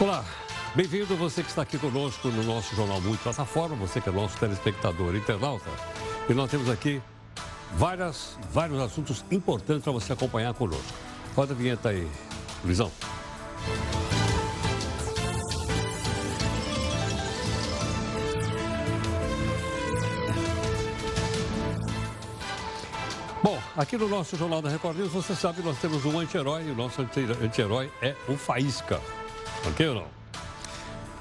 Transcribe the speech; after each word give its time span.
Olá, 0.00 0.24
bem-vindo 0.74 1.14
você 1.14 1.42
que 1.42 1.50
está 1.50 1.60
aqui 1.60 1.76
conosco 1.76 2.28
no 2.28 2.42
nosso 2.42 2.74
Jornal 2.74 3.02
Muito 3.02 3.22
Plataforma, 3.22 3.76
você 3.76 4.00
que 4.00 4.08
é 4.08 4.12
nosso 4.12 4.34
telespectador 4.38 5.14
internauta. 5.14 5.68
E 6.26 6.32
nós 6.32 6.50
temos 6.50 6.70
aqui 6.70 7.02
várias, 7.74 8.38
vários 8.50 8.80
assuntos 8.80 9.22
importantes 9.30 9.84
para 9.84 9.92
você 9.92 10.14
acompanhar 10.14 10.54
conosco. 10.54 10.94
Roda 11.36 11.52
a 11.52 11.56
vinheta 11.56 11.90
aí, 11.90 12.08
Luizão. 12.64 12.90
Bom, 23.42 23.58
aqui 23.76 23.98
no 23.98 24.08
nosso 24.08 24.34
Jornal 24.34 24.62
da 24.62 24.70
Record 24.70 24.96
News, 24.96 25.12
você 25.12 25.34
sabe, 25.34 25.60
nós 25.60 25.76
temos 25.78 26.06
um 26.06 26.18
anti-herói 26.18 26.68
e 26.68 26.70
o 26.70 26.74
nosso 26.74 27.02
anti-herói 27.02 27.92
é 28.00 28.16
o 28.26 28.38
Faísca. 28.38 28.98
Ok 29.66 29.88
ou 29.88 29.94
não? 29.94 30.06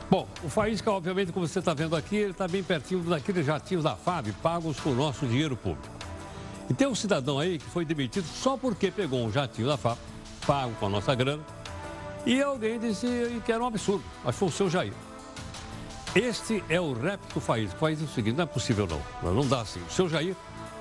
Bom, 0.09 0.27
o 0.43 0.49
Faísca, 0.49 0.91
obviamente, 0.91 1.31
como 1.31 1.47
você 1.47 1.59
está 1.59 1.73
vendo 1.73 1.95
aqui, 1.95 2.15
ele 2.15 2.31
está 2.31 2.47
bem 2.47 2.63
pertinho 2.63 3.01
daqueles 3.03 3.45
jatinhos 3.45 3.83
da 3.83 3.95
FAB 3.95 4.31
pagos 4.41 4.79
com 4.79 4.89
o 4.89 4.95
nosso 4.95 5.27
dinheiro 5.27 5.55
público. 5.55 5.87
E 6.69 6.73
tem 6.73 6.87
um 6.87 6.95
cidadão 6.95 7.37
aí 7.37 7.59
que 7.59 7.65
foi 7.65 7.85
demitido 7.85 8.25
só 8.25 8.57
porque 8.57 8.89
pegou 8.89 9.23
um 9.23 9.31
jatinho 9.31 9.67
da 9.67 9.77
FAB, 9.77 9.97
pago 10.47 10.73
com 10.79 10.87
a 10.87 10.89
nossa 10.89 11.13
grana, 11.13 11.43
e 12.25 12.41
alguém 12.41 12.79
disse 12.79 13.07
que 13.45 13.51
era 13.51 13.63
um 13.63 13.67
absurdo. 13.67 14.03
Mas 14.23 14.35
foi 14.35 14.47
o 14.47 14.51
seu 14.51 14.69
Jair. 14.69 14.93
Este 16.15 16.63
é 16.69 16.81
o 16.81 16.93
rap 16.93 17.19
do 17.33 17.39
Faísca. 17.39 17.77
É 17.87 17.93
o 17.93 18.07
seguinte, 18.07 18.35
não 18.35 18.43
é 18.43 18.47
possível 18.47 18.87
não. 18.87 19.33
Não 19.33 19.47
dá 19.47 19.61
assim. 19.61 19.79
O 19.87 19.91
seu 19.91 20.09
Jair 20.09 20.35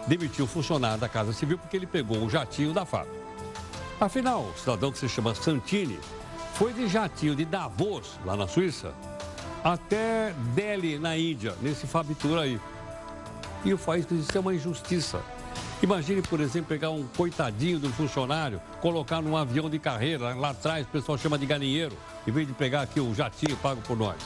demitiu 0.06 0.46
o 0.46 0.48
funcionário 0.48 0.98
da 0.98 1.08
Casa 1.08 1.32
Civil 1.32 1.58
porque 1.58 1.76
ele 1.76 1.86
pegou 1.86 2.16
um 2.18 2.30
jatinho 2.30 2.72
da 2.72 2.84
FAB. 2.84 3.06
Afinal, 4.00 4.42
o 4.42 4.58
cidadão 4.58 4.90
que 4.90 4.98
se 4.98 5.08
chama 5.08 5.34
Santini 5.34 5.98
foi 6.58 6.72
de 6.72 6.88
jatinho 6.88 7.36
de 7.36 7.44
Davos, 7.44 8.18
lá 8.24 8.36
na 8.36 8.48
Suíça, 8.48 8.92
até 9.62 10.34
Delhi, 10.56 10.98
na 10.98 11.16
Índia, 11.16 11.54
nesse 11.62 11.86
FAB 11.86 12.16
Tour 12.16 12.36
aí. 12.36 12.60
E 13.64 13.72
o 13.72 13.78
Faísca 13.78 14.12
disse 14.12 14.28
que 14.28 14.36
é 14.36 14.40
uma 14.40 14.52
injustiça. 14.52 15.22
Imagine, 15.80 16.20
por 16.20 16.40
exemplo, 16.40 16.68
pegar 16.68 16.90
um 16.90 17.06
coitadinho 17.16 17.78
um 17.86 17.92
funcionário, 17.92 18.60
colocar 18.80 19.22
num 19.22 19.36
avião 19.36 19.70
de 19.70 19.78
carreira, 19.78 20.34
lá 20.34 20.50
atrás 20.50 20.84
o 20.84 20.88
pessoal 20.88 21.16
chama 21.16 21.38
de 21.38 21.46
galinheiro, 21.46 21.96
em 22.26 22.32
vez 22.32 22.44
de 22.44 22.52
pegar 22.52 22.82
aqui 22.82 22.98
o 22.98 23.14
jatinho 23.14 23.56
pago 23.58 23.80
por 23.82 23.96
nós. 23.96 24.16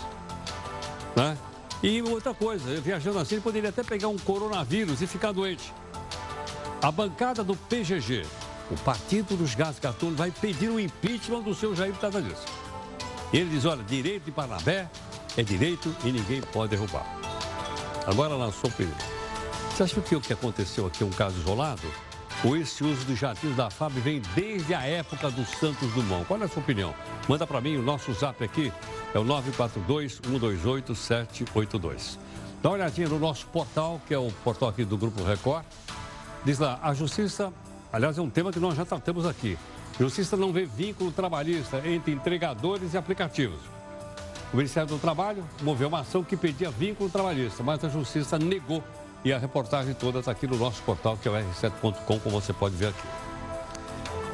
Né? 1.15 1.37
E 1.83 2.01
outra 2.01 2.33
coisa, 2.33 2.81
viajando 2.81 3.19
assim, 3.19 3.35
ele 3.35 3.43
poderia 3.43 3.69
até 3.69 3.85
pegar 3.85 4.09
um 4.09 4.17
coronavírus 4.17 5.03
e 5.03 5.07
ficar 5.07 5.33
doente. 5.33 5.71
A 6.81 6.91
bancada 6.91 7.45
do 7.45 7.55
PGG, 7.55 8.25
o 8.73 8.77
Partido 8.79 9.37
dos 9.37 9.55
Gases 9.55 9.79
Gatunos, 9.79 10.17
vai 10.17 10.31
pedir 10.31 10.71
o 10.71 10.81
impeachment 10.81 11.43
do 11.43 11.55
seu 11.55 11.77
Jair 11.77 11.93
disso. 11.93 12.45
Ele 13.33 13.51
diz, 13.51 13.65
olha, 13.65 13.83
direito 13.83 14.25
de 14.25 14.31
Parnabé 14.31 14.89
é 15.37 15.43
direito 15.43 15.95
e 16.05 16.13
ninguém 16.13 16.41
pode 16.41 16.71
derrubar. 16.71 17.07
Agora, 18.07 18.37
na 18.37 18.51
sua 18.51 18.69
opinião, 18.69 18.97
você 19.71 19.85
acha 19.85 20.01
que 20.01 20.17
o 20.17 20.21
que 20.21 20.33
aconteceu 20.33 20.87
aqui 20.87 21.03
é 21.03 21.07
um 21.07 21.11
caso 21.11 21.39
isolado? 21.39 21.83
Ou 22.45 22.57
esse 22.57 22.83
uso 22.83 23.05
dos 23.05 23.19
jatinhos 23.19 23.57
da 23.57 23.71
FAB 23.71 23.93
vem 24.01 24.21
desde 24.35 24.75
a 24.75 24.83
época 24.83 25.31
dos 25.31 25.49
Santos 25.51 25.93
Dumont? 25.93 26.25
Qual 26.27 26.41
é 26.41 26.45
a 26.45 26.49
sua 26.49 26.61
opinião? 26.61 26.93
Manda 27.29 27.47
para 27.47 27.61
mim, 27.61 27.77
o 27.77 27.83
nosso 27.83 28.13
zap 28.15 28.43
aqui 28.43 28.73
é 29.15 29.19
o 29.19 29.25
942-128-782. 29.25 32.19
Dá 32.61 32.71
uma 32.71 32.77
olhadinha 32.77 33.09
no 33.09 33.19
nosso 33.19 33.47
portal, 33.47 34.01
que 34.07 34.15
é 34.15 34.19
o 34.19 34.31
portal 34.45 34.69
aqui 34.69 34.85
do 34.85 34.99
Grupo 34.99 35.23
Record. 35.23 35.65
Diz 36.45 36.59
lá, 36.59 36.81
a 36.83 36.93
justiça, 36.93 37.53
aliás, 37.93 38.19
é 38.19 38.23
um 38.23 38.31
tema 38.31 38.51
que 38.51 38.59
nós 38.59 38.75
já 38.75 38.85
tratamos 38.85 39.27
aqui. 39.27 39.59
Justiça 39.99 40.37
não 40.37 40.53
vê 40.53 40.65
vínculo 40.65 41.13
trabalhista 41.13 41.83
entre 41.87 42.13
entregadores 42.13 42.95
e 42.95 42.97
aplicativos. 42.97 43.61
O 44.53 44.57
Ministério 44.57 44.89
do 44.89 44.99
Trabalho 44.99 45.45
moveu 45.63 45.89
uma 45.89 46.01
ação 46.01 46.25
que 46.25 46.37
pedia 46.37 46.71
vínculo 46.71 47.09
trabalhista, 47.09 47.63
mas 47.63 47.85
a 47.85 47.89
Justiça 47.89 48.39
negou 48.39 48.83
e 49.25 49.33
a 49.33 49.39
reportagem 49.39 49.95
toda 49.95 50.19
está 50.19 50.33
aqui 50.33 50.47
no 50.47 50.57
nosso 50.57 50.83
portal, 50.83 51.17
que 51.17 51.29
é 51.29 51.31
o 51.31 51.35
r7.com, 51.35 52.19
como 52.19 52.41
você 52.41 52.53
pode 52.53 52.75
ver 52.75 52.89
aqui. 52.89 53.07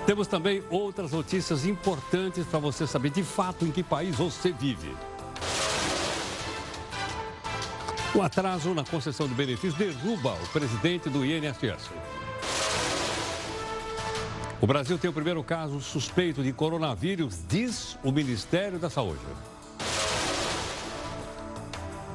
Temos 0.06 0.26
também 0.26 0.62
outras 0.70 1.12
notícias 1.12 1.66
importantes 1.66 2.46
para 2.46 2.58
você 2.58 2.86
saber 2.86 3.10
de 3.10 3.22
fato 3.22 3.66
em 3.66 3.70
que 3.70 3.82
país 3.82 4.16
você 4.16 4.50
vive. 4.50 4.96
O 8.14 8.22
atraso 8.22 8.72
na 8.72 8.82
concessão 8.82 9.28
do 9.28 9.34
benefício 9.34 9.78
derruba 9.78 10.32
o 10.32 10.48
presidente 10.48 11.10
do 11.10 11.24
INSS. 11.26 11.90
O 14.60 14.66
Brasil 14.66 14.98
tem 14.98 15.08
o 15.08 15.12
primeiro 15.12 15.42
caso 15.44 15.80
suspeito 15.80 16.42
de 16.42 16.52
coronavírus, 16.52 17.38
diz 17.48 17.96
o 18.02 18.10
Ministério 18.10 18.76
da 18.76 18.90
Saúde. 18.90 19.20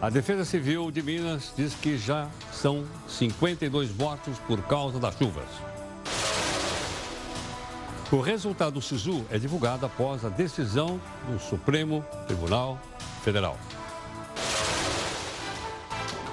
A 0.02 0.10
Defesa 0.10 0.44
Civil 0.44 0.92
de 0.92 1.02
Minas 1.02 1.54
diz 1.56 1.74
que 1.74 1.98
já 1.98 2.28
são 2.52 2.84
52 3.08 3.96
mortos 3.96 4.38
por 4.40 4.62
causa 4.64 5.00
das 5.00 5.18
chuvas. 5.18 5.48
O 8.12 8.20
resultado 8.20 8.74
do 8.74 8.82
SISU 8.82 9.26
é 9.32 9.40
divulgado 9.40 9.86
após 9.86 10.26
a 10.26 10.30
decisão 10.30 11.00
do 11.30 11.40
Supremo 11.40 12.06
Tribunal 12.28 12.78
Federal. 13.24 13.58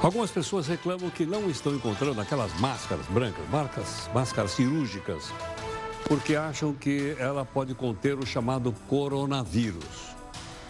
Algumas 0.02 0.32
pessoas 0.32 0.66
reclamam 0.66 1.08
que 1.08 1.24
não 1.24 1.48
estão 1.48 1.72
encontrando 1.72 2.20
aquelas 2.20 2.52
máscaras 2.58 3.06
brancas, 3.06 3.48
marcas, 3.48 4.10
máscaras 4.12 4.50
cirúrgicas, 4.50 5.32
porque 6.10 6.34
acham 6.34 6.74
que 6.74 7.14
ela 7.20 7.44
pode 7.44 7.72
conter 7.72 8.18
o 8.18 8.26
chamado 8.26 8.74
coronavírus. 8.88 10.10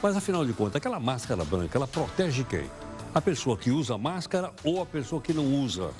Mas 0.02 0.14
afinal 0.14 0.44
de 0.44 0.52
contas, 0.52 0.76
aquela 0.76 1.00
máscara 1.00 1.42
branca, 1.46 1.78
ela 1.78 1.88
protege 1.88 2.44
quem? 2.44 2.68
a 3.14 3.20
pessoa 3.20 3.56
que 3.56 3.70
usa 3.70 3.98
máscara 3.98 4.52
ou 4.62 4.80
a 4.80 4.86
pessoa 4.86 5.20
que 5.20 5.32
não 5.32 5.44
usa. 5.44 5.90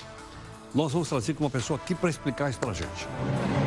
Nós 0.73 0.93
vamos 0.93 1.09
trazer 1.09 1.33
com 1.33 1.43
uma 1.43 1.49
pessoa 1.49 1.77
aqui 1.77 1.93
para 1.93 2.09
explicar 2.09 2.49
isso 2.49 2.59
para 2.59 2.71
a 2.71 2.73
gente. 2.73 3.60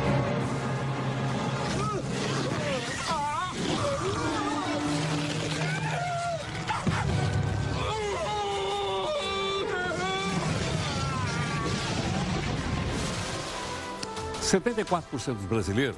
Setenta 14.55 14.79
e 14.79 14.85
quatro 14.85 15.09
por 15.11 15.19
cento 15.19 15.35
dos 15.35 15.47
brasileiros 15.47 15.97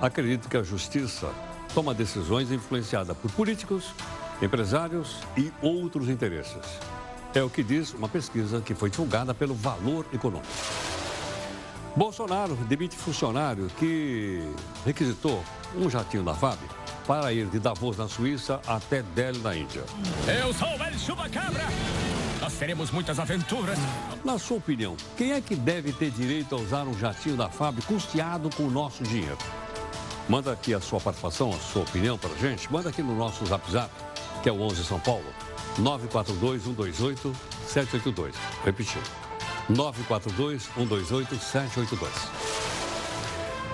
acreditam 0.00 0.50
que 0.50 0.56
a 0.56 0.62
justiça 0.64 1.30
toma 1.72 1.94
decisões 1.94 2.50
influenciadas 2.50 3.16
por 3.16 3.30
políticos, 3.30 3.94
empresários 4.42 5.18
e 5.36 5.52
outros 5.62 6.08
interesses. 6.08 6.80
É 7.32 7.44
o 7.44 7.48
que 7.48 7.62
diz 7.62 7.94
uma 7.94 8.08
pesquisa 8.08 8.60
que 8.60 8.74
foi 8.74 8.90
divulgada 8.90 9.32
pelo 9.32 9.54
Valor 9.54 10.04
Econômico. 10.12 10.52
Bolsonaro 11.94 12.56
demite 12.56 12.96
funcionário 12.96 13.68
que 13.78 14.52
requisitou 14.84 15.44
um 15.76 15.88
jatinho 15.88 16.24
da 16.24 16.34
FAB 16.34 16.58
para 17.06 17.32
ir 17.32 17.46
de 17.46 17.60
Davos, 17.60 17.98
na 17.98 18.08
Suíça, 18.08 18.60
até 18.66 19.04
Delhi, 19.14 19.38
na 19.38 19.54
Índia. 19.54 19.84
Eu 20.26 20.52
sou 20.52 20.76
o 20.76 20.82
El 20.82 20.98
Chupacabra! 20.98 21.68
Nós 22.52 22.58
teremos 22.58 22.90
muitas 22.90 23.18
aventuras. 23.18 23.78
Na 24.22 24.38
sua 24.38 24.58
opinião, 24.58 24.94
quem 25.16 25.32
é 25.32 25.40
que 25.40 25.56
deve 25.56 25.90
ter 25.90 26.10
direito 26.10 26.54
a 26.54 26.58
usar 26.58 26.86
um 26.86 26.92
jatinho 26.98 27.34
da 27.34 27.48
FAB 27.48 27.80
custeado 27.86 28.50
com 28.54 28.64
o 28.64 28.70
nosso 28.70 29.02
dinheiro? 29.02 29.38
Manda 30.28 30.52
aqui 30.52 30.74
a 30.74 30.80
sua 30.80 31.00
participação, 31.00 31.48
a 31.50 31.58
sua 31.58 31.80
opinião 31.82 32.18
para 32.18 32.30
a 32.30 32.36
gente. 32.36 32.70
Manda 32.70 32.90
aqui 32.90 33.02
no 33.02 33.16
nosso 33.16 33.46
Zap 33.46 33.70
Zap 33.70 33.90
que 34.42 34.48
é 34.48 34.52
o 34.52 34.60
11 34.60 34.84
São 34.84 34.98
Paulo, 35.00 35.24
942-128-782. 35.80 38.34
Repetindo, 38.64 39.10
942-128-782. 39.70 42.08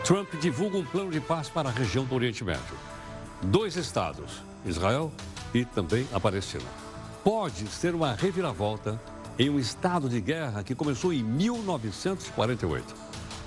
Trump 0.05 0.33
divulga 0.41 0.79
um 0.79 0.85
plano 0.85 1.11
de 1.11 1.21
paz 1.21 1.49
para 1.49 1.69
a 1.69 1.73
região 1.73 2.05
do 2.05 2.15
Oriente 2.15 2.45
Médio. 2.45 2.79
Dois 3.43 3.75
estados, 3.77 4.41
Israel 4.65 5.13
e 5.53 5.65
também 5.65 6.07
a 6.13 6.21
Palestina. 6.21 6.88
Pode 7.29 7.67
ser 7.67 7.95
uma 7.95 8.15
reviravolta 8.15 8.99
em 9.39 9.51
um 9.51 9.59
estado 9.59 10.09
de 10.09 10.19
guerra 10.19 10.65
que 10.65 10.75
começou 10.75 11.13
em 11.13 11.23
1948. 11.23 12.95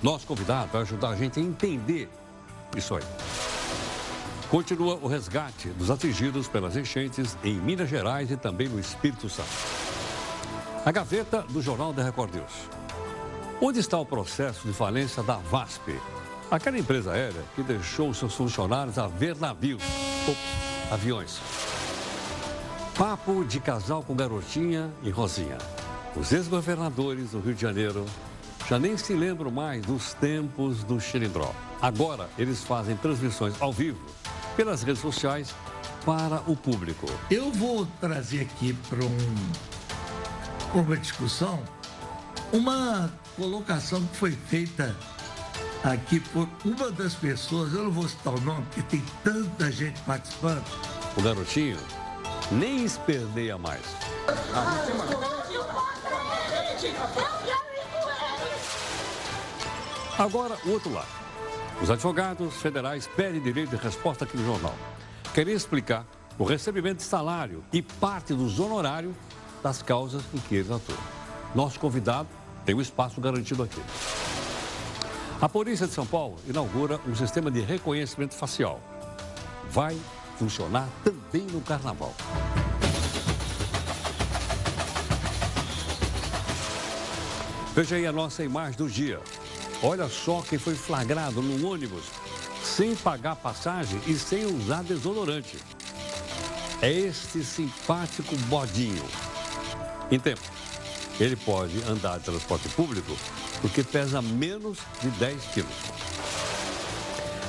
Nosso 0.04 0.28
convidado 0.28 0.70
vai 0.72 0.84
ajudar 0.84 1.10
a 1.10 1.16
gente 1.16 1.40
a 1.40 1.42
entender 1.42 2.08
isso 2.78 2.94
aí. 2.94 3.02
Continua 4.52 5.00
o 5.02 5.08
resgate 5.08 5.70
dos 5.70 5.90
atingidos 5.90 6.48
pelas 6.48 6.78
enchentes 6.78 7.36
em 7.44 7.56
Minas 7.56 7.90
Gerais 7.90 8.30
e 8.30 8.38
também 8.38 8.70
no 8.70 8.80
Espírito 8.80 9.28
Santo. 9.28 9.50
A 10.86 10.92
gaveta 10.92 11.42
do 11.50 11.60
Jornal 11.60 11.92
da 11.92 12.04
Record 12.04 12.36
News. 12.36 12.70
Onde 13.60 13.80
está 13.80 13.98
o 13.98 14.06
processo 14.06 14.68
de 14.68 14.76
falência 14.76 15.24
da 15.24 15.38
VASP? 15.38 16.00
Aquela 16.52 16.78
empresa 16.78 17.14
aérea 17.14 17.44
que 17.56 17.64
deixou 17.64 18.14
seus 18.14 18.36
funcionários 18.36 19.00
a 19.00 19.08
ver 19.08 19.36
navios, 19.38 19.82
ou 20.28 20.36
aviões. 20.94 21.42
Papo 22.98 23.44
de 23.46 23.60
casal 23.60 24.04
com 24.04 24.16
garotinha 24.16 24.92
e 25.02 25.10
Rosinha. 25.10 25.58
Os 26.16 26.32
ex-governadores 26.32 27.32
do 27.32 27.40
Rio 27.40 27.54
de 27.54 27.62
Janeiro 27.62 28.06
já 28.68 28.78
nem 28.78 28.98
se 28.98 29.14
lembram 29.14 29.50
mais 29.50 29.86
dos 29.86 30.14
tempos 30.14 30.84
do 30.84 31.00
Xilindró. 31.00 31.54
Agora 31.82 32.30
eles 32.38 32.64
fazem 32.64 32.96
transmissões 32.96 33.60
ao 33.62 33.72
vivo 33.72 34.00
pelas 34.56 34.84
redes 34.84 35.02
sociais 35.02 35.56
para 36.06 36.44
o 36.46 36.56
público. 36.56 37.08
Eu 37.30 37.52
vou 37.52 37.88
trazer 38.00 38.42
aqui 38.42 38.74
para 38.90 39.04
um, 39.04 40.80
uma 40.80 40.98
discussão 40.98 41.64
uma 42.52 43.10
colocação 43.38 44.06
que 44.08 44.18
foi 44.18 44.32
feita 44.32 44.96
aqui 45.84 46.20
por 46.20 46.48
uma 46.66 46.92
das 46.92 47.14
pessoas, 47.14 47.74
eu 47.74 47.86
não 47.86 47.92
vou 47.92 48.08
citar 48.08 48.34
o 48.34 48.42
nome, 48.42 48.66
porque 48.66 48.98
tem 48.98 49.04
tanta 49.24 49.72
gente 49.72 50.00
participando. 50.02 50.66
O 51.18 51.22
garotinho 51.22 51.78
nem 52.52 52.84
esperneia 52.84 53.58
mais. 53.58 53.82
Agora, 60.18 60.58
o 60.66 60.72
outro 60.72 60.94
lado. 60.94 61.08
Os 61.82 61.90
advogados 61.90 62.56
federais 62.58 63.08
pedem 63.08 63.42
direito 63.42 63.72
de 63.72 63.76
resposta 63.78 64.26
aqui 64.26 64.38
no 64.38 64.46
jornal. 64.46 64.76
Querem 65.34 65.54
explicar 65.54 66.06
o 66.38 66.44
recebimento 66.44 66.98
de 66.98 67.04
salário 67.04 67.64
e 67.74 67.82
parte 67.82 68.34
dos 68.34 68.60
honorários 68.60 69.16
das 69.64 69.82
causas 69.82 70.22
em 70.34 70.38
que 70.38 70.56
eles 70.56 70.70
atuam. 70.70 70.98
Nosso 71.56 71.80
convidado 71.80 72.28
tem 72.66 72.76
o 72.76 72.78
um 72.78 72.82
espaço 72.82 73.20
garantido 73.20 73.64
aqui. 73.64 73.82
A 75.42 75.50
Polícia 75.50 75.88
de 75.88 75.94
São 75.94 76.06
Paulo 76.06 76.38
inaugura 76.48 77.00
um 77.08 77.16
sistema 77.16 77.50
de 77.50 77.62
reconhecimento 77.62 78.36
facial. 78.36 78.80
Vai 79.72 79.98
funcionar 80.42 80.90
também 81.04 81.46
no 81.52 81.62
Carnaval. 81.62 82.16
Veja 87.76 87.96
aí 87.96 88.08
a 88.08 88.12
nossa 88.12 88.44
imagem 88.44 88.76
do 88.76 88.90
dia. 88.90 89.20
Olha 89.84 90.10
só 90.10 90.42
quem 90.42 90.58
foi 90.58 90.74
flagrado 90.74 91.44
no 91.44 91.70
ônibus 91.70 92.06
sem 92.64 92.96
pagar 92.96 93.36
passagem 93.36 94.02
e 94.08 94.16
sem 94.16 94.46
usar 94.46 94.84
desodorante. 94.84 95.60
É 96.82 96.92
este 96.92 97.44
simpático 97.44 98.36
bodinho. 98.48 99.06
Em 100.10 100.20
tempo, 100.20 100.42
ele 101.20 101.36
pode 101.36 101.84
andar 101.84 102.18
de 102.18 102.26
transporte 102.26 102.68
público 102.70 103.16
porque 103.62 103.84
pesa 103.84 104.24
menos 104.24 104.80
de 105.02 105.10
10 105.12 105.44
quilos. 105.54 106.21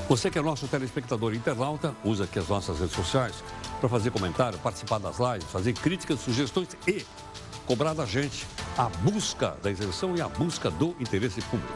Você 0.09 0.31
que 0.31 0.39
é 0.39 0.43
nosso 0.43 0.69
telespectador 0.69 1.35
internauta, 1.35 1.95
usa 2.05 2.25
aqui 2.25 2.39
as 2.39 2.49
nossas 2.49 2.81
redes 2.81 2.95
sociais 2.95 3.43
para 3.81 3.89
fazer 3.89 4.11
comentário, 4.11 4.59
participar 4.59 4.99
das 4.99 5.19
lives, 5.19 5.45
fazer 5.51 5.73
críticas, 5.73 6.21
sugestões 6.21 6.69
e 6.87 7.05
cobrar 7.67 7.95
da 7.95 8.05
gente 8.05 8.47
a 8.77 8.89
busca 8.89 9.57
da 9.63 9.71
isenção 9.71 10.15
e 10.17 10.21
a 10.21 10.29
busca 10.29 10.71
do 10.71 10.95
interesse 11.01 11.41
público. 11.43 11.73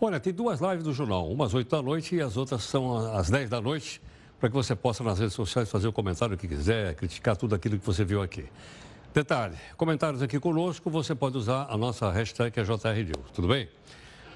Olha, 0.00 0.20
tem 0.20 0.32
duas 0.32 0.60
lives 0.60 0.84
do 0.84 0.92
jornal, 0.92 1.28
umas 1.28 1.52
8 1.52 1.68
da 1.68 1.82
noite 1.82 2.14
e 2.14 2.20
as 2.20 2.36
outras 2.36 2.62
são 2.62 2.96
às 3.16 3.28
10 3.28 3.50
da 3.50 3.60
noite, 3.60 4.00
para 4.38 4.48
que 4.48 4.54
você 4.54 4.74
possa 4.74 5.02
nas 5.02 5.18
redes 5.18 5.34
sociais 5.34 5.70
fazer 5.70 5.88
o 5.88 5.92
comentário 5.92 6.36
que 6.36 6.46
quiser, 6.46 6.94
criticar 6.94 7.36
tudo 7.36 7.54
aquilo 7.54 7.78
que 7.78 7.84
você 7.84 8.04
viu 8.04 8.22
aqui. 8.22 8.44
Detalhe, 9.12 9.56
comentários 9.76 10.22
aqui 10.22 10.38
conosco, 10.38 10.90
você 10.90 11.14
pode 11.14 11.36
usar 11.36 11.66
a 11.68 11.76
nossa 11.76 12.10
hashtag 12.10 12.60
é 12.60 12.62
JRDeus, 12.62 13.30
tudo 13.34 13.48
bem? 13.48 13.68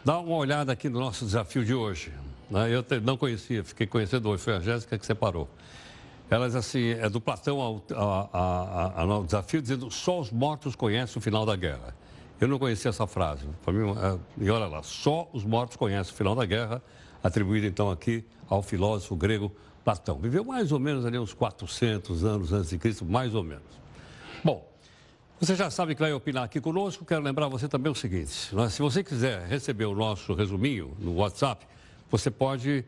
Dá 0.05 0.19
uma 0.19 0.37
olhada 0.37 0.73
aqui 0.73 0.89
no 0.89 0.99
nosso 0.99 1.25
desafio 1.25 1.65
de 1.65 1.73
hoje. 1.73 2.13
Né? 2.51 2.69
Eu 2.71 2.85
não 3.01 3.17
conhecia, 3.17 3.63
fiquei 3.63 3.87
conhecendo 3.87 4.29
hoje, 4.29 4.43
foi 4.43 4.57
a 4.57 4.61
Jéssica 4.61 4.99
que 4.99 5.07
separou. 5.07 5.49
Elas, 6.29 6.57
assim, 6.57 6.91
é 6.91 7.09
do 7.09 7.21
Platão 7.21 7.61
ao, 7.61 7.85
a, 7.95 8.29
a, 8.33 9.03
ao 9.03 9.23
desafio, 9.23 9.61
dizendo 9.63 9.91
só 9.91 10.19
os 10.19 10.33
mortos 10.33 10.75
conhecem 10.75 11.19
o 11.19 11.21
final 11.21 11.47
da 11.47 11.55
guerra. 11.55 11.95
Eu 12.41 12.49
não 12.49 12.59
conhecia 12.59 12.89
essa 12.89 13.07
frase. 13.07 13.47
Para 13.63 13.73
mim, 13.73 13.91
é, 13.91 14.19
e 14.45 14.51
olha 14.51 14.67
lá, 14.67 14.83
só 14.83 15.29
os 15.33 15.45
mortos 15.45 15.77
conhecem 15.77 16.13
o 16.13 16.17
final 16.17 16.35
da 16.35 16.45
guerra, 16.45 16.83
atribuído 17.23 17.67
então 17.67 17.91
aqui 17.91 18.25
ao 18.49 18.63
filósofo 18.63 19.15
grego 19.15 19.53
Platão. 19.85 20.19
Viveu 20.19 20.45
mais 20.45 20.73
ou 20.73 20.79
menos 20.79 21.05
ali 21.05 21.19
uns 21.19 21.35
400 21.35 22.25
anos 22.25 22.53
antes 22.53 22.71
de 22.71 22.79
Cristo, 22.79 23.05
mais 23.05 23.35
ou 23.35 23.43
menos. 23.43 23.63
Bom, 24.45 24.67
você 25.41 25.55
já 25.55 25.71
sabe 25.71 25.95
que 25.95 26.01
vai 26.01 26.13
opinar 26.13 26.45
aqui 26.45 26.61
conosco. 26.61 27.05
Quero 27.05 27.23
lembrar 27.23 27.49
você 27.49 27.69
também 27.69 27.91
o 27.91 27.95
seguinte: 27.95 28.55
né? 28.55 28.69
se 28.69 28.81
você 28.81 29.03
quiser 29.03 29.47
receber 29.47 29.87
o 29.87 29.95
nosso 29.95 30.35
resuminho 30.35 30.97
no 30.99 31.17
WhatsApp, 31.17 31.67
você 32.11 32.31
pode, 32.31 32.85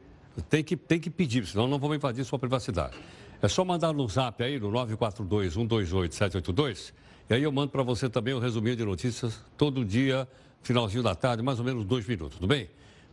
tem 0.48 0.62
que, 0.62 0.76
tem 0.76 1.00
que 1.00 1.10
pedir, 1.10 1.46
senão 1.46 1.66
não 1.66 1.78
vamos 1.78 1.96
invadir 1.96 2.24
sua 2.24 2.38
privacidade. 2.38 2.94
É 3.42 3.48
só 3.48 3.64
mandar 3.64 3.92
no 3.92 4.08
zap 4.08 4.42
aí, 4.42 4.58
no 4.58 4.70
942 4.70 5.54
128 5.54 6.14
782 6.14 6.94
e 7.28 7.32
aí 7.32 7.42
eu 7.42 7.50
mando 7.50 7.70
para 7.70 7.82
você 7.82 8.08
também 8.08 8.34
o 8.34 8.36
um 8.36 8.40
resuminho 8.40 8.76
de 8.76 8.84
notícias 8.84 9.40
todo 9.56 9.82
dia, 9.82 10.28
finalzinho 10.62 11.02
da 11.02 11.14
tarde, 11.14 11.42
mais 11.42 11.58
ou 11.58 11.64
menos 11.64 11.82
dois 11.84 12.06
minutos, 12.06 12.36
tudo 12.36 12.46
bem? 12.46 12.68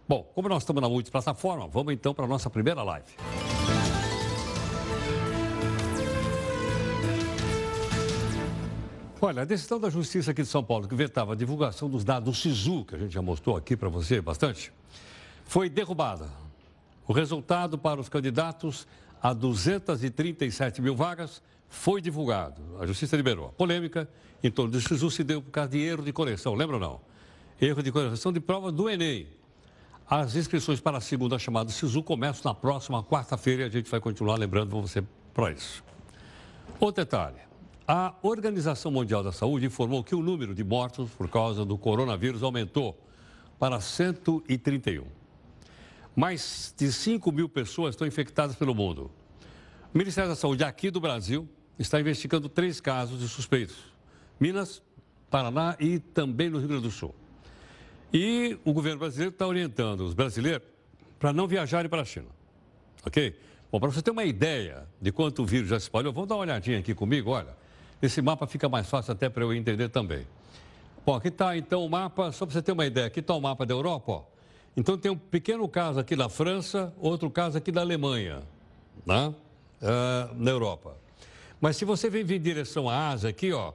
Bom, 0.08 0.24
como 0.36 0.50
nós 0.50 0.64
estamos 0.64 0.82
na 0.82 0.90
multiplataforma, 0.90 1.68
vamos 1.68 1.94
então 1.94 2.14
para 2.14 2.26
a 2.26 2.28
nossa 2.28 2.50
primeira 2.50 2.84
live. 2.84 3.08
Olha, 9.24 9.44
a 9.44 9.46
decisão 9.46 9.80
da 9.80 9.88
Justiça 9.90 10.32
aqui 10.32 10.42
de 10.42 10.48
São 10.48 10.64
Paulo, 10.64 10.88
que 10.88 10.96
vetava 10.96 11.34
a 11.34 11.36
divulgação 11.36 11.88
dos 11.88 12.04
dados 12.04 12.26
do 12.26 12.36
SISU, 12.36 12.84
que 12.86 12.96
a 12.96 12.98
gente 12.98 13.14
já 13.14 13.22
mostrou 13.22 13.56
aqui 13.56 13.78
para 13.78 13.88
você 13.88 14.20
bastante, 14.20 14.74
foi 15.46 15.70
derrubada. 15.70 16.28
O 17.08 17.14
resultado 17.14 17.78
para 17.78 18.02
os 18.02 18.10
candidatos 18.10 18.88
a 19.22 19.32
237 19.32 20.82
mil 20.82 20.96
vagas 20.96 21.42
foi 21.70 22.02
divulgado. 22.02 22.62
A 22.80 22.88
justiça 22.88 23.16
liberou. 23.16 23.50
A 23.50 23.52
polêmica 23.52 24.10
em 24.44 24.50
torno 24.50 24.72
do 24.72 24.82
SISU 24.82 25.12
se 25.12 25.24
deu 25.24 25.40
por 25.40 25.52
causa 25.52 25.70
de 25.70 25.80
erro 25.80 26.04
de 26.04 26.12
correção, 26.12 26.56
lembra 26.56 26.78
ou 26.78 26.82
não? 26.82 27.02
Erro 27.62 27.84
de 27.84 27.92
correção 27.92 28.34
de 28.34 28.40
prova 28.40 28.72
do 28.72 28.90
Enem. 28.90 29.28
As 30.12 30.36
inscrições 30.36 30.82
para 30.82 30.98
a 30.98 31.00
segunda 31.00 31.40
chamada 31.40 31.72
SISU 31.72 32.04
começam 32.04 32.52
na 32.52 32.54
próxima 32.54 33.02
quarta-feira 33.02 33.64
e 33.64 33.66
a 33.66 33.70
gente 33.70 33.90
vai 33.90 34.02
continuar 34.02 34.36
lembrando 34.36 34.70
você 34.82 35.02
para 35.34 35.54
isso. 35.54 35.82
Outro 36.82 37.06
detalhe. 37.06 37.38
A 37.88 38.14
Organização 38.22 38.92
Mundial 38.92 39.24
da 39.24 39.32
Saúde 39.32 39.68
informou 39.68 40.04
que 40.04 40.14
o 40.14 40.22
número 40.22 40.54
de 40.54 40.66
mortos 40.66 41.12
por 41.12 41.30
causa 41.30 41.64
do 41.64 41.78
coronavírus 41.78 42.44
aumentou 42.44 43.02
para 43.58 43.80
131. 43.80 45.06
Mais 46.14 46.76
de 46.78 46.92
5 46.92 47.32
mil 47.32 47.48
pessoas 47.48 47.96
estão 47.96 48.06
infectadas 48.06 48.58
pelo 48.58 48.76
mundo. 48.76 49.10
O 49.94 49.98
Ministério 49.98 50.30
da 50.30 50.36
Saúde 50.36 50.66
aqui 50.66 50.92
do 50.92 51.00
Brasil 51.00 51.48
está 51.80 52.02
investigando 52.02 52.50
três 52.50 52.82
casos 52.82 53.18
de 53.18 53.30
suspeitos: 53.30 53.78
Minas, 54.38 54.84
Paraná 55.30 55.78
e 55.80 56.00
também 56.00 56.50
no 56.50 56.60
Rio 56.60 56.68
Grande 56.68 56.84
do 56.84 56.92
Sul. 56.92 57.16
E 58.14 58.58
o 58.66 58.74
governo 58.74 59.00
brasileiro 59.00 59.32
está 59.32 59.48
orientando 59.48 60.02
os 60.02 60.14
brasileiros 60.14 60.68
para 61.18 61.32
não 61.32 61.48
viajarem 61.48 61.90
para 61.90 62.02
a 62.02 62.06
China. 62.06 62.28
Ok? 63.06 63.36
Bom, 63.72 63.80
para 63.80 63.90
você 63.90 64.02
ter 64.02 64.12
uma 64.12 64.26
ideia 64.26 64.86
de 65.00 65.12
quanto 65.12 65.44
o 65.44 65.46
vírus 65.46 65.70
já 65.70 65.80
se 65.80 65.86
espalhou, 65.86 66.12
vamos 66.12 66.28
dar 66.28 66.36
uma 66.36 66.42
olhadinha 66.42 66.80
aqui 66.80 66.94
comigo, 66.94 67.32
olha. 67.32 67.56
Esse 68.02 68.22
mapa 68.22 68.48
fica 68.48 68.68
mais 68.68 68.90
fácil 68.90 69.14
até 69.14 69.30
para 69.30 69.44
eu 69.44 69.54
entender 69.54 69.88
também. 69.90 70.28
Bom, 71.06 71.16
aqui 71.16 71.30
está 71.30 71.56
então 71.56 71.86
o 71.86 71.90
mapa, 71.90 72.32
só 72.32 72.46
para 72.46 72.54
você 72.54 72.62
ter 72.62 72.72
uma 72.72 72.86
ideia, 72.86 73.08
aqui 73.08 73.20
está 73.20 73.34
o 73.34 73.40
mapa 73.40 73.66
da 73.66 73.74
Europa, 73.74 74.12
ó. 74.12 74.24
Então 74.76 74.98
tem 74.98 75.12
um 75.12 75.18
pequeno 75.18 75.68
caso 75.68 76.00
aqui 76.00 76.16
na 76.16 76.28
França, 76.30 76.94
outro 77.00 77.30
caso 77.30 77.58
aqui 77.58 77.72
da 77.72 77.82
Alemanha, 77.82 78.42
né? 79.06 79.34
Uh, 79.82 80.36
na 80.36 80.52
Europa. 80.52 80.96
Mas 81.60 81.78
se 81.78 81.86
você 81.86 82.10
vem 82.10 82.24
em 82.24 82.40
direção 82.40 82.90
à 82.90 83.10
Ásia, 83.10 83.30
aqui, 83.30 83.52
ó, 83.52 83.74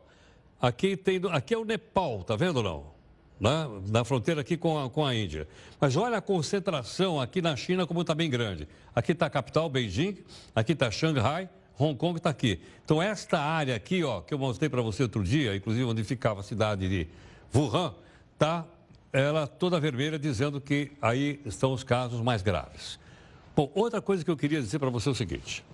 aqui, 0.60 0.96
tem, 0.96 1.20
aqui 1.30 1.54
é 1.54 1.58
o 1.58 1.64
Nepal, 1.64 2.22
tá 2.24 2.36
vendo 2.36 2.62
não? 2.62 2.95
Na, 3.38 3.68
na 3.88 4.04
fronteira 4.04 4.40
aqui 4.40 4.56
com 4.56 4.82
a, 4.82 4.88
com 4.88 5.04
a 5.04 5.14
Índia. 5.14 5.46
Mas 5.78 5.94
olha 5.94 6.16
a 6.16 6.22
concentração 6.22 7.20
aqui 7.20 7.42
na 7.42 7.54
China 7.54 7.86
como 7.86 8.00
está 8.00 8.14
bem 8.14 8.30
grande. 8.30 8.66
Aqui 8.94 9.12
está 9.12 9.26
a 9.26 9.30
capital, 9.30 9.68
Beijing, 9.68 10.16
aqui 10.54 10.72
está 10.72 10.90
Xangai, 10.90 11.48
Hong 11.78 11.94
Kong 11.96 12.16
está 12.16 12.30
aqui. 12.30 12.60
Então 12.84 13.02
esta 13.02 13.38
área 13.38 13.76
aqui, 13.76 14.02
ó, 14.02 14.22
que 14.22 14.32
eu 14.32 14.38
mostrei 14.38 14.70
para 14.70 14.80
você 14.80 15.02
outro 15.02 15.22
dia, 15.22 15.54
inclusive 15.54 15.84
onde 15.84 16.02
ficava 16.02 16.40
a 16.40 16.42
cidade 16.42 16.88
de 16.88 17.06
Wuhan, 17.54 17.94
está 18.32 18.64
ela 19.12 19.46
toda 19.46 19.78
vermelha 19.80 20.18
dizendo 20.18 20.60
que 20.60 20.92
aí 21.00 21.40
estão 21.44 21.72
os 21.72 21.82
casos 21.82 22.20
mais 22.20 22.42
graves. 22.42 22.98
Bom, 23.54 23.70
outra 23.74 24.02
coisa 24.02 24.24
que 24.24 24.30
eu 24.30 24.36
queria 24.36 24.60
dizer 24.60 24.78
para 24.78 24.90
você 24.90 25.08
é 25.08 25.12
o 25.12 25.14
seguinte. 25.14 25.64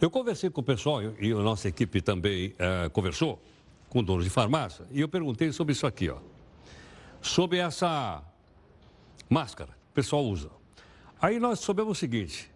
Eu 0.00 0.10
conversei 0.10 0.50
com 0.50 0.60
o 0.60 0.64
pessoal 0.64 1.00
e 1.18 1.32
a 1.32 1.36
nossa 1.36 1.68
equipe 1.68 2.00
também 2.00 2.54
é, 2.58 2.88
conversou 2.90 3.42
com 3.88 4.02
donos 4.02 4.24
de 4.24 4.30
farmácia 4.30 4.84
e 4.92 5.00
eu 5.00 5.08
perguntei 5.08 5.50
sobre 5.52 5.72
isso 5.72 5.86
aqui, 5.86 6.08
ó. 6.08 6.18
Sobre 7.24 7.58
essa 7.58 8.22
máscara 9.30 9.70
que 9.70 9.92
o 9.92 9.94
pessoal 9.94 10.24
usa. 10.24 10.50
Aí 11.20 11.40
nós 11.40 11.60
soubemos 11.60 11.96
o 11.96 11.98
seguinte, 11.98 12.50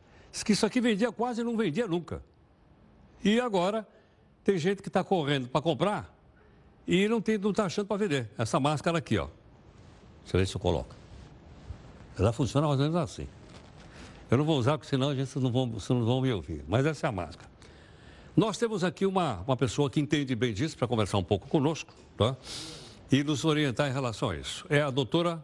que 0.44 0.52
isso 0.52 0.66
aqui 0.66 0.78
vendia 0.78 1.10
quase 1.10 1.42
não 1.42 1.56
vendia 1.56 1.86
nunca. 1.86 2.22
E 3.24 3.40
agora 3.40 3.88
tem 4.44 4.58
gente 4.58 4.82
que 4.82 4.88
está 4.88 5.02
correndo 5.02 5.48
para 5.48 5.62
comprar 5.62 6.14
e 6.86 7.08
não 7.08 7.18
está 7.18 7.32
tá 7.54 7.64
achando 7.64 7.86
para 7.86 7.96
vender. 7.96 8.30
Essa 8.36 8.60
máscara 8.60 8.98
aqui, 8.98 9.18
ó. 9.18 9.28
Deixa 10.22 10.36
eu 10.36 10.40
ver 10.40 10.46
se 10.46 10.54
eu 10.54 10.60
coloco. 10.60 10.94
Ela 12.18 12.32
funciona 12.32 12.66
mais 12.66 12.78
ou 12.78 12.86
menos 12.86 13.00
assim. 13.00 13.26
Eu 14.30 14.36
não 14.36 14.44
vou 14.44 14.58
usar, 14.58 14.76
porque 14.76 14.90
senão 14.90 15.08
a 15.08 15.14
gente 15.14 15.38
não 15.38 15.50
vão, 15.50 15.66
não 15.66 16.04
vão 16.04 16.20
me 16.20 16.30
ouvir. 16.30 16.62
Mas 16.68 16.84
essa 16.84 17.06
é 17.06 17.08
a 17.08 17.12
máscara. 17.12 17.48
Nós 18.36 18.58
temos 18.58 18.84
aqui 18.84 19.06
uma, 19.06 19.40
uma 19.46 19.56
pessoa 19.56 19.88
que 19.88 19.98
entende 19.98 20.36
bem 20.36 20.52
disso 20.52 20.76
para 20.76 20.86
conversar 20.86 21.16
um 21.16 21.24
pouco 21.24 21.48
conosco, 21.48 21.92
tá? 22.16 22.36
E 23.10 23.24
nos 23.24 23.44
orientar 23.44 23.88
em 23.88 23.92
relação 23.92 24.30
a 24.30 24.36
isso. 24.36 24.64
É 24.68 24.82
a 24.82 24.90
doutora. 24.90 25.42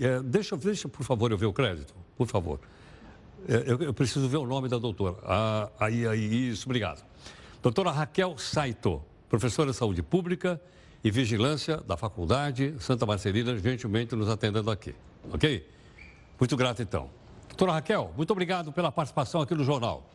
É, 0.00 0.20
deixa, 0.20 0.56
deixa, 0.56 0.88
por 0.88 1.04
favor, 1.04 1.30
eu 1.30 1.38
ver 1.38 1.46
o 1.46 1.52
crédito, 1.52 1.94
por 2.16 2.26
favor. 2.26 2.60
É, 3.48 3.64
eu, 3.66 3.78
eu, 3.80 3.94
preciso 3.94 4.28
ver 4.28 4.36
o 4.36 4.46
nome 4.46 4.68
da 4.68 4.78
doutora. 4.78 5.16
Ah, 5.24 5.70
aí, 5.78 6.06
aí, 6.06 6.50
isso, 6.50 6.66
obrigado. 6.66 7.04
Doutora 7.62 7.90
Raquel 7.90 8.36
Saito, 8.38 9.02
professora 9.28 9.70
de 9.70 9.76
saúde 9.76 10.02
pública 10.02 10.60
e 11.02 11.10
vigilância 11.10 11.78
da 11.78 11.96
Faculdade 11.96 12.74
Santa 12.78 13.06
Marcelina, 13.06 13.56
gentilmente 13.58 14.14
nos 14.14 14.28
atendendo 14.28 14.70
aqui. 14.70 14.94
Ok? 15.32 15.68
Muito 16.38 16.56
grato, 16.56 16.82
então. 16.82 17.10
Doutora 17.48 17.72
Raquel, 17.72 18.12
muito 18.16 18.30
obrigado 18.30 18.72
pela 18.72 18.92
participação 18.92 19.40
aqui 19.40 19.54
no 19.54 19.64
jornal. 19.64 20.08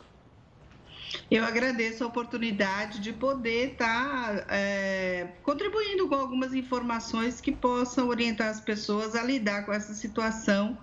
Eu 1.30 1.44
agradeço 1.44 2.04
a 2.04 2.08
oportunidade 2.08 3.00
de 3.00 3.14
poder 3.14 3.74
estar 3.74 4.38
tá, 4.38 4.46
é, 4.50 5.28
contribuindo 5.44 6.08
com 6.08 6.16
algumas 6.16 6.54
informações 6.54 7.42
que 7.42 7.52
possam 7.52 8.08
orientar 8.08 8.50
as 8.50 8.60
pessoas 8.60 9.16
a 9.16 9.24
lidar 9.24 9.66
com 9.66 9.74
essa 9.74 9.94
situação 9.94 10.78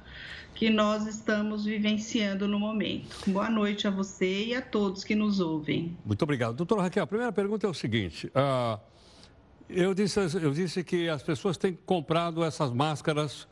que 0.55 0.69
nós 0.69 1.07
estamos 1.07 1.65
vivenciando 1.65 2.47
no 2.47 2.59
momento. 2.59 3.17
Boa 3.27 3.49
noite 3.49 3.87
a 3.89 3.91
você 3.91 4.47
e 4.47 4.55
a 4.55 4.61
todos 4.61 5.05
que 5.05 5.15
nos 5.15 5.41
ouvem. 5.41 5.97
Muito 6.05 6.23
obrigado. 6.23 6.55
Doutora 6.55 6.83
Raquel, 6.83 7.05
a 7.05 7.07
primeira 7.07 7.33
pergunta 7.33 7.67
é 7.67 7.71
o 7.71 7.75
seguinte. 7.75 8.27
Uh, 8.29 8.79
eu, 9.69 9.95
disse, 9.95 10.21
eu 10.21 10.53
disse 10.53 10.85
que 10.85 11.09
as 11.09 11.23
pessoas 11.23 11.57
têm 11.57 11.79
comprado 11.87 12.45
essas 12.45 12.71
máscaras 12.73 13.49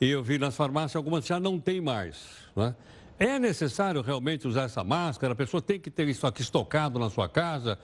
e 0.00 0.10
eu 0.10 0.22
vi 0.22 0.38
nas 0.38 0.56
farmácias 0.56 0.96
algumas 0.96 1.24
já 1.24 1.40
não 1.40 1.58
tem 1.58 1.80
mais. 1.80 2.26
Né? 2.54 2.74
É 3.22 3.38
necessário 3.38 4.00
realmente 4.00 4.48
usar 4.48 4.62
essa 4.62 4.82
máscara? 4.82 5.34
A 5.34 5.36
pessoa 5.36 5.60
tem 5.60 5.78
que 5.78 5.90
ter 5.90 6.08
isso 6.08 6.26
aqui 6.26 6.40
estocado 6.40 6.98
na 6.98 7.10
sua 7.10 7.28
casa? 7.28 7.78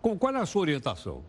Qual 0.00 0.34
é 0.34 0.38
a 0.38 0.46
sua 0.46 0.62
orientação? 0.62 1.22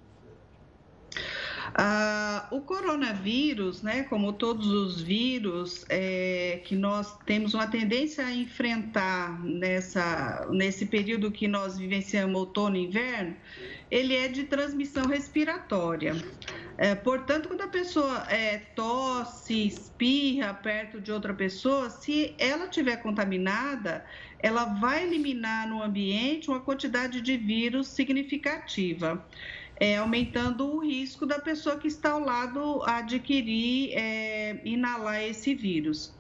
Ah, 1.73 2.47
o 2.51 2.61
coronavírus, 2.61 3.81
né, 3.81 4.03
como 4.03 4.33
todos 4.33 4.67
os 4.67 5.01
vírus 5.01 5.85
é, 5.89 6.61
que 6.65 6.75
nós 6.75 7.17
temos 7.25 7.53
uma 7.53 7.67
tendência 7.67 8.25
a 8.25 8.33
enfrentar 8.33 9.43
nessa, 9.43 10.47
nesse 10.51 10.85
período 10.85 11.31
que 11.31 11.47
nós 11.47 11.77
vivenciamos 11.77 12.35
outono 12.35 12.75
e 12.75 12.85
inverno, 12.85 13.35
ele 13.89 14.15
é 14.15 14.27
de 14.27 14.45
transmissão 14.45 15.05
respiratória. 15.05 16.15
É, 16.77 16.95
portanto, 16.95 17.47
quando 17.47 17.61
a 17.61 17.67
pessoa 17.67 18.25
é, 18.29 18.57
tosse, 18.75 19.67
espirra 19.67 20.53
perto 20.53 20.99
de 20.99 21.11
outra 21.11 21.33
pessoa, 21.33 21.89
se 21.89 22.33
ela 22.39 22.67
tiver 22.67 22.97
contaminada, 22.97 24.03
ela 24.39 24.65
vai 24.65 25.03
eliminar 25.03 25.67
no 25.67 25.83
ambiente 25.83 26.49
uma 26.49 26.59
quantidade 26.59 27.21
de 27.21 27.37
vírus 27.37 27.87
significativa. 27.87 29.23
É, 29.83 29.97
aumentando 29.97 30.75
o 30.75 30.77
risco 30.77 31.25
da 31.25 31.39
pessoa 31.39 31.75
que 31.75 31.87
está 31.87 32.11
ao 32.11 32.19
lado 32.19 32.83
adquirir, 32.83 33.89
é, 33.93 34.61
inalar 34.63 35.23
esse 35.23 35.55
vírus. 35.55 36.13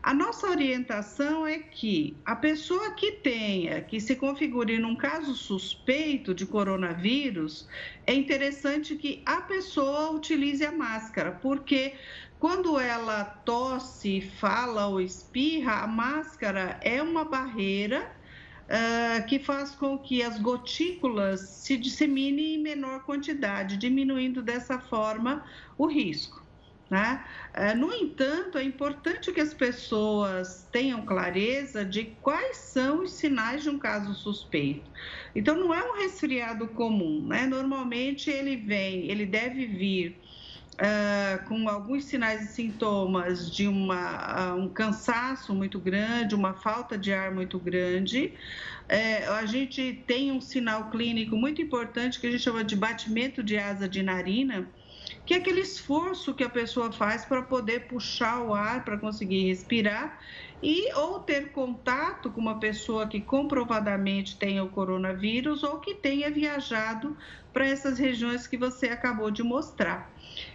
A 0.00 0.14
nossa 0.14 0.46
orientação 0.46 1.44
é 1.44 1.58
que 1.58 2.16
a 2.24 2.36
pessoa 2.36 2.92
que 2.92 3.10
tenha, 3.10 3.80
que 3.80 4.00
se 4.00 4.14
configure 4.14 4.78
num 4.78 4.94
caso 4.94 5.34
suspeito 5.34 6.32
de 6.32 6.46
coronavírus, 6.46 7.68
é 8.06 8.14
interessante 8.14 8.94
que 8.94 9.20
a 9.26 9.40
pessoa 9.40 10.12
utilize 10.12 10.64
a 10.64 10.70
máscara, 10.70 11.32
porque 11.32 11.94
quando 12.38 12.78
ela 12.78 13.24
tosse, 13.24 14.20
fala 14.20 14.86
ou 14.86 15.00
espirra, 15.00 15.82
a 15.82 15.88
máscara 15.88 16.78
é 16.82 17.02
uma 17.02 17.24
barreira 17.24 18.16
uh, 18.68 19.26
que 19.26 19.38
faz 19.38 19.70
com 19.72 19.98
que 19.98 20.22
as 20.22 20.38
gotículas 20.38 21.40
se 21.40 21.76
disseminem 21.76 22.54
em 22.54 22.62
menor 22.62 23.04
quantidade, 23.04 23.76
diminuindo 23.76 24.42
dessa 24.42 24.78
forma 24.78 25.44
o 25.76 25.86
risco. 25.86 26.46
Né? 26.90 27.22
É, 27.52 27.74
no 27.74 27.92
entanto, 27.92 28.56
é 28.56 28.62
importante 28.62 29.30
que 29.30 29.42
as 29.42 29.52
pessoas 29.52 30.66
tenham 30.72 31.04
clareza 31.04 31.84
de 31.84 32.04
quais 32.22 32.56
são 32.56 33.02
os 33.02 33.12
sinais 33.12 33.62
de 33.62 33.68
um 33.68 33.78
caso 33.78 34.14
suspeito. 34.14 34.90
Então, 35.34 35.54
não 35.54 35.74
é 35.74 35.84
um 35.84 35.98
resfriado 35.98 36.66
comum, 36.68 37.26
né? 37.26 37.46
Normalmente 37.46 38.30
ele 38.30 38.56
vem, 38.56 39.10
ele 39.10 39.26
deve 39.26 39.66
vir 39.66 40.18
uh, 40.78 41.44
com 41.46 41.68
alguns 41.68 42.04
sinais 42.04 42.42
e 42.42 42.52
sintomas 42.52 43.50
de 43.50 43.66
uma, 43.66 44.54
uh, 44.54 44.56
um 44.56 44.68
cansaço 44.68 45.54
muito 45.54 45.78
grande, 45.78 46.34
uma 46.34 46.54
falta 46.54 46.96
de 46.96 47.12
ar 47.12 47.30
muito 47.30 47.58
grande. 47.58 48.32
Uh, 48.84 49.32
a 49.32 49.46
gente 49.46 50.02
tem 50.06 50.32
um 50.32 50.40
sinal 50.40 50.90
clínico 50.90 51.36
muito 51.36 51.60
importante 51.60 52.18
que 52.18 52.26
a 52.26 52.30
gente 52.30 52.42
chama 52.42 52.64
de 52.64 52.76
batimento 52.76 53.42
de 53.42 53.58
asa 53.58 53.88
de 53.88 54.02
narina 54.02 54.66
que 55.28 55.34
é 55.34 55.36
aquele 55.36 55.60
esforço 55.60 56.32
que 56.32 56.42
a 56.42 56.48
pessoa 56.48 56.90
faz 56.90 57.26
para 57.26 57.42
poder 57.42 57.86
puxar 57.86 58.40
o 58.40 58.54
ar 58.54 58.82
para 58.82 58.96
conseguir 58.96 59.48
respirar 59.48 60.18
e 60.62 60.90
ou 60.94 61.20
ter 61.20 61.52
contato 61.52 62.30
com 62.30 62.40
uma 62.40 62.58
pessoa 62.58 63.06
que 63.06 63.20
comprovadamente 63.20 64.38
tenha 64.38 64.64
o 64.64 64.70
coronavírus 64.70 65.62
ou 65.62 65.80
que 65.80 65.96
tenha 65.96 66.30
viajado 66.30 67.14
para 67.52 67.66
essas 67.66 67.98
regiões 67.98 68.46
que 68.46 68.56
você 68.56 68.86
acabou 68.86 69.30
de 69.30 69.42
mostrar. 69.42 70.10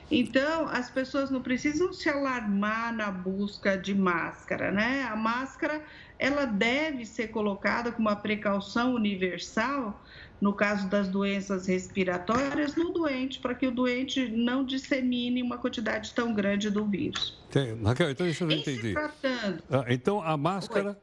Então, 0.10 0.68
as 0.68 0.90
pessoas 0.90 1.30
não 1.30 1.44
precisam 1.44 1.94
se 1.94 2.10
alarmar 2.10 2.92
na 2.96 3.12
busca 3.12 3.78
de 3.78 3.94
máscara, 3.94 4.72
né? 4.72 5.04
A 5.04 5.16
máscara, 5.16 5.84
ela 6.18 6.46
deve 6.46 7.06
ser 7.06 7.28
colocada 7.28 7.92
com 7.92 8.02
uma 8.02 8.16
precaução 8.16 8.96
universal 8.96 10.04
no 10.42 10.54
caso 10.54 10.90
das 10.90 11.08
doenças 11.08 11.68
respiratórias, 11.68 12.76
no 12.76 12.92
doente, 12.92 13.40
para 13.40 13.56
que 13.56 13.66
o 13.68 13.72
doente 13.72 14.28
não 14.28 14.66
dissemine 14.66 15.42
uma 15.42 15.58
quantidade 15.58 16.14
tão 16.14 16.34
grande 16.34 16.70
do 16.70 16.86
vírus. 16.86 17.42
Tem. 17.50 17.82
Raquel, 17.82 18.12
então 18.12 18.28
isso 18.28 18.44
eu 18.44 18.48
não 18.48 18.56
entendi. 18.56 18.94
Tratando... 18.94 19.64
Ah, 19.70 19.86
então, 19.88 20.22
a 20.22 20.36
máscara, 20.36 21.00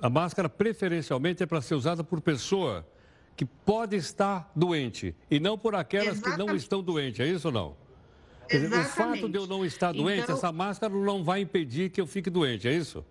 a 0.00 0.08
máscara 0.08 0.48
preferencialmente 0.48 1.42
é 1.42 1.46
para 1.46 1.60
ser 1.60 1.74
usada 1.74 2.02
por 2.02 2.20
pessoa 2.20 2.86
que 3.36 3.44
pode 3.44 3.96
estar 3.96 4.50
doente 4.54 5.14
e 5.30 5.40
não 5.40 5.56
por 5.56 5.74
aquelas 5.74 6.18
Exatamente. 6.18 6.38
que 6.38 6.46
não 6.46 6.56
estão 6.56 6.82
doentes, 6.82 7.20
é 7.20 7.26
isso 7.26 7.48
ou 7.48 7.52
não? 7.52 7.76
Exatamente. 8.48 8.86
O 8.86 8.92
fato 8.92 9.28
de 9.28 9.38
eu 9.38 9.46
não 9.46 9.64
estar 9.64 9.92
doente, 9.92 10.22
então... 10.22 10.36
essa 10.36 10.50
máscara 10.50 10.92
não 10.92 11.22
vai 11.22 11.40
impedir 11.40 11.90
que 11.90 12.00
eu 12.00 12.06
fique 12.06 12.28
doente, 12.28 12.66
é 12.66 12.72
isso? 12.72 13.04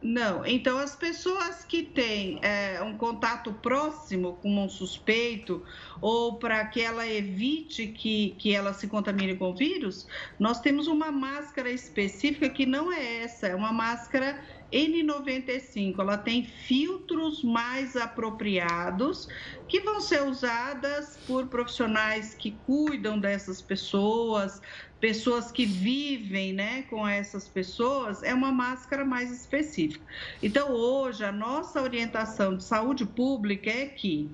Não, 0.00 0.46
então 0.46 0.78
as 0.78 0.94
pessoas 0.94 1.64
que 1.64 1.82
têm 1.82 2.38
é, 2.40 2.80
um 2.80 2.96
contato 2.96 3.52
próximo 3.54 4.34
com 4.34 4.64
um 4.64 4.68
suspeito 4.68 5.64
ou 6.00 6.38
para 6.38 6.64
que 6.66 6.80
ela 6.80 7.04
evite 7.04 7.88
que, 7.88 8.36
que 8.38 8.54
ela 8.54 8.72
se 8.72 8.86
contamine 8.86 9.36
com 9.36 9.50
o 9.50 9.56
vírus, 9.56 10.06
nós 10.38 10.60
temos 10.60 10.86
uma 10.86 11.10
máscara 11.10 11.68
específica 11.68 12.48
que 12.48 12.64
não 12.64 12.92
é 12.92 13.22
essa, 13.24 13.48
é 13.48 13.56
uma 13.56 13.72
máscara 13.72 14.40
N95, 14.72 15.98
ela 15.98 16.18
tem 16.18 16.44
filtros 16.44 17.42
mais 17.42 17.96
apropriados 17.96 19.26
que 19.66 19.80
vão 19.80 20.00
ser 20.00 20.22
usadas 20.22 21.18
por 21.26 21.46
profissionais 21.46 22.34
que 22.34 22.52
cuidam 22.66 23.18
dessas 23.18 23.62
pessoas, 23.62 24.60
pessoas 25.00 25.52
que 25.52 25.64
vivem 25.64 26.52
né, 26.52 26.82
com 26.82 27.06
essas 27.06 27.48
pessoas, 27.48 28.22
é 28.22 28.34
uma 28.34 28.50
máscara 28.50 29.04
mais 29.04 29.30
específica. 29.30 30.04
Então, 30.42 30.72
hoje, 30.72 31.24
a 31.24 31.32
nossa 31.32 31.80
orientação 31.80 32.56
de 32.56 32.64
saúde 32.64 33.06
pública 33.06 33.70
é 33.70 33.86
que 33.86 34.30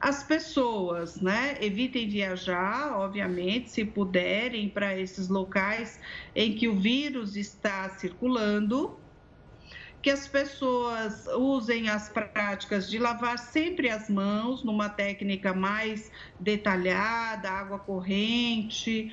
as 0.00 0.22
pessoas 0.22 1.20
né, 1.20 1.58
evitem 1.60 2.08
viajar, 2.08 2.98
obviamente, 2.98 3.70
se 3.70 3.84
puderem, 3.84 4.68
para 4.68 4.98
esses 4.98 5.28
locais 5.28 6.00
em 6.34 6.54
que 6.54 6.66
o 6.66 6.74
vírus 6.74 7.36
está 7.36 7.88
circulando 7.90 8.98
que 10.02 10.08
as 10.08 10.26
pessoas 10.26 11.26
usem 11.26 11.90
as 11.90 12.08
práticas 12.08 12.88
de 12.88 12.98
lavar 12.98 13.38
sempre 13.38 13.90
as 13.90 14.08
mãos 14.08 14.64
numa 14.64 14.88
técnica 14.88 15.52
mais 15.52 16.10
detalhada, 16.38 17.50
água 17.50 17.78
corrente, 17.78 19.12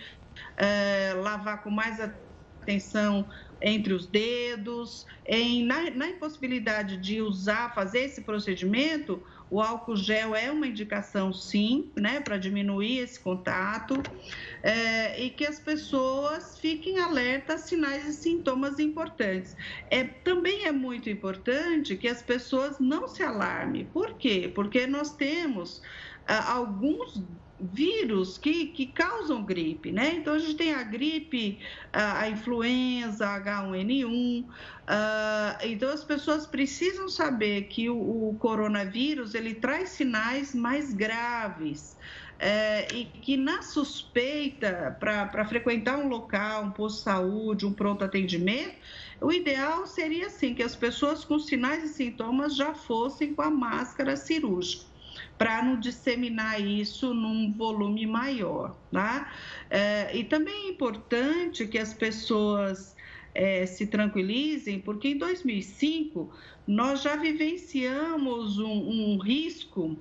é, 0.58 1.14
lavar 1.14 1.64
com 1.64 1.70
mais 1.70 2.00
atenção 2.00 3.30
entre 3.62 3.94
os 3.94 4.08
dedos. 4.08 5.06
Em, 5.26 5.66
na, 5.66 5.90
na 5.92 6.10
impossibilidade 6.10 6.98
de 6.98 7.22
usar, 7.22 7.74
fazer 7.74 8.00
esse 8.00 8.22
procedimento, 8.22 9.24
o 9.50 9.62
álcool 9.62 9.96
gel 9.96 10.36
é 10.36 10.52
uma 10.52 10.68
indicação, 10.68 11.32
sim, 11.32 11.92
né, 11.96 12.20
para 12.20 12.38
diminuir 12.38 13.00
esse 13.00 13.20
contato 13.20 13.96
é, 14.62 15.24
e 15.24 15.30
que 15.30 15.46
as 15.46 15.60
pessoas 15.60 16.60
fiquem 16.60 17.00
alertas 17.00 17.64
a 17.64 17.66
sinais 17.66 18.06
e 18.06 18.14
sintomas 18.14 18.78
importantes. 18.80 19.56
É, 19.90 20.04
também 20.04 20.66
é 20.66 20.72
muito 20.72 21.10
importante 21.10 21.96
que 21.96 22.08
as 22.08 22.22
pessoas 22.22 22.80
não 22.80 23.08
se 23.08 23.24
alarmem. 23.24 23.86
Por 23.86 24.18
quê? 24.18 24.52
Porque 24.54 24.86
nós 24.86 25.16
temos 25.16 25.82
ah, 26.28 26.54
alguns 26.54 27.24
vírus 27.60 28.38
que, 28.38 28.68
que 28.68 28.86
causam 28.88 29.44
gripe, 29.44 29.92
né? 29.92 30.16
Então 30.16 30.34
a 30.34 30.40
gente 30.40 30.56
tem 30.56 30.74
a 30.74 30.84
gripe, 30.84 31.60
a 31.92 32.30
influenza, 32.30 33.26
H1N1. 33.26 34.44
Uh, 34.44 34.48
então 35.64 35.90
as 35.90 36.04
pessoas 36.04 36.46
precisam 36.46 37.10
saber 37.10 37.64
que 37.64 37.90
o, 37.90 38.30
o, 38.30 38.36
coronavírus 38.40 39.34
ele 39.34 39.56
traz 39.56 39.90
sinais 39.90 40.54
mais 40.54 40.94
graves. 40.94 41.98
é, 42.40 42.88
e 42.94 43.06
que 43.06 43.36
na 43.36 43.64
suspeita, 43.64 44.96
para 45.00 45.44
frequentar 45.46 45.98
um 45.98 46.08
local, 46.08 46.66
um 46.66 46.72
posto 46.72 46.98
de 46.98 47.04
saúde, 47.04 47.66
um 47.66 47.74
pronto 47.74 48.04
atendimento, 48.06 48.76
o 49.20 49.32
ideal 49.32 49.88
seria 49.88 50.28
assim 50.28 50.54
que 50.54 50.62
as 50.62 50.76
pessoas 50.76 51.26
com 51.26 51.40
sinais 51.40 51.84
e 51.84 51.88
sintomas 51.88 52.56
já 52.56 52.76
fossem 52.76 53.34
com 53.34 53.42
a 53.42 53.50
máscara 53.50 54.16
cirúrgica 54.16 54.87
para 55.38 55.62
não 55.62 55.80
disseminar 55.80 56.60
isso 56.60 57.14
num 57.14 57.54
volume 57.54 58.06
maior, 58.06 58.76
tá? 58.92 59.32
É, 59.70 60.16
e 60.16 60.24
também 60.24 60.68
é 60.68 60.70
importante 60.70 61.68
que 61.68 61.78
as 61.78 61.94
pessoas 61.94 62.96
é, 63.36 63.66
se 63.66 63.86
tranquilizem, 63.86 64.80
porque 64.80 65.10
em 65.10 65.18
2005 65.18 66.32
nós 66.68 67.04
já 67.04 67.16
vivenciamos 67.16 68.58
um, 68.58 68.66
um 68.66 69.18
risco 69.20 69.96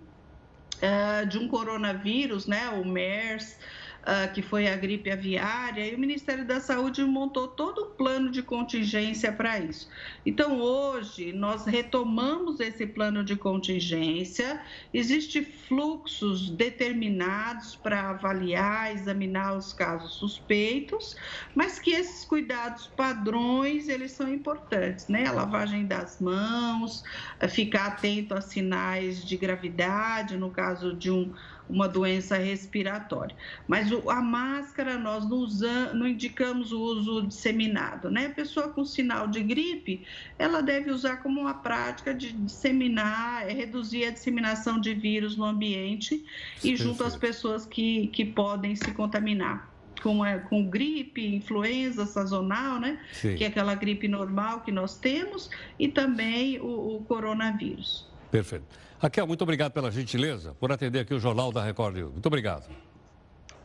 uh, 0.77 1.27
de 1.29 1.39
um 1.39 1.47
coronavírus, 1.47 2.47
né, 2.47 2.69
o 2.71 2.85
MERS, 2.85 3.59
uh, 4.07 4.33
que 4.33 4.41
foi 4.41 4.69
a 4.69 4.77
gripe 4.77 5.11
aviária, 5.11 5.85
e 5.85 5.95
o 5.95 5.99
Ministério 5.99 6.45
da 6.45 6.61
Saúde 6.61 7.03
montou 7.05 7.49
todo 7.49 7.83
o 7.83 7.87
plano 7.87 8.31
de 8.31 8.43
contingência 8.43 9.33
para 9.33 9.59
isso. 9.59 9.89
Então, 10.25 10.61
hoje, 10.61 11.33
nós 11.33 11.67
retomamos 11.67 12.61
esse 12.61 12.87
plano 12.87 13.25
de 13.25 13.35
contingência, 13.35 14.61
existem 14.95 15.45
fluxos 15.45 16.49
determinados 16.51 17.75
para 17.75 18.11
avaliar, 18.11 18.93
examinar 18.95 19.57
os 19.57 19.73
casos 19.73 20.15
suspeitos, 20.15 21.17
mas 21.55 21.79
que 21.79 21.91
esses 21.91 22.25
cuidados 22.25 22.87
padrões, 22.87 23.89
eles 23.89 24.13
são 24.13 24.33
importantes, 24.33 25.09
né? 25.09 25.27
A 25.27 25.33
lavagem 25.33 25.87
das 25.87 26.21
mãos, 26.21 27.03
ficar 27.49 27.87
atento 27.87 28.35
a 28.35 28.41
sinais 28.41 29.25
de 29.25 29.37
gravidade, 29.37 30.37
no 30.37 30.51
caso 30.51 30.95
de 30.95 31.11
um 31.11 31.33
uma 31.69 31.89
doença 31.89 32.37
respiratória. 32.37 33.35
Mas 33.67 33.91
a 34.09 34.23
máscara 34.23 34.99
nós 34.99 35.29
não, 35.29 35.39
usamos, 35.39 35.95
não 35.95 36.07
indicamos 36.07 36.73
o 36.73 36.81
uso 36.81 37.27
disseminado, 37.27 38.11
né? 38.11 38.27
A 38.27 38.31
pessoa 38.31 38.69
com 38.69 38.85
sinal 38.85 39.27
de 39.27 39.43
gripe, 39.43 40.05
ela 40.39 40.63
deve 40.63 40.91
usar 40.91 41.19
como 41.19 41.41
uma 41.41 41.55
prática 41.55 42.15
de 42.15 42.33
disseminar, 42.33 43.49
é, 43.49 43.53
reduzir 43.53 44.05
a 44.05 44.11
disseminação 44.11 44.81
de 44.81 44.95
vírus 44.95 45.37
no 45.37 45.45
ambiente 45.45 46.25
e 46.63 46.77
junto 46.77 47.05
às 47.05 47.17
pessoas 47.17 47.67
que, 47.67 48.09
que 48.09 48.25
podem 48.25 48.75
se 48.77 48.93
contaminar. 48.93 49.75
Com, 50.03 50.21
com 50.49 50.69
gripe, 50.69 51.27
influenza 51.35 52.07
sazonal, 52.07 52.79
né? 52.79 53.01
Sim. 53.13 53.35
Que 53.35 53.45
é 53.45 53.47
aquela 53.49 53.75
gripe 53.75 54.07
normal 54.07 54.61
que 54.61 54.71
nós 54.71 54.97
temos, 54.99 55.51
e 55.81 55.89
também 55.89 56.61
o, 56.61 56.97
o 56.97 57.05
coronavírus. 57.09 58.07
Perfeito. 58.37 58.67
Raquel, 58.99 59.27
muito 59.27 59.41
obrigado 59.41 59.73
pela 59.73 59.91
gentileza, 59.91 60.55
por 60.61 60.71
atender 60.71 61.01
aqui 61.01 61.15
o 61.15 61.19
Jornal 61.19 61.51
da 61.51 61.65
Record 61.65 61.97
News. 61.97 62.13
Muito 62.13 62.27
obrigado. 62.27 62.69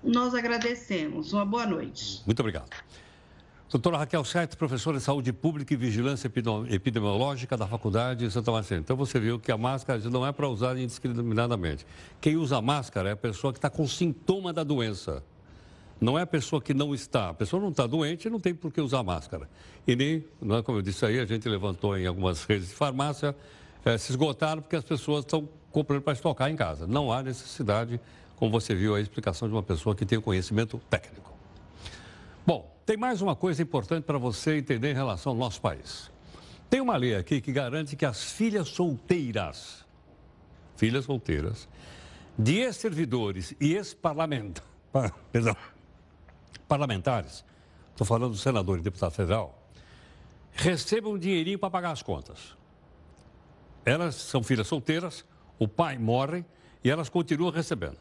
Nós 0.01 0.33
agradecemos. 0.33 1.33
Uma 1.33 1.45
boa 1.45 1.65
noite. 1.65 2.21
Muito 2.25 2.39
obrigado. 2.39 2.69
Doutora 3.69 3.97
Raquel 3.97 4.23
Sete, 4.23 4.55
professora 4.55 4.97
de 4.97 5.03
Saúde 5.03 5.33
Pública 5.33 5.73
e 5.73 5.77
Vigilância 5.77 6.31
Epidemiológica 6.69 7.57
da 7.57 7.67
Faculdade 7.67 8.25
de 8.25 8.31
Santa 8.31 8.49
Marcelina. 8.49 8.83
Então 8.83 8.95
você 8.95 9.19
viu 9.19 9.37
que 9.37 9.51
a 9.51 9.57
máscara 9.57 9.99
não 10.09 10.25
é 10.25 10.31
para 10.31 10.47
usar 10.47 10.77
indiscriminadamente. 10.77 11.85
Quem 12.21 12.37
usa 12.37 12.61
máscara 12.61 13.09
é 13.09 13.11
a 13.11 13.17
pessoa 13.17 13.51
que 13.51 13.59
está 13.59 13.69
com 13.69 13.85
sintoma 13.85 14.53
da 14.53 14.63
doença. 14.63 15.21
Não 15.99 16.17
é 16.17 16.21
a 16.21 16.27
pessoa 16.27 16.61
que 16.61 16.73
não 16.73 16.95
está. 16.95 17.29
A 17.29 17.33
pessoa 17.33 17.61
não 17.61 17.71
está 17.71 17.85
doente 17.85 18.29
e 18.29 18.31
não 18.31 18.39
tem 18.39 18.55
por 18.55 18.71
que 18.71 18.79
usar 18.79 19.03
máscara. 19.03 19.49
E 19.85 19.97
nem, 19.97 20.23
não 20.41 20.55
é 20.55 20.63
como 20.63 20.77
eu 20.77 20.81
disse 20.81 21.05
aí, 21.05 21.19
a 21.19 21.25
gente 21.25 21.47
levantou 21.49 21.97
em 21.97 22.07
algumas 22.07 22.45
redes 22.45 22.69
de 22.69 22.73
farmácia 22.73 23.35
é, 23.85 23.97
se 23.97 24.11
esgotaram 24.11 24.61
porque 24.61 24.75
as 24.75 24.83
pessoas 24.83 25.25
estão 25.25 25.47
comprando 25.71 26.01
para 26.01 26.13
estocar 26.13 26.49
em 26.49 26.55
casa. 26.55 26.85
Não 26.85 27.11
há 27.11 27.23
necessidade, 27.23 27.99
como 28.35 28.51
você 28.51 28.75
viu 28.75 28.95
a 28.95 29.01
explicação 29.01 29.47
de 29.47 29.53
uma 29.53 29.63
pessoa 29.63 29.95
que 29.95 30.05
tem 30.05 30.17
o 30.17 30.21
conhecimento 30.21 30.79
técnico. 30.89 31.31
Bom, 32.45 32.71
tem 32.85 32.97
mais 32.97 33.21
uma 33.21 33.35
coisa 33.35 33.61
importante 33.61 34.03
para 34.03 34.17
você 34.17 34.57
entender 34.57 34.91
em 34.91 34.95
relação 34.95 35.33
ao 35.33 35.37
nosso 35.37 35.61
país. 35.61 36.11
Tem 36.69 36.79
uma 36.81 36.95
lei 36.95 37.15
aqui 37.15 37.41
que 37.41 37.51
garante 37.51 37.95
que 37.95 38.05
as 38.05 38.31
filhas 38.31 38.69
solteiras, 38.69 39.85
filhas 40.75 41.05
solteiras, 41.05 41.67
de 42.37 42.59
ex-servidores 42.59 43.53
e 43.59 43.73
ex-parlamentares, 43.73 44.71
parlamentares, 46.67 47.43
estou 47.91 48.07
falando 48.07 48.31
do 48.31 48.37
senador 48.37 48.79
e 48.79 48.81
deputado 48.81 49.11
federal, 49.11 49.61
recebam 50.53 51.13
um 51.13 51.17
dinheirinho 51.17 51.59
para 51.59 51.69
pagar 51.69 51.91
as 51.91 52.01
contas. 52.01 52.55
Elas 53.85 54.15
são 54.15 54.43
filhas 54.43 54.67
solteiras, 54.67 55.25
o 55.57 55.67
pai 55.67 55.97
morre 55.97 56.45
e 56.83 56.89
elas 56.89 57.09
continuam 57.09 57.51
recebendo. 57.51 57.97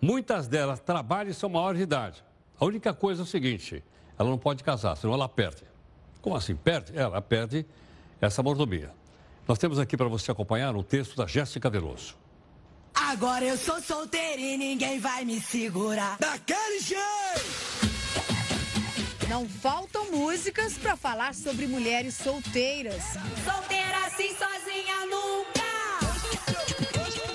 Muitas 0.00 0.48
delas 0.48 0.80
trabalham 0.80 1.30
e 1.30 1.34
são 1.34 1.50
maiores 1.50 1.78
de 1.78 1.84
idade. 1.84 2.24
A 2.58 2.64
única 2.64 2.92
coisa 2.92 3.22
é 3.22 3.24
o 3.24 3.26
seguinte: 3.26 3.82
ela 4.18 4.28
não 4.28 4.38
pode 4.38 4.62
casar, 4.62 4.96
senão 4.96 5.14
ela 5.14 5.28
perde. 5.28 5.62
Como 6.20 6.36
assim? 6.36 6.54
Perde? 6.54 6.96
Ela 6.96 7.20
perde 7.20 7.66
essa 8.20 8.42
mordomia. 8.42 8.92
Nós 9.48 9.58
temos 9.58 9.78
aqui 9.78 9.96
para 9.96 10.08
você 10.08 10.30
acompanhar 10.30 10.76
o 10.76 10.82
texto 10.82 11.16
da 11.16 11.26
Jéssica 11.26 11.68
Veloso. 11.70 12.16
Agora 12.94 13.44
eu 13.44 13.56
sou 13.56 13.80
solteira 13.80 14.40
e 14.40 14.56
ninguém 14.56 15.00
vai 15.00 15.24
me 15.24 15.40
segurar. 15.40 16.18
Daquele 16.18 16.80
jeito! 16.80 17.80
Não 19.28 19.48
faltam 19.48 20.10
músicas 20.10 20.76
para 20.76 20.96
falar 20.96 21.34
sobre 21.34 21.66
mulheres 21.66 22.14
solteiras. 22.14 23.02
Solteira 23.44 24.06
assim 24.06 24.34
sozinha 24.34 24.69
nunca. 25.06 25.60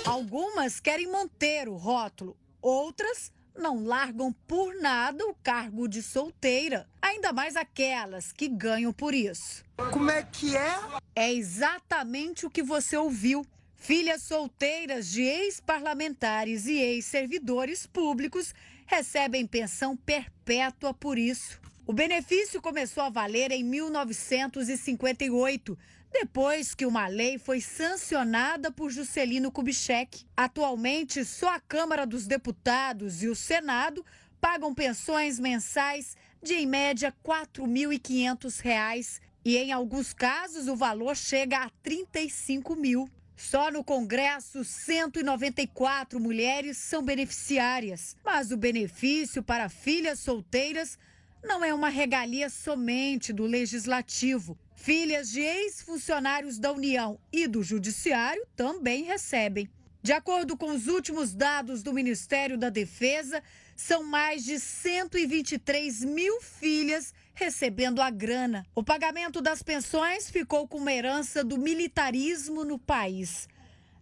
Algumas 0.06 0.80
querem 0.80 1.08
manter 1.08 1.68
o 1.68 1.76
rótulo, 1.76 2.38
outras 2.62 3.32
não 3.58 3.84
largam 3.84 4.34
por 4.48 4.76
nada 4.76 5.26
o 5.26 5.34
cargo 5.36 5.88
de 5.88 6.04
solteira, 6.04 6.88
ainda 7.02 7.32
mais 7.32 7.56
aquelas 7.56 8.32
que 8.32 8.48
ganham 8.48 8.92
por 8.92 9.14
isso. 9.14 9.64
Como 9.92 10.12
é 10.12 10.24
que 10.24 10.56
é? 10.56 10.76
É 11.16 11.34
exatamente 11.34 12.46
o 12.46 12.50
que 12.50 12.62
você 12.62 12.98
ouviu. 12.98 13.46
Filhas 13.76 14.24
solteiras 14.24 15.10
de 15.10 15.22
ex-parlamentares 15.22 16.66
e 16.66 16.78
ex-servidores 16.78 17.86
públicos 17.86 18.54
recebem 18.86 19.46
pensão 19.46 19.96
perpétua 19.96 20.94
por 20.94 21.18
isso. 21.18 21.60
O 21.88 21.94
benefício 21.94 22.62
começou 22.62 23.04
a 23.04 23.10
valer 23.10 23.52
em 23.52 23.64
1958, 23.64 25.78
depois 26.18 26.74
que 26.74 26.86
uma 26.86 27.08
lei 27.08 27.38
foi 27.38 27.60
sancionada 27.60 28.72
por 28.72 28.90
Juscelino 28.90 29.52
Kubitschek. 29.52 30.26
Atualmente, 30.36 31.26
só 31.26 31.50
a 31.50 31.60
Câmara 31.60 32.08
dos 32.08 32.26
Deputados 32.26 33.22
e 33.22 33.28
o 33.28 33.36
Senado 33.36 34.06
pagam 34.40 34.74
pensões 34.74 35.38
mensais 35.38 36.16
de, 36.42 36.54
em 36.54 36.66
média, 36.66 37.10
R$ 37.10 37.16
4.500 37.22 39.20
e, 39.44 39.58
em 39.58 39.74
alguns 39.74 40.14
casos, 40.14 40.70
o 40.70 40.76
valor 40.78 41.18
chega 41.18 41.58
a 41.58 41.70
35 41.84 42.78
mil. 42.78 43.10
Só 43.36 43.70
no 43.70 43.84
Congresso, 43.84 44.64
194 44.64 46.18
mulheres 46.18 46.78
são 46.78 47.04
beneficiárias, 47.04 48.16
mas 48.24 48.52
o 48.52 48.58
benefício 48.58 49.44
para 49.44 49.68
filhas 49.68 50.20
solteiras 50.20 50.98
não 51.46 51.64
é 51.64 51.74
uma 51.74 51.90
regalia 51.90 52.50
somente 52.50 53.32
do 53.32 53.46
legislativo. 53.46 54.58
Filhas 54.76 55.30
de 55.30 55.42
ex-funcionários 55.42 56.60
da 56.60 56.72
União 56.72 57.20
e 57.32 57.48
do 57.48 57.64
Judiciário 57.64 58.46
também 58.56 59.04
recebem. 59.04 59.70
De 60.02 60.12
acordo 60.12 60.58
com 60.58 60.72
os 60.72 60.88
últimos 60.88 61.34
dados 61.34 61.82
do 61.82 61.94
Ministério 61.94 62.58
da 62.58 62.70
Defesa, 62.70 63.42
são 63.76 64.04
mais 64.04 64.44
de 64.46 64.60
123 64.60 66.04
mil 66.04 66.42
filhas 66.42 67.14
recebendo 67.34 68.02
a 68.02 68.10
grana. 68.10 68.66
O 68.76 68.84
pagamento 68.84 69.42
das 69.42 69.64
pensões 69.64 70.30
ficou 70.30 70.68
com 70.68 70.78
uma 70.78 70.94
herança 70.94 71.44
do 71.44 71.58
militarismo 71.58 72.64
no 72.64 72.78
país. 72.78 73.48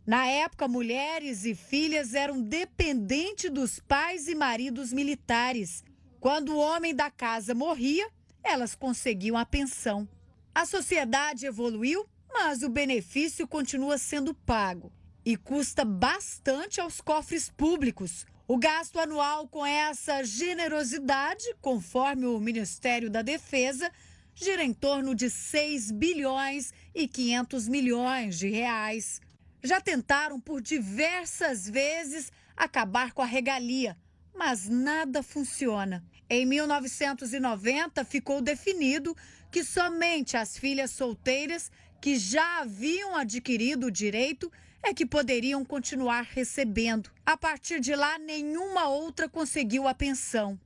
Na 0.06 0.28
época, 0.28 0.68
mulheres 0.68 1.46
e 1.46 1.56
filhas 1.56 2.14
eram 2.14 2.42
dependentes 2.42 3.50
dos 3.50 3.80
pais 3.80 4.28
e 4.28 4.36
maridos 4.36 4.92
militares. 4.92 5.84
Quando 6.24 6.54
o 6.54 6.58
homem 6.58 6.96
da 6.96 7.12
casa 7.12 7.54
morria, 7.54 8.10
elas 8.42 8.76
conseguiam 8.76 9.38
a 9.38 9.46
pensão. 9.46 10.08
A 10.56 10.66
sociedade 10.66 11.46
evoluiu, 11.46 12.08
mas 12.34 12.64
o 12.64 12.70
benefício 12.70 13.46
continua 13.46 13.98
sendo 13.98 14.34
pago 14.34 14.90
e 15.26 15.36
custa 15.36 15.84
bastante 15.84 16.80
aos 16.80 17.02
cofres 17.02 17.50
públicos. 17.50 18.26
O 18.48 18.58
gasto 18.58 19.02
anual 19.02 19.50
com 19.50 19.66
essa 19.66 20.24
generosidade, 20.24 21.44
conforme 21.60 22.26
o 22.26 22.40
Ministério 22.40 23.10
da 23.10 23.22
Defesa, 23.22 23.92
gira 24.34 24.64
em 24.64 24.74
torno 24.74 25.14
de 25.14 25.30
6 25.30 25.92
bilhões 25.92 26.74
e 26.96 27.06
500 27.06 27.68
milhões 27.68 28.40
de 28.40 28.48
reais. 28.48 29.20
Já 29.62 29.82
tentaram 29.82 30.40
por 30.40 30.62
diversas 30.62 31.70
vezes 31.70 32.32
acabar 32.56 33.12
com 33.12 33.22
a 33.22 33.26
regalia, 33.26 33.98
mas 34.36 34.68
nada 34.68 35.22
funciona. 35.22 36.04
Em 36.30 36.46
1990, 36.46 38.04
ficou 38.06 38.42
definido 38.42 39.16
que 39.52 39.64
somente 39.64 40.36
as 40.36 40.58
filhas 40.58 40.92
solteiras 40.92 41.72
que 42.02 42.18
já 42.18 42.60
haviam 42.60 43.16
adquirido 43.16 43.88
o 43.88 43.92
direito 43.92 44.52
é 44.82 44.94
que 44.94 45.06
poderiam 45.06 45.64
continuar 45.64 46.24
recebendo. 46.24 47.10
A 47.26 47.38
partir 47.38 47.80
de 47.80 47.96
lá, 47.96 48.18
nenhuma 48.18 48.90
outra 48.90 49.30
conseguiu 49.30 49.88
a 49.88 49.94
pensão. 49.94 50.60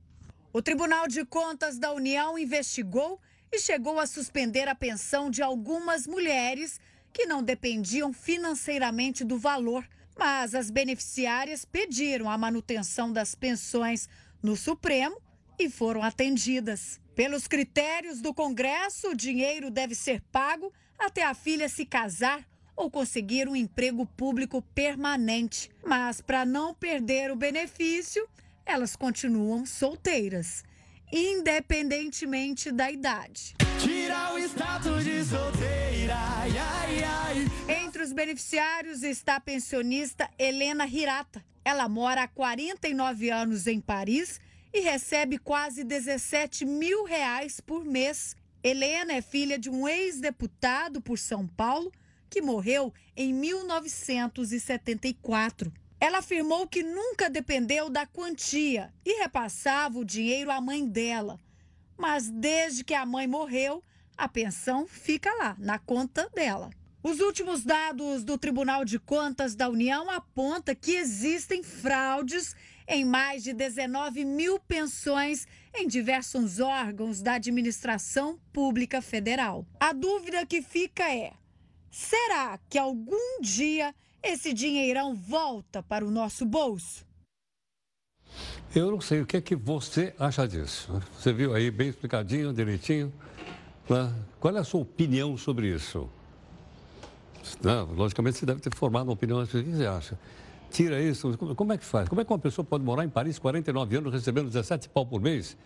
O 0.52 0.60
Tribunal 0.60 1.06
de 1.06 1.24
Contas 1.24 1.78
da 1.78 1.92
União 1.92 2.38
investigou 2.38 3.20
e 3.52 3.60
chegou 3.60 4.00
a 4.00 4.06
suspender 4.06 4.66
a 4.66 4.74
pensão 4.74 5.30
de 5.30 5.42
algumas 5.42 6.06
mulheres 6.06 6.80
que 7.12 7.26
não 7.26 7.42
dependiam 7.42 8.12
financeiramente 8.12 9.24
do 9.24 9.38
valor, 9.38 9.88
mas 10.18 10.54
as 10.54 10.68
beneficiárias 10.68 11.64
pediram 11.64 12.28
a 12.28 12.36
manutenção 12.36 13.12
das 13.12 13.34
pensões 13.34 14.08
no 14.42 14.56
Supremo 14.56 15.16
e 15.58 15.70
foram 15.70 16.02
atendidas. 16.02 17.00
Pelos 17.14 17.46
critérios 17.46 18.20
do 18.20 18.34
Congresso, 18.34 19.10
o 19.10 19.14
dinheiro 19.14 19.70
deve 19.70 19.94
ser 19.94 20.20
pago 20.32 20.72
até 20.98 21.22
a 21.22 21.34
filha 21.34 21.68
se 21.68 21.86
casar 21.86 22.44
ou 22.76 22.90
conseguir 22.90 23.48
um 23.48 23.56
emprego 23.56 24.06
público 24.06 24.62
permanente. 24.74 25.70
Mas, 25.84 26.20
para 26.20 26.44
não 26.44 26.74
perder 26.74 27.30
o 27.30 27.36
benefício, 27.36 28.28
elas 28.64 28.94
continuam 28.94 29.66
solteiras, 29.66 30.62
independentemente 31.12 32.70
da 32.70 32.90
idade. 32.90 33.56
Tira 33.80 34.32
o 34.34 34.38
status 34.38 35.04
de 35.04 35.24
solteira, 35.24 36.14
ai, 36.14 36.58
ai. 36.58 37.47
Entre 37.68 38.02
os 38.02 38.12
beneficiários 38.14 39.02
está 39.02 39.36
a 39.36 39.40
pensionista 39.40 40.30
Helena 40.38 40.86
Hirata. 40.86 41.44
Ela 41.62 41.86
mora 41.86 42.22
há 42.22 42.28
49 42.28 43.28
anos 43.28 43.66
em 43.66 43.78
Paris 43.78 44.40
e 44.72 44.80
recebe 44.80 45.36
quase 45.36 45.84
17 45.84 46.64
mil 46.64 47.04
reais 47.04 47.60
por 47.60 47.84
mês. 47.84 48.34
Helena 48.64 49.12
é 49.12 49.20
filha 49.20 49.58
de 49.58 49.68
um 49.68 49.86
ex-deputado 49.86 51.02
por 51.02 51.18
São 51.18 51.46
Paulo 51.46 51.92
que 52.30 52.40
morreu 52.40 52.90
em 53.14 53.34
1974. 53.34 55.70
Ela 56.00 56.20
afirmou 56.20 56.66
que 56.66 56.82
nunca 56.82 57.28
dependeu 57.28 57.90
da 57.90 58.06
quantia 58.06 58.90
e 59.04 59.20
repassava 59.20 59.98
o 59.98 60.06
dinheiro 60.06 60.50
à 60.50 60.58
mãe 60.58 60.88
dela. 60.88 61.38
Mas 61.98 62.30
desde 62.30 62.82
que 62.82 62.94
a 62.94 63.04
mãe 63.04 63.26
morreu, 63.26 63.84
a 64.16 64.26
pensão 64.26 64.86
fica 64.86 65.30
lá, 65.34 65.54
na 65.58 65.78
conta 65.78 66.30
dela. 66.34 66.70
Os 67.08 67.20
últimos 67.20 67.64
dados 67.64 68.22
do 68.22 68.36
Tribunal 68.36 68.84
de 68.84 68.98
Contas 68.98 69.54
da 69.54 69.66
União 69.66 70.10
apontam 70.10 70.74
que 70.74 70.92
existem 70.92 71.62
fraudes 71.62 72.54
em 72.86 73.02
mais 73.02 73.42
de 73.42 73.54
19 73.54 74.26
mil 74.26 74.60
pensões 74.60 75.48
em 75.74 75.88
diversos 75.88 76.60
órgãos 76.60 77.22
da 77.22 77.32
administração 77.32 78.38
pública 78.52 79.00
federal. 79.00 79.66
A 79.80 79.94
dúvida 79.94 80.44
que 80.44 80.60
fica 80.60 81.10
é: 81.10 81.32
Será 81.90 82.58
que 82.68 82.76
algum 82.76 83.40
dia 83.40 83.94
esse 84.22 84.52
dinheirão 84.52 85.14
volta 85.14 85.82
para 85.82 86.04
o 86.04 86.10
nosso 86.10 86.44
bolso? 86.44 87.06
Eu 88.76 88.90
não 88.90 89.00
sei 89.00 89.22
o 89.22 89.26
que 89.26 89.38
é 89.38 89.40
que 89.40 89.56
você 89.56 90.14
acha 90.18 90.46
disso. 90.46 90.92
Né? 90.92 91.00
Você 91.18 91.32
viu 91.32 91.54
aí 91.54 91.70
bem 91.70 91.88
explicadinho, 91.88 92.52
direitinho. 92.52 93.10
Né? 93.88 94.12
Qual 94.38 94.54
é 94.54 94.58
a 94.58 94.64
sua 94.64 94.82
opinião 94.82 95.38
sobre 95.38 95.74
isso? 95.74 96.10
Não, 97.62 97.86
logicamente 97.94 98.38
você 98.38 98.46
deve 98.46 98.60
ter 98.60 98.74
formado 98.74 99.06
uma 99.06 99.12
opinião. 99.12 99.42
O 99.42 99.46
que 99.46 99.62
você 99.62 99.86
acha? 99.86 100.18
Tira 100.70 101.00
isso. 101.00 101.36
Como 101.38 101.72
é 101.72 101.78
que 101.78 101.84
faz? 101.84 102.08
Como 102.08 102.20
é 102.20 102.24
que 102.24 102.32
uma 102.32 102.38
pessoa 102.38 102.64
pode 102.64 102.84
morar 102.84 103.04
em 103.04 103.08
Paris 103.08 103.38
49 103.38 103.96
anos 103.96 104.12
recebendo 104.12 104.46
17 104.46 104.88
pau 104.88 105.06
por 105.06 105.20
mês? 105.20 105.56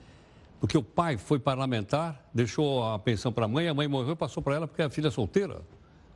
Porque 0.61 0.79
o 0.79 0.83
pai 0.83 1.17
foi 1.17 1.41
parlamentar, 1.41 2.25
deixou 2.33 2.85
a 2.85 2.99
pensão 2.99 3.33
para 3.33 3.47
a 3.47 3.49
mãe, 3.49 3.67
a 3.67 3.75
mãe 3.75 3.89
morreu, 3.89 4.15
passou 4.15 4.41
para 4.43 4.55
ela 4.55 4.69
porque 4.69 4.83
a 4.83 4.89
filha 4.89 5.09
é 5.09 5.11
solteira. 5.11 5.61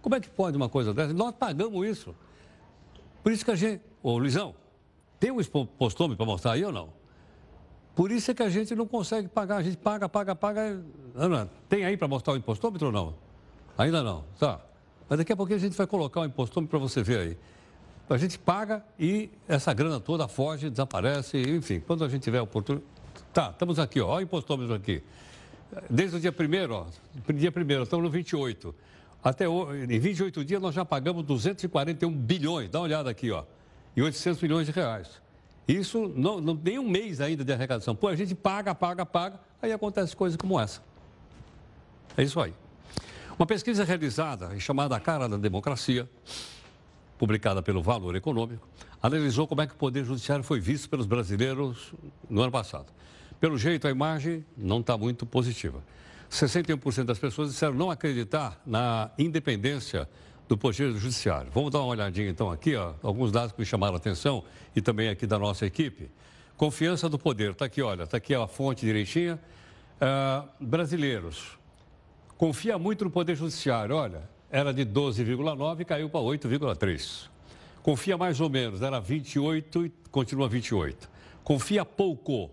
Como 0.01 0.15
é 0.15 0.21
que 0.21 0.29
pode 0.29 0.57
uma 0.57 0.69
coisa 0.69 0.95
dessa? 0.95 1.13
Nós 1.13 1.35
pagamos 1.35 1.85
isso. 1.85 2.15
Por 3.25 3.33
isso 3.33 3.45
que 3.45 3.51
a 3.51 3.57
gente. 3.57 3.83
Ô, 4.01 4.17
Luizão, 4.19 4.55
tem 5.19 5.33
um 5.33 5.43
postômetro 5.67 6.17
para 6.17 6.27
mostrar 6.27 6.53
aí 6.53 6.65
ou 6.65 6.71
não? 6.71 6.91
Por 7.97 8.13
isso 8.13 8.31
é 8.31 8.35
que 8.35 8.43
a 8.43 8.49
gente 8.49 8.73
não 8.77 8.87
consegue 8.87 9.27
pagar. 9.27 9.57
A 9.57 9.63
gente 9.65 9.79
paga, 9.79 10.09
paga, 10.09 10.37
paga. 10.37 10.81
Ana, 11.15 11.51
tem 11.69 11.85
aí 11.85 11.97
para 11.97 12.07
mostrar 12.07 12.35
o 12.35 12.37
impostômetro 12.37 12.87
ou 12.87 12.93
não? 12.93 13.15
Ainda 13.77 14.03
não. 14.03 14.23
Tá. 14.39 14.61
Mas 15.09 15.19
daqui 15.19 15.33
a 15.33 15.37
pouquinho 15.37 15.59
a 15.59 15.61
gente 15.61 15.77
vai 15.77 15.87
colocar 15.87 16.21
o 16.21 16.25
impostômetro 16.25 16.79
para 16.79 16.79
você 16.79 17.03
ver 17.03 17.19
aí. 17.19 17.39
A 18.09 18.17
gente 18.17 18.39
paga 18.39 18.85
e 18.99 19.31
essa 19.49 19.73
grana 19.73 19.99
toda 19.99 20.29
foge, 20.29 20.71
desaparece, 20.71 21.41
enfim, 21.41 21.81
quando 21.81 22.05
a 22.05 22.09
gente 22.09 22.23
tiver 22.23 22.41
oportunidade. 22.41 22.89
Tá, 23.33 23.51
estamos 23.51 23.79
aqui, 23.79 24.01
ó, 24.01 24.09
olha 24.09 24.19
o 24.19 24.23
impostômetro 24.23 24.75
aqui. 24.75 25.03
Desde 25.91 26.17
o 26.17 26.21
dia 26.21 26.31
1 26.31 26.73
ó, 26.73 26.87
dia 27.33 27.53
1 27.55 27.83
estamos 27.83 28.05
no 28.05 28.11
28. 28.11 28.75
Até 29.23 29.49
hoje, 29.49 29.93
em 29.93 29.99
28 29.99 30.45
dias 30.45 30.63
nós 30.63 30.75
já 30.75 30.85
pagamos 30.85 31.25
241 31.25 32.11
bilhões, 32.13 32.71
dá 32.71 32.79
uma 32.79 32.85
olhada 32.85 33.11
aqui, 33.11 33.31
ó, 33.33 33.45
e 33.97 34.03
800 34.03 34.41
milhões 34.41 34.67
de 34.67 34.73
reais. 34.73 35.21
Isso 35.67 36.13
não, 36.15 36.41
não 36.41 36.57
tem 36.57 36.79
um 36.79 36.89
mês 36.89 37.21
ainda 37.21 37.45
de 37.45 37.53
arrecadação. 37.53 37.97
Pô, 37.97 38.07
a 38.07 38.15
gente 38.15 38.37
paga, 38.37 38.73
paga, 38.73 39.05
paga, 39.05 39.41
aí 39.61 39.73
acontece 39.73 40.15
coisas 40.15 40.37
como 40.37 40.61
essa. 40.61 40.81
É 42.17 42.23
isso 42.23 42.41
aí. 42.41 42.55
Uma 43.39 43.45
pesquisa 43.45 43.85
realizada 43.85 44.55
e 44.57 44.61
chamada 44.61 44.97
A 44.97 45.01
Cara 45.01 45.29
da 45.29 45.37
Democracia, 45.37 46.09
publicada 47.19 47.63
pelo 47.63 47.83
Valor 47.83 48.17
Econômico, 48.17 48.67
analisou 49.03 49.47
como 49.47 49.61
é 49.61 49.67
que 49.67 49.75
o 49.75 49.77
Poder 49.77 50.07
Judiciário 50.07 50.43
foi 50.43 50.59
visto 50.59 50.89
pelos 50.89 51.05
brasileiros 51.05 51.93
no 52.31 52.41
ano 52.41 52.51
passado. 52.51 52.87
Pelo 53.39 53.59
jeito, 53.59 53.87
a 53.87 53.91
imagem 53.91 54.43
não 54.57 54.81
está 54.81 54.97
muito 54.97 55.27
positiva. 55.27 55.85
61% 56.31 57.05
das 57.05 57.19
pessoas 57.19 57.51
disseram 57.51 57.75
não 57.75 57.91
acreditar 57.91 58.59
na 58.65 59.11
independência 59.19 60.09
do 60.49 60.57
Poder 60.57 60.93
Judiciário. 60.93 61.51
Vamos 61.53 61.71
dar 61.71 61.81
uma 61.81 61.89
olhadinha 61.89 62.31
então 62.31 62.51
aqui, 62.51 62.75
ó, 62.75 62.95
alguns 63.03 63.31
dados 63.31 63.53
que 63.53 63.61
me 63.61 63.67
chamaram 63.67 63.93
a 63.93 63.99
atenção 63.99 64.45
e 64.75 64.81
também 64.81 65.11
aqui 65.11 65.27
da 65.27 65.39
nossa 65.39 65.67
equipe. 65.67 66.11
Confiança 66.57 67.07
do 67.07 67.19
poder, 67.19 67.51
está 67.51 67.67
aqui, 67.67 67.83
olha, 67.83 68.05
está 68.05 68.17
aqui 68.17 68.35
a 68.35 68.47
fonte 68.47 68.87
direitinha. 68.87 69.39
Uh, 70.01 70.49
brasileiros, 70.59 71.59
confia 72.37 72.79
muito 72.79 73.05
no 73.05 73.11
Poder 73.11 73.35
Judiciário, 73.35 73.97
olha, 73.97 74.29
era 74.51 74.73
de 74.73 74.85
12,9 74.85 75.81
e 75.81 75.85
caiu 75.85 76.09
para 76.09 76.21
8,3. 76.21 77.29
Confia 77.83 78.17
mais 78.17 78.41
ou 78.41 78.51
menos, 78.51 78.83
era 78.83 78.99
28 78.99 79.87
e 79.87 79.93
continua 80.11 80.49
28. 80.49 81.09
Confia 81.45 81.85
pouco, 81.85 82.51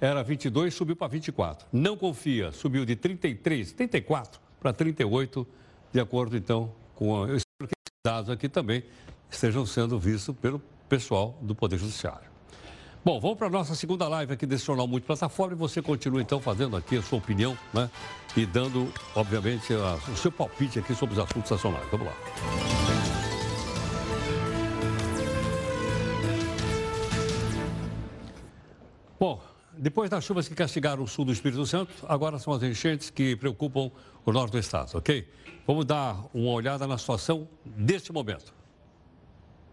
era 0.00 0.22
22, 0.22 0.74
subiu 0.74 0.96
para 0.96 1.06
24. 1.08 1.66
Não 1.72 1.96
confia, 1.96 2.50
subiu 2.50 2.84
de 2.84 2.96
33, 2.96 3.72
34 3.72 4.40
para 4.58 4.72
38, 4.72 5.46
de 5.92 6.00
acordo 6.00 6.36
então 6.36 6.72
com. 6.94 7.26
Eu 7.26 7.36
espero 7.36 7.68
que 7.68 7.74
esses 7.76 8.00
dados 8.04 8.30
aqui 8.30 8.48
também 8.48 8.82
estejam 9.30 9.64
sendo 9.64 9.98
vistos 9.98 10.34
pelo 10.36 10.60
pessoal 10.88 11.38
do 11.40 11.54
Poder 11.54 11.78
Judiciário. 11.78 12.31
Bom, 13.04 13.18
vamos 13.18 13.36
para 13.36 13.48
a 13.48 13.50
nossa 13.50 13.74
segunda 13.74 14.06
live 14.06 14.32
aqui 14.32 14.46
desse 14.46 14.64
Jornal 14.64 14.86
Multiplataforma 14.86 15.54
e 15.54 15.58
você 15.58 15.82
continua 15.82 16.22
então 16.22 16.40
fazendo 16.40 16.76
aqui 16.76 16.96
a 16.96 17.02
sua 17.02 17.18
opinião, 17.18 17.58
né? 17.74 17.90
E 18.36 18.46
dando, 18.46 18.92
obviamente, 19.16 19.74
a, 19.74 19.98
o 20.08 20.16
seu 20.16 20.30
palpite 20.30 20.78
aqui 20.78 20.94
sobre 20.94 21.14
os 21.14 21.18
assuntos 21.18 21.50
nacionais. 21.50 21.84
Vamos 21.90 22.06
lá. 22.06 22.14
Bom, 29.18 29.42
depois 29.76 30.08
das 30.08 30.22
chuvas 30.22 30.46
que 30.46 30.54
castigaram 30.54 31.02
o 31.02 31.08
sul 31.08 31.24
do 31.24 31.32
Espírito 31.32 31.66
Santo, 31.66 31.92
agora 32.08 32.38
são 32.38 32.52
as 32.52 32.62
enchentes 32.62 33.10
que 33.10 33.34
preocupam 33.34 33.90
o 34.24 34.30
norte 34.30 34.52
do 34.52 34.58
estado, 34.60 34.96
ok? 34.96 35.28
Vamos 35.66 35.86
dar 35.86 36.24
uma 36.32 36.52
olhada 36.52 36.86
na 36.86 36.96
situação 36.96 37.48
deste 37.64 38.12
momento. 38.12 38.61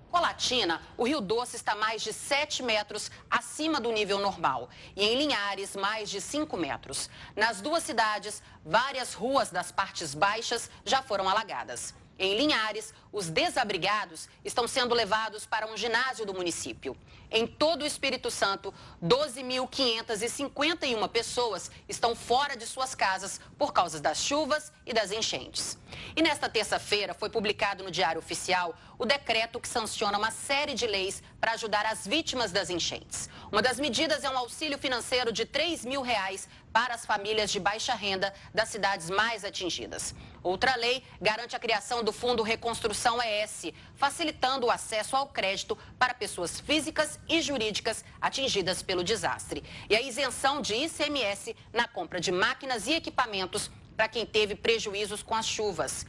Colatina, 0.10 0.82
o 0.98 1.06
Rio 1.06 1.22
Doce 1.22 1.56
está 1.56 1.76
mais 1.76 2.02
de 2.02 2.12
7 2.12 2.63
metros 2.63 3.12
acima 3.30 3.80
do 3.80 3.91
nível 3.91 4.17
normal 4.17 4.69
e 4.95 5.04
em 5.04 5.17
Linhares, 5.17 5.76
mais 5.76 6.10
de 6.10 6.19
5 6.19 6.58
metros. 6.58 7.10
Nas 7.36 7.62
duas 7.62 7.84
cidades, 7.84 8.41
várias 8.65 9.13
ruas 9.13 9.52
das 9.52 9.72
partes 9.72 10.15
baixas 10.15 10.69
já 10.84 11.02
foram 11.04 11.30
alagadas. 11.30 11.93
Em 12.19 12.36
Linhares, 12.36 12.93
os 13.13 13.29
desabrigados 13.29 14.27
estão 14.43 14.67
sendo 14.67 14.93
levados 14.93 15.45
para 15.45 15.71
um 15.71 15.77
ginásio 15.77 16.25
do 16.25 16.34
município. 16.34 16.97
Em 17.32 17.47
todo 17.47 17.84
o 17.84 17.86
Espírito 17.86 18.29
Santo, 18.29 18.73
12.551 19.01 21.08
pessoas 21.08 21.71
estão 21.88 22.13
fora 22.13 22.58
de 22.58 22.67
suas 22.67 22.93
casas 22.93 23.39
por 23.58 23.71
causa 23.71 24.01
das 24.01 24.21
chuvas 24.21 24.69
e 24.86 24.91
das 24.91 25.13
enchentes. 25.13 25.77
E 26.13 26.21
nesta 26.21 26.49
terça-feira 26.49 27.13
foi 27.13 27.29
publicado 27.29 27.86
no 27.86 27.91
Diário 27.91 28.19
Oficial 28.19 28.75
o 28.97 29.05
decreto 29.05 29.62
que 29.62 29.67
sanciona 29.67 30.17
uma 30.17 30.32
série 30.32 30.73
de 30.73 30.86
leis 30.86 31.23
para 31.39 31.53
ajudar 31.53 31.86
as 31.86 32.05
vítimas 32.05 32.51
das 32.51 32.69
enchentes. 32.69 33.29
Uma 33.49 33.62
das 33.62 33.79
medidas 33.79 34.25
é 34.25 34.29
um 34.29 34.38
auxílio 34.38 34.77
financeiro 34.77 35.32
de 35.32 35.45
3 35.45 35.86
mil 35.86 36.01
reais 36.01 36.49
para 36.71 36.93
as 36.93 37.05
famílias 37.05 37.51
de 37.51 37.60
baixa 37.60 37.93
renda 37.93 38.34
das 38.53 38.69
cidades 38.69 39.10
mais 39.10 39.43
atingidas. 39.43 40.15
Outra 40.41 40.75
lei 40.75 41.03
garante 41.21 41.55
a 41.55 41.60
criação 41.60 42.03
do 42.03 42.13
Fundo 42.13 42.43
Reconstrução 42.43 43.19
ES, 43.21 43.73
facilitando 43.95 44.67
o 44.67 44.71
acesso 44.71 45.15
ao 45.15 45.27
crédito 45.27 45.77
para 45.97 46.13
pessoas 46.13 46.60
físicas 46.60 47.19
e 47.27 47.41
jurídicas 47.41 48.05
atingidas 48.21 48.82
pelo 48.82 49.03
desastre. 49.03 49.63
E 49.89 49.95
a 49.95 50.01
isenção 50.01 50.62
de 50.62 50.75
ICMS 50.75 51.55
na 51.73 51.88
compra 51.88 52.19
de 52.19 52.32
máquinas 52.32 52.88
e 52.88 52.93
equipamentos 52.93 53.69
para 53.95 54.08
quem 54.08 54.25
teve 54.25 54.55
prejuízos 54.55 55.21
com 55.21 55.36
as 55.36 55.45
chuvas. 55.45 56.05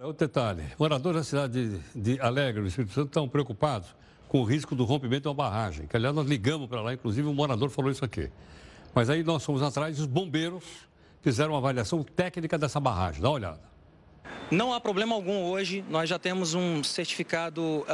Outro 0.00 0.26
detalhe: 0.26 0.62
moradores 0.78 1.20
da 1.20 1.24
cidade 1.24 1.80
de, 1.94 2.20
Alegre, 2.20 2.60
no 2.60 2.68
Espírito 2.68 2.92
Santo, 2.92 3.08
estão 3.08 3.28
preocupados 3.28 3.94
com 4.28 4.40
o 4.40 4.44
risco 4.44 4.74
do 4.74 4.84
rompimento 4.84 5.22
de 5.22 5.28
uma 5.28 5.34
barragem. 5.34 5.86
Que, 5.86 5.96
aliás, 5.96 6.14
nós 6.14 6.26
ligamos 6.26 6.68
para 6.68 6.80
lá, 6.80 6.92
inclusive, 6.92 7.26
um 7.26 7.34
morador 7.34 7.68
falou 7.70 7.90
isso 7.90 8.04
aqui. 8.04 8.30
Mas 8.94 9.10
aí 9.10 9.22
nós 9.22 9.44
fomos 9.44 9.62
atrás 9.62 9.98
e 9.98 10.00
os 10.00 10.06
bombeiros 10.06 10.64
fizeram 11.20 11.52
uma 11.52 11.58
avaliação 11.58 12.02
técnica 12.02 12.56
dessa 12.58 12.80
barragem. 12.80 13.20
Dá 13.20 13.28
uma 13.28 13.34
olhada. 13.34 13.68
Não 14.50 14.72
há 14.72 14.80
problema 14.80 15.14
algum 15.14 15.44
hoje. 15.44 15.84
Nós 15.90 16.08
já 16.08 16.18
temos 16.18 16.54
um 16.54 16.82
certificado 16.82 17.62
uh, 17.62 17.84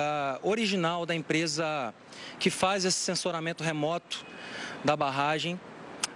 original 0.49 1.05
da 1.05 1.15
empresa 1.15 1.93
que 2.39 2.49
faz 2.49 2.85
esse 2.85 2.99
sensoramento 2.99 3.65
remoto 3.65 4.25
da 4.85 4.97
barragem, 4.97 5.59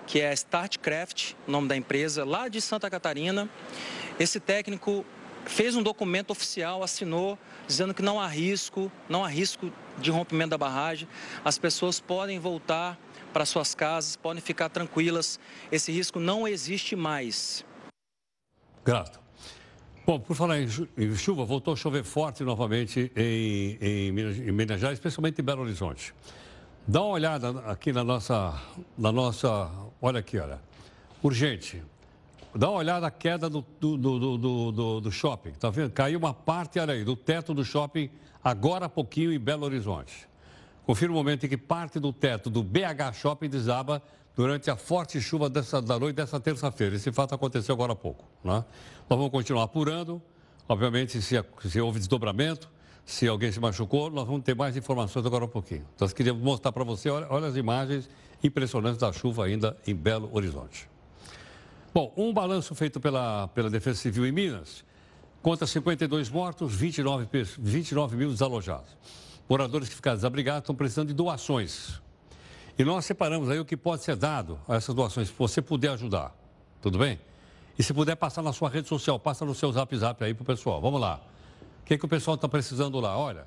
que 0.06 0.20
é 0.20 0.32
Startcraft, 0.32 1.34
o 1.46 1.50
nome 1.50 1.66
da 1.66 1.76
empresa, 1.76 2.24
lá 2.24 2.46
de 2.46 2.60
Santa 2.60 2.88
Catarina. 2.88 3.48
Esse 4.20 4.38
técnico 4.38 5.04
fez 5.44 5.74
um 5.74 5.82
documento 5.82 6.30
oficial, 6.30 6.82
assinou, 6.84 7.36
dizendo 7.66 7.92
que 7.92 8.02
não 8.02 8.20
há 8.20 8.26
risco, 8.28 8.92
não 9.08 9.24
há 9.24 9.28
risco 9.28 9.72
de 9.98 10.10
rompimento 10.10 10.50
da 10.50 10.58
barragem. 10.58 11.08
As 11.44 11.58
pessoas 11.58 11.98
podem 11.98 12.38
voltar 12.38 12.96
para 13.32 13.44
suas 13.44 13.74
casas, 13.74 14.16
podem 14.16 14.42
ficar 14.42 14.68
tranquilas. 14.68 15.38
Esse 15.70 15.92
risco 15.92 16.18
não 16.18 16.46
existe 16.46 16.96
mais. 16.96 17.64
Grato. 18.84 19.20
Bom, 20.06 20.18
por 20.18 20.34
falar 20.34 20.58
em 20.60 21.14
chuva, 21.16 21.44
voltou 21.44 21.74
a 21.74 21.76
chover 21.76 22.02
forte 22.02 22.42
novamente 22.42 23.12
em, 23.14 23.76
em, 23.80 24.10
Minas, 24.12 24.38
em 24.38 24.50
Minas 24.52 24.80
Gerais, 24.80 24.98
especialmente 24.98 25.40
em 25.40 25.44
Belo 25.44 25.62
Horizonte. 25.62 26.14
Dá 26.86 27.02
uma 27.02 27.10
olhada 27.10 27.50
aqui 27.66 27.92
na 27.92 28.02
nossa, 28.02 28.58
na 28.96 29.12
nossa, 29.12 29.70
olha 30.00 30.20
aqui, 30.20 30.38
olha, 30.38 30.58
urgente. 31.22 31.82
Dá 32.54 32.70
uma 32.70 32.78
olhada 32.78 33.02
na 33.02 33.10
queda 33.10 33.50
do, 33.50 33.60
do, 33.78 33.98
do, 33.98 34.72
do, 34.72 35.00
do 35.02 35.12
shopping, 35.12 35.50
tá 35.50 35.68
vendo? 35.68 35.90
Caiu 35.90 36.18
uma 36.18 36.32
parte, 36.32 36.78
olha 36.78 36.94
aí, 36.94 37.04
do 37.04 37.14
teto 37.14 37.52
do 37.52 37.62
shopping 37.62 38.08
agora 38.42 38.86
há 38.86 38.88
pouquinho 38.88 39.32
em 39.32 39.38
Belo 39.38 39.66
Horizonte. 39.66 40.27
Confira 40.88 41.12
o 41.12 41.14
momento 41.14 41.44
em 41.44 41.50
que 41.50 41.58
parte 41.58 42.00
do 42.00 42.14
teto 42.14 42.48
do 42.48 42.62
BH 42.62 43.12
Shopping 43.12 43.50
desaba 43.50 44.02
durante 44.34 44.70
a 44.70 44.76
forte 44.76 45.20
chuva 45.20 45.50
dessa, 45.50 45.82
da 45.82 45.98
noite 45.98 46.16
dessa 46.16 46.40
terça-feira. 46.40 46.96
Esse 46.96 47.12
fato 47.12 47.34
aconteceu 47.34 47.74
agora 47.74 47.92
há 47.92 47.94
pouco. 47.94 48.24
Né? 48.42 48.64
Nós 49.06 49.18
vamos 49.18 49.30
continuar 49.30 49.64
apurando. 49.64 50.22
Obviamente, 50.66 51.20
se, 51.20 51.44
se 51.68 51.78
houve 51.78 51.98
desdobramento, 51.98 52.70
se 53.04 53.28
alguém 53.28 53.52
se 53.52 53.60
machucou, 53.60 54.08
nós 54.08 54.26
vamos 54.26 54.42
ter 54.42 54.56
mais 54.56 54.78
informações 54.78 55.26
agora 55.26 55.44
um 55.44 55.48
pouquinho. 55.48 55.84
Então, 55.94 56.06
nós 56.06 56.14
queríamos 56.14 56.42
mostrar 56.42 56.72
para 56.72 56.84
você, 56.84 57.10
olha, 57.10 57.26
olha, 57.28 57.48
as 57.48 57.56
imagens 57.56 58.08
impressionantes 58.42 58.98
da 58.98 59.12
chuva 59.12 59.44
ainda 59.44 59.76
em 59.86 59.94
Belo 59.94 60.30
Horizonte. 60.32 60.88
Bom, 61.92 62.14
um 62.16 62.32
balanço 62.32 62.74
feito 62.74 62.98
pela, 62.98 63.46
pela 63.48 63.68
Defesa 63.68 63.98
Civil 63.98 64.26
em 64.26 64.32
Minas 64.32 64.86
conta 65.42 65.66
52 65.66 66.30
mortos, 66.30 66.74
29, 66.74 67.28
29 67.58 68.16
mil 68.16 68.30
desalojados. 68.30 68.96
Moradores 69.48 69.88
que 69.88 69.94
ficaram 69.94 70.16
desabrigados 70.16 70.62
estão 70.62 70.74
precisando 70.74 71.08
de 71.08 71.14
doações. 71.14 72.00
E 72.78 72.84
nós 72.84 73.04
separamos 73.04 73.48
aí 73.48 73.58
o 73.58 73.64
que 73.64 73.76
pode 73.76 74.02
ser 74.02 74.14
dado 74.14 74.58
a 74.68 74.76
essas 74.76 74.94
doações, 74.94 75.28
se 75.28 75.34
você 75.36 75.62
puder 75.62 75.90
ajudar. 75.90 76.36
Tudo 76.82 76.98
bem? 76.98 77.18
E 77.78 77.82
se 77.82 77.94
puder 77.94 78.14
passar 78.14 78.42
na 78.42 78.52
sua 78.52 78.68
rede 78.68 78.88
social, 78.88 79.18
passa 79.18 79.44
no 79.44 79.54
seu 79.54 79.72
zap 79.72 79.96
zap 79.96 80.22
aí 80.22 80.34
pro 80.34 80.44
pessoal. 80.44 80.80
Vamos 80.80 81.00
lá. 81.00 81.20
O 81.82 81.84
que, 81.86 81.96
que 81.96 82.04
o 82.04 82.08
pessoal 82.08 82.34
está 82.34 82.48
precisando 82.48 83.00
lá? 83.00 83.16
Olha, 83.16 83.46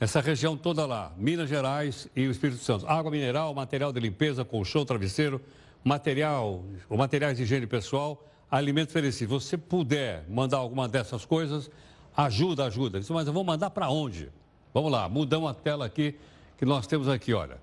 essa 0.00 0.20
região 0.20 0.56
toda 0.56 0.86
lá, 0.86 1.12
Minas 1.16 1.48
Gerais 1.48 2.08
e 2.16 2.26
o 2.26 2.30
Espírito 2.30 2.62
Santo. 2.62 2.86
Água 2.88 3.10
mineral, 3.10 3.54
material 3.54 3.92
de 3.92 4.00
limpeza, 4.00 4.44
colchão, 4.44 4.84
travesseiro, 4.84 5.40
material, 5.84 6.64
o 6.88 6.96
materiais 6.96 7.36
de 7.36 7.42
higiene 7.42 7.66
pessoal, 7.66 8.26
alimento 8.50 8.92
perecível. 8.92 9.38
Se 9.38 9.50
você 9.50 9.58
puder 9.58 10.24
mandar 10.28 10.56
alguma 10.56 10.88
dessas 10.88 11.24
coisas, 11.24 11.70
ajuda, 12.16 12.64
ajuda. 12.64 13.00
Mas 13.10 13.26
eu 13.26 13.32
vou 13.32 13.44
mandar 13.44 13.70
para 13.70 13.90
onde? 13.90 14.30
Vamos 14.74 14.90
lá, 14.90 15.08
mudamos 15.08 15.48
a 15.48 15.54
tela 15.54 15.86
aqui 15.86 16.16
que 16.58 16.64
nós 16.64 16.84
temos 16.84 17.08
aqui, 17.08 17.32
olha. 17.32 17.58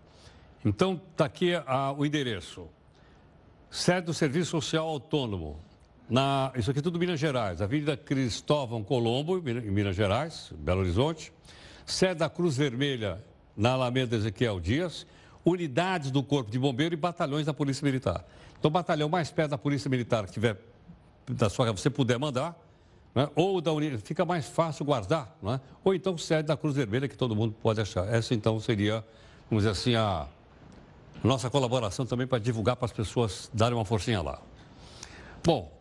Então, 0.63 1.01
está 1.11 1.25
aqui 1.25 1.53
a, 1.53 1.91
o 1.91 2.05
endereço. 2.05 2.69
Sede 3.69 4.05
do 4.05 4.13
Serviço 4.13 4.51
Social 4.51 4.87
Autônomo. 4.87 5.59
Na, 6.09 6.53
isso 6.55 6.71
aqui 6.71 6.79
é 6.79 6.81
tudo 6.81 6.97
Minas 6.97 7.19
Gerais. 7.19 7.61
Avenida 7.61 7.97
Cristóvão 7.97 8.81
Colombo, 8.81 9.37
em 9.37 9.71
Minas 9.71 9.93
Gerais, 9.93 10.53
Belo 10.57 10.79
Horizonte. 10.79 11.33
Sede 11.85 12.15
da 12.15 12.29
Cruz 12.29 12.55
Vermelha, 12.55 13.21
na 13.57 13.71
Alameda 13.71 14.15
Ezequiel 14.15 14.61
Dias. 14.61 15.05
Unidades 15.43 16.11
do 16.11 16.23
Corpo 16.23 16.49
de 16.49 16.57
Bombeiro 16.57 16.93
e 16.93 16.97
batalhões 16.97 17.45
da 17.45 17.53
Polícia 17.53 17.83
Militar. 17.83 18.23
Então, 18.57 18.69
o 18.69 18.71
batalhão 18.71 19.09
mais 19.09 19.29
perto 19.31 19.49
da 19.51 19.57
Polícia 19.57 19.89
Militar 19.89 20.25
que 20.27 20.31
tiver, 20.31 20.57
da 21.27 21.49
sua, 21.49 21.69
você 21.73 21.89
puder 21.89 22.17
mandar, 22.17 22.57
né? 23.13 23.29
ou 23.35 23.61
da 23.61 23.71
unidade, 23.71 24.01
fica 24.01 24.25
mais 24.25 24.47
fácil 24.47 24.85
guardar, 24.85 25.35
né? 25.41 25.59
ou 25.83 25.93
então 25.93 26.17
sede 26.17 26.47
da 26.47 26.57
Cruz 26.57 26.75
Vermelha, 26.75 27.07
que 27.07 27.17
todo 27.17 27.35
mundo 27.35 27.55
pode 27.61 27.81
achar. 27.81 28.07
Essa, 28.13 28.33
então, 28.33 28.59
seria, 28.59 29.03
vamos 29.49 29.63
dizer 29.63 29.69
assim, 29.69 29.95
a 29.95 30.27
nossa 31.23 31.49
colaboração 31.49 32.05
também 32.05 32.25
para 32.25 32.39
divulgar 32.39 32.75
para 32.75 32.85
as 32.85 32.91
pessoas 32.91 33.49
darem 33.53 33.77
uma 33.77 33.85
forcinha 33.85 34.21
lá. 34.21 34.41
Bom, 35.43 35.71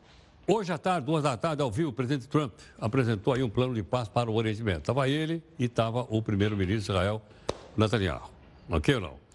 hoje 0.46 0.72
à 0.72 0.78
tarde, 0.78 1.06
duas 1.06 1.22
da 1.22 1.36
tarde, 1.36 1.62
ao 1.62 1.70
vivo, 1.70 1.90
o 1.90 1.92
presidente 1.92 2.28
Trump 2.28 2.52
apresentou 2.78 3.32
aí 3.32 3.42
um 3.42 3.50
plano 3.50 3.74
de 3.74 3.82
paz 3.82 4.08
para 4.08 4.30
o 4.30 4.34
Oriente 4.34 4.62
Médio. 4.62 4.80
Estava 4.80 5.08
ele 5.08 5.42
e 5.58 5.64
estava 5.64 6.06
o 6.08 6.22
primeiro-ministro 6.22 6.92
de 6.94 6.98
Israel, 6.98 7.22
Netanyahu. 7.76 8.30
Ok 8.68 8.94
ou 8.94 9.00
não? 9.00 9.30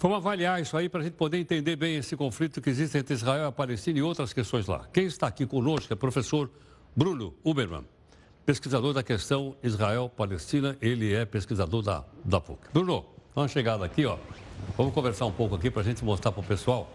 Vamos 0.00 0.18
avaliar 0.18 0.60
isso 0.60 0.76
aí 0.76 0.88
para 0.88 1.00
a 1.00 1.04
gente 1.04 1.14
poder 1.14 1.38
entender 1.38 1.76
bem 1.76 1.96
esse 1.96 2.14
conflito 2.16 2.60
que 2.60 2.68
existe 2.68 2.98
entre 2.98 3.14
Israel 3.14 3.44
e 3.44 3.46
a 3.46 3.52
Palestina 3.52 3.98
e 3.98 4.02
outras 4.02 4.32
questões 4.34 4.66
lá. 4.66 4.86
Quem 4.92 5.06
está 5.06 5.28
aqui 5.28 5.46
conosco 5.46 5.90
é 5.90 5.94
o 5.94 5.96
professor 5.96 6.50
Bruno 6.96 7.34
Uberman, 7.42 7.84
pesquisador 8.46 8.92
da 8.92 9.02
questão 9.02 9.56
Israel-Palestina. 9.64 10.76
Ele 10.80 11.12
é 11.12 11.24
pesquisador 11.24 11.82
da, 11.82 12.04
da 12.24 12.40
PUC. 12.40 12.68
Bruno, 12.72 13.04
uma 13.34 13.48
chegada 13.48 13.84
aqui, 13.84 14.06
ó. 14.06 14.16
Vamos 14.76 14.94
conversar 14.94 15.26
um 15.26 15.32
pouco 15.32 15.56
aqui 15.56 15.70
para 15.70 15.82
a 15.82 15.84
gente 15.84 16.04
mostrar 16.04 16.30
para 16.30 16.40
o 16.40 16.44
pessoal. 16.44 16.88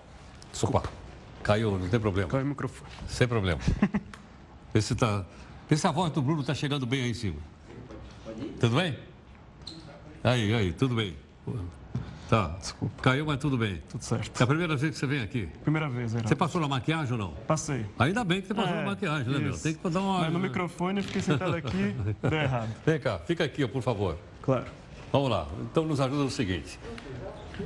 Desculpa. 0.51 0.83
Caiu, 1.43 1.77
não 1.77 1.89
tem 1.89 1.99
problema. 1.99 2.29
Caiu 2.29 2.45
o 2.45 2.47
microfone. 2.47 2.89
Sem 3.09 3.27
problema. 3.27 3.59
Vê 4.73 4.81
se, 4.81 4.95
tá... 4.95 5.25
Vê 5.67 5.75
se 5.75 5.85
a 5.85 5.91
voz 5.91 6.13
do 6.13 6.21
Bruno 6.21 6.41
está 6.41 6.53
chegando 6.53 6.85
bem 6.85 7.03
aí 7.03 7.11
em 7.11 7.13
cima. 7.13 7.39
Tudo 8.57 8.77
bem? 8.77 8.97
Aí, 10.23 10.53
aí, 10.53 10.71
tudo 10.71 10.95
bem. 10.95 11.15
Tá. 12.29 12.55
Desculpa. 12.59 13.01
Caiu, 13.01 13.25
mas 13.25 13.39
tudo 13.39 13.57
bem. 13.57 13.81
Tudo 13.89 14.03
certo. 14.03 14.39
É 14.39 14.43
a 14.43 14.47
primeira 14.47 14.75
vez 14.75 14.93
que 14.93 14.99
você 14.99 15.07
vem 15.07 15.21
aqui? 15.21 15.49
Primeira 15.63 15.89
vez, 15.89 16.13
era. 16.13 16.27
Você 16.27 16.35
passou 16.35 16.61
na 16.61 16.67
maquiagem 16.67 17.13
ou 17.13 17.17
não? 17.17 17.31
Passei. 17.47 17.87
Ainda 17.97 18.23
bem 18.23 18.39
que 18.39 18.47
você 18.47 18.53
passou 18.53 18.71
é, 18.71 18.77
na 18.77 18.85
maquiagem, 18.85 19.33
né, 19.33 19.39
meu? 19.39 19.57
Tem 19.57 19.73
que 19.73 19.89
dar 19.89 19.99
uma. 19.99 20.19
Mas 20.19 20.33
no 20.33 20.39
microfone, 20.39 20.99
eu 20.99 21.03
fiquei 21.03 21.23
sentado 21.23 21.55
aqui, 21.55 21.95
deu 22.21 22.39
errado. 22.39 22.69
Vem 22.85 22.99
cá, 22.99 23.17
fica 23.17 23.43
aqui, 23.43 23.67
por 23.67 23.81
favor. 23.81 24.15
Claro. 24.43 24.65
Vamos 25.11 25.29
lá. 25.31 25.47
Então, 25.61 25.85
nos 25.85 25.99
ajuda 25.99 26.23
o 26.23 26.29
seguinte. 26.29 26.79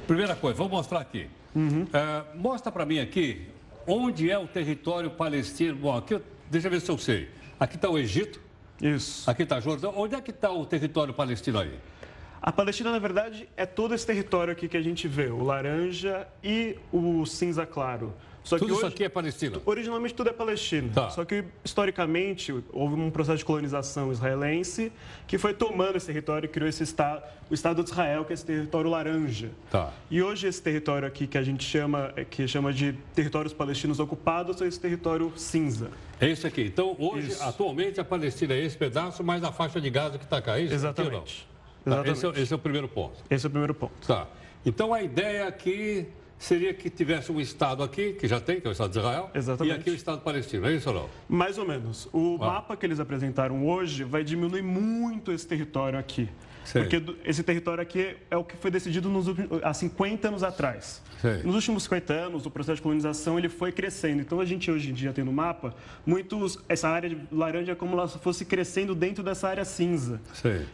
Primeira 0.07 0.33
coisa, 0.33 0.57
vou 0.57 0.69
mostrar 0.69 1.01
aqui. 1.01 1.27
Uhum. 1.53 1.85
É, 1.91 2.23
mostra 2.37 2.71
para 2.71 2.85
mim 2.85 2.99
aqui 2.99 3.45
onde 3.85 4.31
é 4.31 4.39
o 4.39 4.47
território 4.47 5.11
palestino. 5.11 5.75
Bom, 5.75 5.97
aqui, 5.97 6.21
deixa 6.49 6.67
eu 6.67 6.71
ver 6.71 6.79
se 6.79 6.89
eu 6.89 6.97
sei. 6.97 7.29
Aqui 7.59 7.75
está 7.75 7.89
o 7.89 7.97
Egito. 7.97 8.39
Isso. 8.81 9.29
Aqui 9.29 9.43
está 9.43 9.59
Jordão. 9.59 9.93
Onde 9.95 10.15
é 10.15 10.21
que 10.21 10.31
está 10.31 10.51
o 10.51 10.65
território 10.65 11.13
palestino 11.13 11.59
aí? 11.59 11.77
A 12.45 12.51
Palestina, 12.51 12.91
na 12.91 12.99
verdade, 12.99 13.47
é 13.55 13.65
todo 13.65 13.95
esse 13.95 14.05
território 14.05 14.51
aqui 14.51 14.67
que 14.67 14.75
a 14.75 14.81
gente 14.81 15.07
vê, 15.07 15.27
o 15.27 15.41
laranja 15.41 16.27
e 16.43 16.77
o 16.91 17.25
cinza 17.25 17.65
claro. 17.65 18.13
Só 18.43 18.57
tudo 18.57 18.71
hoje, 18.71 18.79
isso 18.79 18.85
aqui 18.87 19.05
é 19.05 19.07
Palestina? 19.07 19.61
Originalmente 19.65 20.13
tudo 20.13 20.29
é 20.29 20.33
Palestina. 20.33 20.91
Tá. 20.93 21.09
Só 21.09 21.23
que, 21.23 21.45
historicamente, 21.63 22.53
houve 22.73 22.95
um 22.95 23.09
processo 23.09 23.37
de 23.37 23.45
colonização 23.45 24.11
israelense 24.11 24.91
que 25.25 25.37
foi 25.37 25.53
tomando 25.53 25.95
esse 25.95 26.05
território 26.05 26.45
e 26.45 26.49
criou 26.49 26.67
esse 26.67 26.83
estado, 26.83 27.23
o 27.49 27.53
Estado 27.53 27.81
de 27.81 27.89
Israel, 27.89 28.25
que 28.25 28.33
é 28.33 28.35
esse 28.35 28.45
território 28.45 28.89
laranja. 28.89 29.49
Tá. 29.71 29.93
E 30.11 30.21
hoje 30.21 30.45
esse 30.45 30.61
território 30.61 31.07
aqui 31.07 31.25
que 31.25 31.37
a 31.37 31.43
gente 31.43 31.63
chama, 31.63 32.13
que 32.29 32.45
chama 32.45 32.73
de 32.73 32.91
territórios 33.15 33.53
palestinos 33.53 34.01
ocupados 34.01 34.61
é 34.61 34.67
esse 34.67 34.81
território 34.81 35.31
cinza. 35.37 35.91
É 36.19 36.27
isso 36.27 36.45
aqui. 36.45 36.63
Então, 36.63 36.93
hoje, 36.99 37.29
isso. 37.29 37.41
atualmente, 37.41 38.01
a 38.01 38.03
Palestina 38.03 38.53
é 38.53 38.65
esse 38.65 38.75
pedaço, 38.75 39.23
mais 39.23 39.45
a 39.45 39.51
faixa 39.53 39.79
de 39.79 39.89
Gaza 39.89 40.17
que 40.17 40.25
está 40.25 40.41
cá. 40.41 40.59
É 40.59 40.63
isso 40.63 40.73
Exatamente. 40.73 41.52
Tá, 41.83 41.91
Exatamente. 41.91 42.11
Esse 42.11 42.25
é, 42.25 42.43
esse 42.43 42.53
é 42.53 42.55
o 42.55 42.59
primeiro 42.59 42.87
ponto. 42.87 43.23
Esse 43.29 43.45
é 43.45 43.47
o 43.47 43.51
primeiro 43.51 43.73
ponto. 43.73 44.07
Tá. 44.07 44.27
Então, 44.65 44.93
a 44.93 45.01
ideia 45.01 45.47
aqui 45.47 46.07
seria 46.37 46.73
que 46.73 46.89
tivesse 46.89 47.31
um 47.31 47.39
Estado 47.39 47.83
aqui, 47.83 48.13
que 48.13 48.27
já 48.27 48.39
tem, 48.39 48.59
que 48.59 48.67
é 48.67 48.69
o 48.69 48.73
Estado 48.73 48.91
de 48.91 48.99
Israel, 48.99 49.29
Exatamente. 49.33 49.75
e 49.75 49.79
aqui 49.79 49.89
o 49.89 49.93
Estado 49.93 50.21
palestino, 50.21 50.67
é 50.67 50.73
isso 50.73 50.89
ou 50.89 50.95
não? 50.95 51.09
Mais 51.27 51.57
ou 51.57 51.65
menos. 51.65 52.07
O 52.11 52.37
ah. 52.41 52.47
mapa 52.47 52.75
que 52.75 52.85
eles 52.85 52.99
apresentaram 52.99 53.65
hoje 53.67 54.03
vai 54.03 54.23
diminuir 54.23 54.61
muito 54.61 55.31
esse 55.31 55.47
território 55.47 55.97
aqui. 55.97 56.29
Porque 56.71 57.03
esse 57.25 57.43
território 57.43 57.81
aqui 57.81 58.15
é 58.29 58.37
o 58.37 58.43
que 58.43 58.55
foi 58.55 58.71
decidido 58.71 59.09
nos, 59.09 59.25
há 59.63 59.73
50 59.73 60.27
anos 60.27 60.43
atrás. 60.43 61.01
Nos 61.43 61.55
últimos 61.55 61.83
50 61.83 62.13
anos, 62.13 62.45
o 62.45 62.51
processo 62.51 62.77
de 62.77 62.81
colonização 62.81 63.37
ele 63.37 63.49
foi 63.49 63.71
crescendo. 63.71 64.21
Então, 64.21 64.39
a 64.39 64.45
gente 64.45 64.69
hoje 64.69 64.89
em 64.89 64.93
dia 64.93 65.13
tem 65.13 65.23
no 65.23 65.31
mapa, 65.31 65.73
muitos, 66.05 66.59
essa 66.67 66.89
área 66.89 67.09
de 67.09 67.17
laranja 67.31 67.71
é 67.71 67.75
como 67.75 68.07
se 68.07 68.19
fosse 68.19 68.43
crescendo 68.43 68.93
dentro 68.93 69.23
dessa 69.23 69.47
área 69.47 69.63
cinza. 69.63 70.19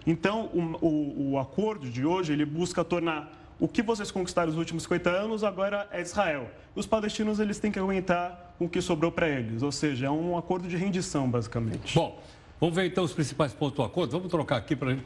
Então, 0.07 0.45
o, 0.53 0.85
o, 0.85 1.31
o 1.31 1.39
acordo 1.39 1.87
de 1.89 2.05
hoje, 2.05 2.33
ele 2.33 2.45
busca 2.45 2.83
tornar 2.83 3.37
o 3.59 3.67
que 3.67 3.81
vocês 3.81 4.09
conquistaram 4.09 4.47
nos 4.47 4.57
últimos 4.57 4.83
50 4.83 5.09
anos 5.09 5.43
agora 5.43 5.87
é 5.91 6.01
Israel. 6.01 6.49
Os 6.73 6.85
palestinos 6.87 7.39
eles 7.39 7.59
têm 7.59 7.71
que 7.71 7.77
aguentar 7.77 8.55
o 8.57 8.69
que 8.69 8.81
sobrou 8.81 9.11
para 9.11 9.27
eles, 9.27 9.61
ou 9.61 9.71
seja, 9.71 10.07
é 10.07 10.09
um 10.09 10.37
acordo 10.37 10.67
de 10.67 10.77
rendição, 10.77 11.29
basicamente. 11.29 11.93
Bom, 11.93 12.19
Vamos 12.59 12.75
ver 12.75 12.87
então 12.87 13.05
os 13.05 13.13
principais 13.13 13.53
pontos 13.53 13.77
do 13.77 13.83
acordo. 13.83 14.11
Vamos 14.11 14.29
trocar 14.29 14.57
aqui 14.57 14.75
para 14.75 14.97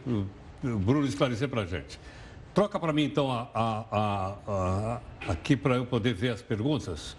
Bruno 0.63 1.06
esclarecer 1.06 1.49
para 1.49 1.62
a 1.62 1.65
gente. 1.65 1.99
Troca 2.54 2.80
para 2.80 2.93
mim 2.93 3.04
então 3.04 3.32
a, 3.32 3.49
a, 3.54 4.38
a, 4.47 5.02
aqui 5.32 5.56
para 5.56 5.76
eu 5.76 5.86
poder 5.86 6.13
ver 6.13 6.30
as 6.30 6.41
perguntas, 6.41 7.17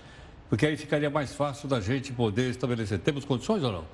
porque 0.48 0.64
aí 0.64 0.76
ficaria 0.76 1.10
mais 1.10 1.34
fácil 1.34 1.68
da 1.68 1.80
gente 1.80 2.12
poder 2.12 2.50
estabelecer. 2.50 2.98
Temos 3.00 3.24
condições 3.24 3.62
ou 3.62 3.72
não? 3.72 3.84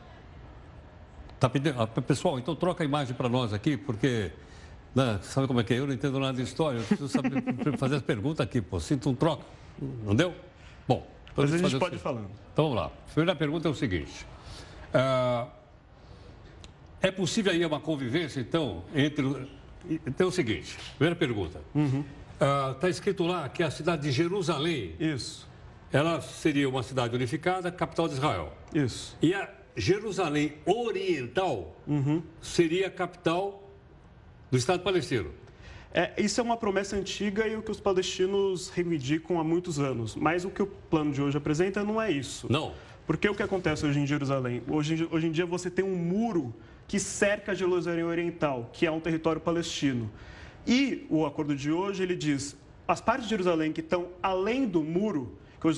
Tá 1.38 1.48
pedindo... 1.48 1.74
Pessoal, 2.06 2.38
então 2.38 2.54
troca 2.54 2.84
a 2.84 2.86
imagem 2.86 3.14
para 3.14 3.28
nós 3.28 3.54
aqui, 3.54 3.76
porque 3.76 4.30
né, 4.94 5.18
sabe 5.22 5.46
como 5.46 5.60
é 5.60 5.64
que 5.64 5.72
é? 5.72 5.78
Eu 5.78 5.86
não 5.86 5.94
entendo 5.94 6.20
nada 6.20 6.34
de 6.34 6.42
história, 6.42 6.78
eu 6.78 6.84
preciso 6.84 7.08
saber, 7.08 7.42
fazer 7.78 7.96
as 7.96 8.02
perguntas 8.02 8.40
aqui, 8.40 8.60
pô. 8.60 8.78
Sinto 8.78 9.08
um 9.08 9.14
troca. 9.14 9.44
Não 10.04 10.14
deu? 10.14 10.34
Bom. 10.86 11.06
Então 11.32 11.44
Mas 11.44 11.54
a 11.54 11.58
gente 11.58 11.78
pode 11.78 11.96
ir 11.96 11.98
falando. 11.98 12.28
Então 12.52 12.64
vamos 12.66 12.76
lá. 12.76 12.86
A 12.86 13.12
primeira 13.14 13.34
pergunta 13.34 13.66
é 13.66 13.70
o 13.70 13.74
seguinte. 13.74 14.26
Uh, 14.92 15.48
é 17.02 17.10
possível 17.10 17.52
aí 17.52 17.64
uma 17.64 17.80
convivência, 17.80 18.40
então, 18.40 18.84
entre. 18.94 19.48
Então 20.06 20.26
é 20.26 20.28
o 20.28 20.32
seguinte: 20.32 20.76
primeira 20.96 21.16
pergunta. 21.16 21.60
Está 21.74 21.78
uhum. 21.78 22.76
uh, 22.82 22.88
escrito 22.88 23.24
lá 23.24 23.48
que 23.48 23.62
a 23.62 23.70
cidade 23.70 24.02
de 24.02 24.12
Jerusalém. 24.12 24.94
Isso. 24.98 25.48
Ela 25.92 26.20
seria 26.20 26.68
uma 26.68 26.82
cidade 26.82 27.16
unificada, 27.16 27.72
capital 27.72 28.06
de 28.06 28.14
Israel. 28.14 28.52
Isso. 28.72 29.16
E 29.20 29.34
a 29.34 29.50
Jerusalém 29.76 30.54
Oriental 30.64 31.74
uhum. 31.86 32.22
seria 32.40 32.86
a 32.86 32.90
capital 32.90 33.68
do 34.50 34.56
Estado 34.56 34.82
palestino. 34.82 35.30
É, 35.92 36.12
isso 36.18 36.40
é 36.40 36.44
uma 36.44 36.56
promessa 36.56 36.94
antiga 36.96 37.48
e 37.48 37.56
o 37.56 37.62
que 37.62 37.70
os 37.70 37.80
palestinos 37.80 38.68
reivindicam 38.68 39.40
há 39.40 39.44
muitos 39.44 39.80
anos. 39.80 40.14
Mas 40.14 40.44
o 40.44 40.50
que 40.50 40.62
o 40.62 40.66
plano 40.66 41.12
de 41.12 41.20
hoje 41.20 41.36
apresenta 41.36 41.82
não 41.82 42.00
é 42.00 42.12
isso. 42.12 42.46
Não. 42.48 42.72
Porque 43.06 43.28
o 43.28 43.34
que 43.34 43.42
acontece 43.42 43.84
hoje 43.84 43.98
em 44.00 44.06
Jerusalém? 44.06 44.62
Hoje, 44.68 45.08
hoje 45.10 45.26
em 45.26 45.32
dia 45.32 45.46
você 45.46 45.70
tem 45.70 45.84
um 45.84 45.96
muro 45.96 46.54
que 46.86 46.98
cerca 46.98 47.54
Jerusalém 47.54 48.04
Oriental, 48.04 48.70
que 48.72 48.86
é 48.86 48.90
um 48.90 49.00
território 49.00 49.40
palestino. 49.40 50.10
E 50.66 51.06
o 51.08 51.24
acordo 51.24 51.54
de 51.54 51.70
hoje, 51.70 52.02
ele 52.02 52.16
diz, 52.16 52.56
as 52.86 53.00
partes 53.00 53.24
de 53.24 53.30
Jerusalém 53.30 53.72
que 53.72 53.80
estão 53.80 54.08
além 54.22 54.66
do 54.66 54.82
muro, 54.82 55.36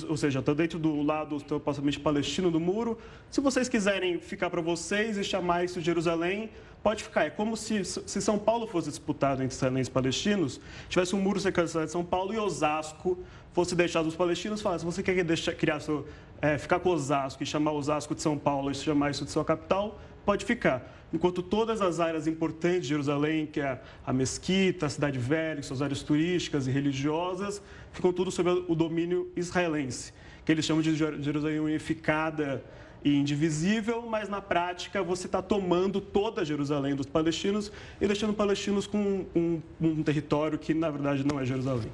ou 0.09 0.17
seja, 0.17 0.39
estão 0.39 0.55
dentro 0.55 0.79
do 0.79 1.01
lado 1.01 1.39
supostamente 1.39 1.99
palestino 1.99 2.49
do 2.49 2.59
muro, 2.59 2.97
se 3.29 3.41
vocês 3.41 3.69
quiserem 3.69 4.19
ficar 4.19 4.49
para 4.49 4.61
vocês 4.61 5.17
e 5.17 5.23
chamar 5.23 5.63
isso 5.63 5.79
de 5.79 5.85
Jerusalém, 5.85 6.49
pode 6.81 7.03
ficar. 7.03 7.25
É 7.25 7.29
como 7.29 7.55
se, 7.55 7.83
se 7.85 8.21
São 8.21 8.39
Paulo 8.39 8.67
fosse 8.67 8.89
disputado 8.89 9.43
entre 9.43 9.55
israelenses 9.55 9.87
e 9.87 9.91
palestinos, 9.91 10.59
tivesse 10.89 11.15
um 11.15 11.19
muro 11.19 11.39
cercando 11.39 11.65
a 11.65 11.67
cidade 11.67 11.85
de 11.87 11.91
São 11.91 12.03
Paulo 12.03 12.33
e 12.33 12.37
Osasco 12.37 13.17
fosse 13.53 13.75
deixado 13.75 14.07
os 14.07 14.15
palestinos 14.15 14.61
falar, 14.61 14.79
se 14.79 14.85
você 14.85 15.03
quer 15.03 15.23
deixar, 15.23 15.53
criar 15.53 15.79
seu, 15.79 16.07
é, 16.43 16.57
ficar 16.57 16.79
com 16.81 16.89
Osasco 16.89 17.41
e 17.41 17.45
chamar 17.45 17.71
Osasco 17.71 18.13
de 18.13 18.21
São 18.21 18.37
Paulo 18.37 18.69
e 18.69 18.75
chamar 18.75 19.11
isso 19.11 19.23
de 19.23 19.31
sua 19.31 19.45
capital, 19.45 19.97
pode 20.25 20.43
ficar 20.43 20.93
enquanto 21.13 21.41
todas 21.41 21.79
as 21.79 22.01
áreas 22.01 22.27
importantes 22.27 22.81
de 22.81 22.89
Jerusalém, 22.89 23.45
que 23.45 23.61
é 23.61 23.79
a 24.05 24.11
mesquita, 24.11 24.87
a 24.87 24.89
cidade 24.89 25.17
velha, 25.19 25.63
suas 25.63 25.81
áreas 25.81 26.01
turísticas 26.01 26.67
e 26.67 26.71
religiosas, 26.71 27.61
ficam 27.93 28.11
tudo 28.11 28.29
sob 28.29 28.49
o 28.67 28.75
domínio 28.75 29.31
israelense, 29.37 30.11
que 30.43 30.51
eles 30.51 30.65
chamam 30.65 30.81
de 30.81 30.93
Jerusalém 30.95 31.59
unificada 31.59 32.61
e 33.05 33.15
indivisível, 33.15 34.01
mas 34.09 34.27
na 34.27 34.41
prática 34.41 35.01
você 35.01 35.27
está 35.27 35.41
tomando 35.41 36.01
toda 36.01 36.43
Jerusalém 36.43 36.95
dos 36.95 37.05
palestinos 37.05 37.71
e 38.01 38.07
deixando 38.07 38.31
os 38.31 38.35
palestinos 38.35 38.85
com 38.85 39.25
um, 39.35 39.61
um, 39.79 40.03
território 40.03 40.57
que 40.57 40.73
na 40.73 40.89
verdade 40.89 41.25
não 41.25 41.39
é 41.39 41.45
Jerusalém. 41.45 41.91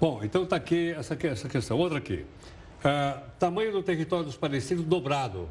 Bom, 0.00 0.20
então 0.22 0.42
está 0.42 0.56
aqui 0.56 0.90
essa, 0.90 1.16
essa 1.26 1.48
questão. 1.48 1.78
Outra 1.78 1.98
aqui. 1.98 2.24
Uh, 2.86 3.20
tamanho 3.38 3.72
do 3.72 3.82
território 3.82 4.24
dos 4.24 4.36
palestinos 4.36 4.84
dobrado 4.84 5.50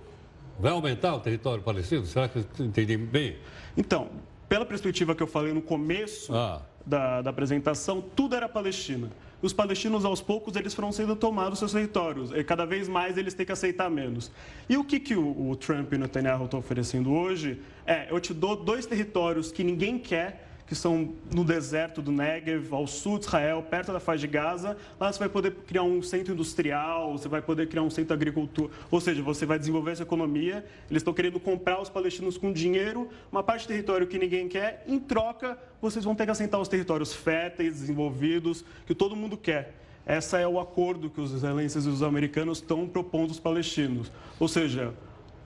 Vai 0.60 0.72
aumentar 0.72 1.14
o 1.16 1.20
território 1.20 1.62
palestino? 1.62 2.06
Será 2.06 2.30
que 2.30 2.38
eu 2.38 2.66
entendi 2.66 2.96
bem? 2.96 3.36
Então, 3.76 4.10
pela 4.48 4.66
perspectiva 4.66 5.14
que 5.14 5.22
eu 5.22 5.28
falei 5.28 5.54
no 5.54 5.62
começo 5.62 6.34
ah. 6.34 6.62
da, 6.86 7.22
da 7.22 7.30
apresentação, 7.30 8.02
tudo 8.02 8.36
era 8.36 8.48
Palestina. 8.48 9.12
Os 9.42 9.52
palestinos, 9.52 10.06
aos 10.06 10.22
poucos, 10.22 10.56
eles 10.56 10.74
foram 10.74 10.94
sendo 10.94 11.16
tomados 11.16 11.60
seus 11.60 11.74
territórios. 11.74 12.32
E 12.32 12.44
cada 12.44 12.66
vez 12.66 12.88
mais 12.88 13.18
eles 13.18 13.34
têm 13.34 13.46
que 13.46 13.52
aceitar 13.52 13.90
menos. 13.90 14.32
E 14.70 14.78
o 14.78 14.84
que, 14.84 14.98
que 14.98 15.16
o, 15.16 15.50
o 15.50 15.56
Trump 15.58 15.92
e 15.92 15.98
o 15.98 16.00
Netanyahu 16.00 16.46
estão 16.46 16.60
oferecendo 16.60 17.12
hoje 17.12 17.62
é, 17.86 18.08
eu 18.10 18.20
te 18.20 18.34
dou 18.34 18.56
dois 18.56 18.86
territórios 18.86 19.52
que 19.52 19.64
ninguém 19.64 20.00
quer, 20.00 20.55
que 20.68 20.74
são 20.74 21.14
no 21.34 21.44
deserto 21.44 22.02
do 22.02 22.12
Negev, 22.12 22.74
ao 22.74 22.88
sul 22.88 23.20
de 23.20 23.26
Israel, 23.26 23.64
perto 23.64 23.94
da 23.94 24.00
faixa 24.00 24.22
de 24.22 24.28
Gaza. 24.28 24.78
Lá 25.00 25.12
você 25.12 25.20
vai 25.20 25.30
poder 25.30 25.52
criar 25.68 25.84
um 25.84 26.02
centro 26.02 26.34
industrial, 26.34 27.12
você 27.12 27.28
vai 27.28 27.42
poder 27.42 27.68
criar 27.68 27.84
um 27.84 27.90
centro 27.90 28.08
de 28.08 28.14
agricultura, 28.14 28.72
ou 28.90 29.00
seja, 29.00 29.22
você 29.22 29.46
vai 29.46 29.60
desenvolver 29.60 29.92
essa 29.92 30.04
economia. 30.04 30.66
Eles 30.90 31.02
estão 31.02 31.14
querendo 31.14 31.40
comprar 31.40 31.82
os 31.82 31.90
palestinos 31.90 32.38
com 32.38 32.52
dinheiro, 32.52 33.10
uma 33.32 33.44
parte 33.44 33.66
do 33.66 33.68
território 33.68 34.08
que 34.08 34.18
ninguém 34.18 34.48
quer. 34.48 34.84
Em 34.88 35.00
troca, 35.00 35.58
vocês 35.82 36.04
vão 36.04 36.16
ter 36.16 36.26
que 36.26 36.32
assentar 36.32 36.60
os 36.60 36.68
territórios 36.68 37.14
férteis, 37.14 37.80
desenvolvidos, 37.80 38.66
que 38.88 38.96
todo 38.96 39.16
mundo 39.16 39.38
quer. 39.38 39.76
Esse 40.08 40.40
é 40.40 40.48
o 40.48 40.60
acordo 40.60 41.10
que 41.10 41.20
os 41.20 41.32
israelenses 41.32 41.86
e 41.86 41.90
os 41.90 42.04
americanos 42.04 42.60
estão 42.60 42.88
propondo 42.88 43.30
aos 43.30 43.40
palestinos. 43.40 44.12
Ou 44.40 44.48
seja, 44.48 44.94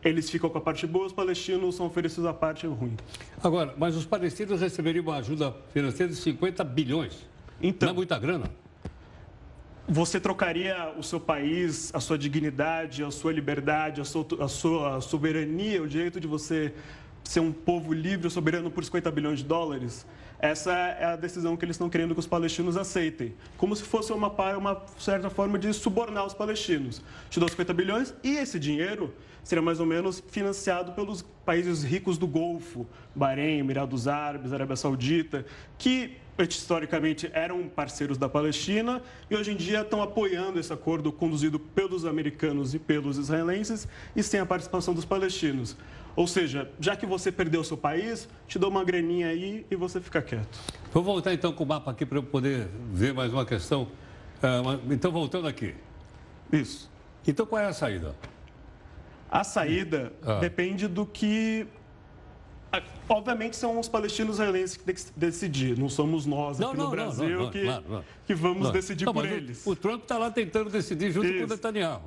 eles 0.04 0.30
ficam 0.30 0.50
com 0.50 0.58
a 0.58 0.62
parte 0.62 0.88
boa, 0.88 1.06
os 1.06 1.14
palestinos 1.14 1.76
são 1.76 1.86
oferecidos 1.86 2.26
a 2.26 2.34
parte 2.34 2.66
ruim. 2.66 2.96
Agora, 3.44 3.74
mas 3.78 3.96
os 3.96 4.06
palestinos 4.06 4.62
receberiam 4.62 5.04
uma 5.04 5.18
ajuda 5.18 5.56
financeira 5.74 6.12
de 6.12 6.18
50 6.18 6.64
bilhões. 6.64 7.28
Então, 7.62 7.88
não 7.88 7.94
é 7.94 7.96
muita 7.96 8.18
grana? 8.18 8.46
Você 9.88 10.20
trocaria 10.20 10.94
o 10.98 11.04
seu 11.04 11.20
país, 11.20 11.94
a 11.94 12.00
sua 12.00 12.18
dignidade, 12.18 13.04
a 13.04 13.12
sua 13.12 13.34
liberdade, 13.34 14.00
a 14.00 14.06
sua, 14.06 14.26
a 14.40 14.48
sua 14.48 15.02
soberania, 15.02 15.82
o 15.82 15.88
direito 15.88 16.20
de 16.20 16.28
você 16.28 16.74
ser 17.24 17.40
um 17.40 17.52
povo 17.52 17.92
livre, 17.92 18.30
soberano 18.30 18.70
por 18.72 18.84
50 18.84 19.12
bilhões 19.12 19.40
de 19.40 19.46
dólares? 19.46 20.06
Essa 20.40 20.72
é 20.72 21.06
a 21.06 21.16
decisão 21.18 21.58
que 21.58 21.66
eles 21.66 21.76
estão 21.76 21.90
querendo 21.90 22.14
que 22.14 22.20
os 22.20 22.28
palestinos 22.28 22.78
aceitem. 22.78 23.34
Como 23.58 23.76
se 23.76 23.84
fosse 23.84 24.14
uma, 24.14 24.30
uma 24.56 24.86
certa 24.98 25.30
forma 25.30 25.60
de 25.60 25.74
subornar 25.74 26.26
os 26.26 26.34
palestinos. 26.34 27.02
Te 27.30 27.40
dou 27.40 27.50
50 27.50 27.74
bilhões 27.74 28.14
e 28.24 28.38
esse 28.38 28.58
dinheiro 28.58 29.14
seria 29.50 29.64
mais 29.64 29.80
ou 29.80 29.86
menos 29.86 30.24
financiado 30.28 30.92
pelos 30.92 31.24
países 31.44 31.84
ricos 31.84 32.20
do 32.20 32.28
Golfo, 32.28 32.86
Bahrein, 33.16 33.58
Emirados 33.58 34.08
Árabes, 34.08 34.54
Arábia 34.54 34.76
Saudita, 34.76 35.44
que 35.76 36.18
historicamente 36.38 37.30
eram 37.34 37.68
parceiros 37.68 38.16
da 38.16 38.30
Palestina 38.30 39.02
e 39.28 39.36
hoje 39.36 39.52
em 39.52 39.56
dia 39.56 39.82
estão 39.82 40.04
apoiando 40.04 40.60
esse 40.60 40.72
acordo 40.72 41.12
conduzido 41.12 41.60
pelos 41.60 42.06
americanos 42.06 42.76
e 42.76 42.80
pelos 42.80 43.18
israelenses 43.18 43.88
e 44.16 44.22
sem 44.22 44.40
a 44.40 44.46
participação 44.46 44.94
dos 44.94 45.04
palestinos. 45.04 45.76
Ou 46.16 46.28
seja, 46.28 46.70
já 46.80 46.96
que 46.96 47.08
você 47.08 47.32
perdeu 47.32 47.62
o 47.62 47.66
seu 47.66 47.76
país, 47.76 48.30
te 48.48 48.60
dou 48.60 48.70
uma 48.70 48.84
graninha 48.84 49.30
aí 49.30 49.66
e 49.70 49.76
você 49.76 50.00
fica 50.00 50.22
quieto. 50.22 50.60
Vou 50.94 51.04
voltar 51.04 51.34
então 51.34 51.52
com 51.52 51.64
o 51.64 51.68
mapa 51.68 51.90
aqui 51.90 52.06
para 52.06 52.20
eu 52.20 52.24
poder 52.24 52.68
ver 52.94 53.16
mais 53.16 53.34
uma 53.34 53.46
questão. 53.48 53.84
Uh, 54.44 54.94
então, 54.94 55.12
voltando 55.12 55.48
aqui. 55.48 55.74
Isso. 56.54 56.90
Então, 57.28 57.48
qual 57.48 57.62
é 57.62 57.66
a 57.66 57.74
saída? 57.74 58.16
A 59.32 59.44
saída 59.44 60.12
ah. 60.26 60.40
depende 60.40 60.88
do 60.88 61.06
que. 61.06 61.68
Obviamente 63.08 63.56
são 63.56 63.80
os 63.80 63.90
palestinos 63.90 64.36
israelenses 64.36 64.78
que 64.78 64.84
têm 64.84 64.94
que 64.94 65.04
decidir, 65.16 65.76
não 65.76 65.90
somos 65.90 66.28
nós 66.28 66.62
aqui 66.62 66.78
não, 66.78 66.86
no 66.86 66.92
Brasil 66.92 67.40
não, 67.40 67.50
que, 67.50 67.64
claro, 67.64 68.06
que 68.28 68.36
vamos 68.36 68.70
decidir 68.72 69.06
por 69.12 69.26
eles. 69.26 69.66
O, 69.66 69.72
o 69.72 69.76
Trump 69.76 70.04
está 70.04 70.20
lá 70.20 70.30
tentando 70.30 70.70
decidir 70.70 71.12
junto 71.12 71.26
Isso. 71.26 71.40
com 71.40 71.46
o 71.46 71.48
Netanyahu. 71.48 72.02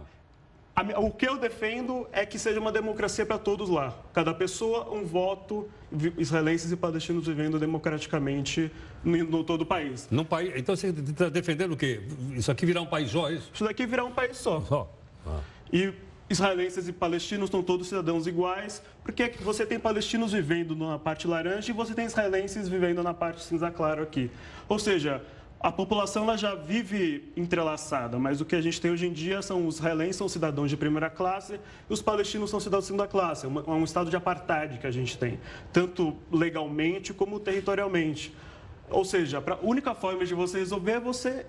O 0.97 1.11
que 1.11 1.29
eu 1.29 1.37
defendo 1.37 2.07
é 2.13 2.25
que 2.25 2.39
seja 2.39 2.59
uma 2.59 2.73
democracia 2.73 3.27
para 3.27 3.39
todos 3.39 3.69
lá. 3.69 3.95
Cada 4.15 4.33
pessoa, 4.33 4.91
um 4.91 5.05
voto, 5.05 5.69
israelenses 6.17 6.73
e 6.73 6.77
palestinos 6.77 7.27
vivendo 7.27 7.59
democraticamente 7.59 8.71
no 9.05 9.45
todo 9.45 9.63
o 9.63 9.67
país. 9.67 10.09
Num 10.11 10.25
país 10.25 10.53
então 10.57 10.75
você 10.75 10.89
está 10.89 11.29
defendendo 11.29 11.73
o 11.73 11.77
quê? 11.77 12.01
Isso 12.35 12.51
aqui 12.51 12.65
virar 12.65 12.81
um 12.81 12.87
país 12.87 13.11
só, 13.11 13.29
é 13.29 13.35
isso? 13.35 13.51
Isso 13.53 13.65
daqui 13.65 13.85
virar 13.85 14.05
um 14.05 14.13
país 14.13 14.37
só. 14.39 14.61
Só. 14.63 14.91
Ah. 15.27 15.41
E 15.71 15.93
israelenses 16.33 16.89
e 16.89 16.93
palestinos 16.93 17.47
estão 17.47 17.63
todos 17.63 17.89
cidadãos 17.89 18.27
iguais, 18.27 18.83
porque 19.05 19.33
você 19.41 19.65
tem 19.65 19.79
palestinos 19.79 20.33
vivendo 20.33 20.75
na 20.75 20.99
parte 20.99 21.29
laranja 21.29 21.71
e 21.71 21.75
você 21.75 21.95
tem 21.95 22.07
israelenses 22.07 22.69
vivendo 22.69 23.03
na 23.03 23.15
parte 23.15 23.43
cinza 23.43 23.71
claro 23.71 24.03
aqui. 24.03 24.31
Ou 24.69 24.79
seja, 24.79 25.23
a 25.61 25.71
população 25.71 26.25
ela 26.25 26.37
já 26.37 26.57
vive 26.57 27.33
entrelaçada, 27.37 28.19
mas 28.19 28.41
o 28.41 28.45
que 28.45 28.57
a 28.57 28.61
gente 28.61 28.81
tem 28.81 28.91
hoje 28.91 29.07
em 29.07 29.13
dia 29.13 29.41
são 29.43 29.65
os 29.67 29.77
israelenses 29.77 30.17
são 30.17 30.29
cidadãos 30.29 30.69
de 30.69 30.77
primeira 30.77 31.09
classe 31.09 31.61
e 31.89 31.93
os 31.93 32.03
palestinos 32.03 32.51
são 32.51 32.59
cidadãos 32.59 32.85
de 32.85 32.87
segunda 32.89 33.07
classe. 33.07 33.47
É, 33.47 33.49
é 33.49 33.71
um 33.71 33.85
estado 33.85 34.11
de 34.11 34.17
apartheid 34.17 34.79
que 34.79 34.87
a 34.89 34.91
gente 34.91 35.17
tem, 35.17 35.39
tanto 35.73 36.17
legalmente 36.33 37.15
como 37.15 37.39
territorialmente. 37.39 38.35
Ou 38.91 39.05
seja, 39.05 39.39
a 39.39 39.65
única 39.65 39.95
forma 39.95 40.25
de 40.25 40.35
você 40.35 40.59
resolver 40.59 40.93
é 40.93 41.01
você 41.01 41.47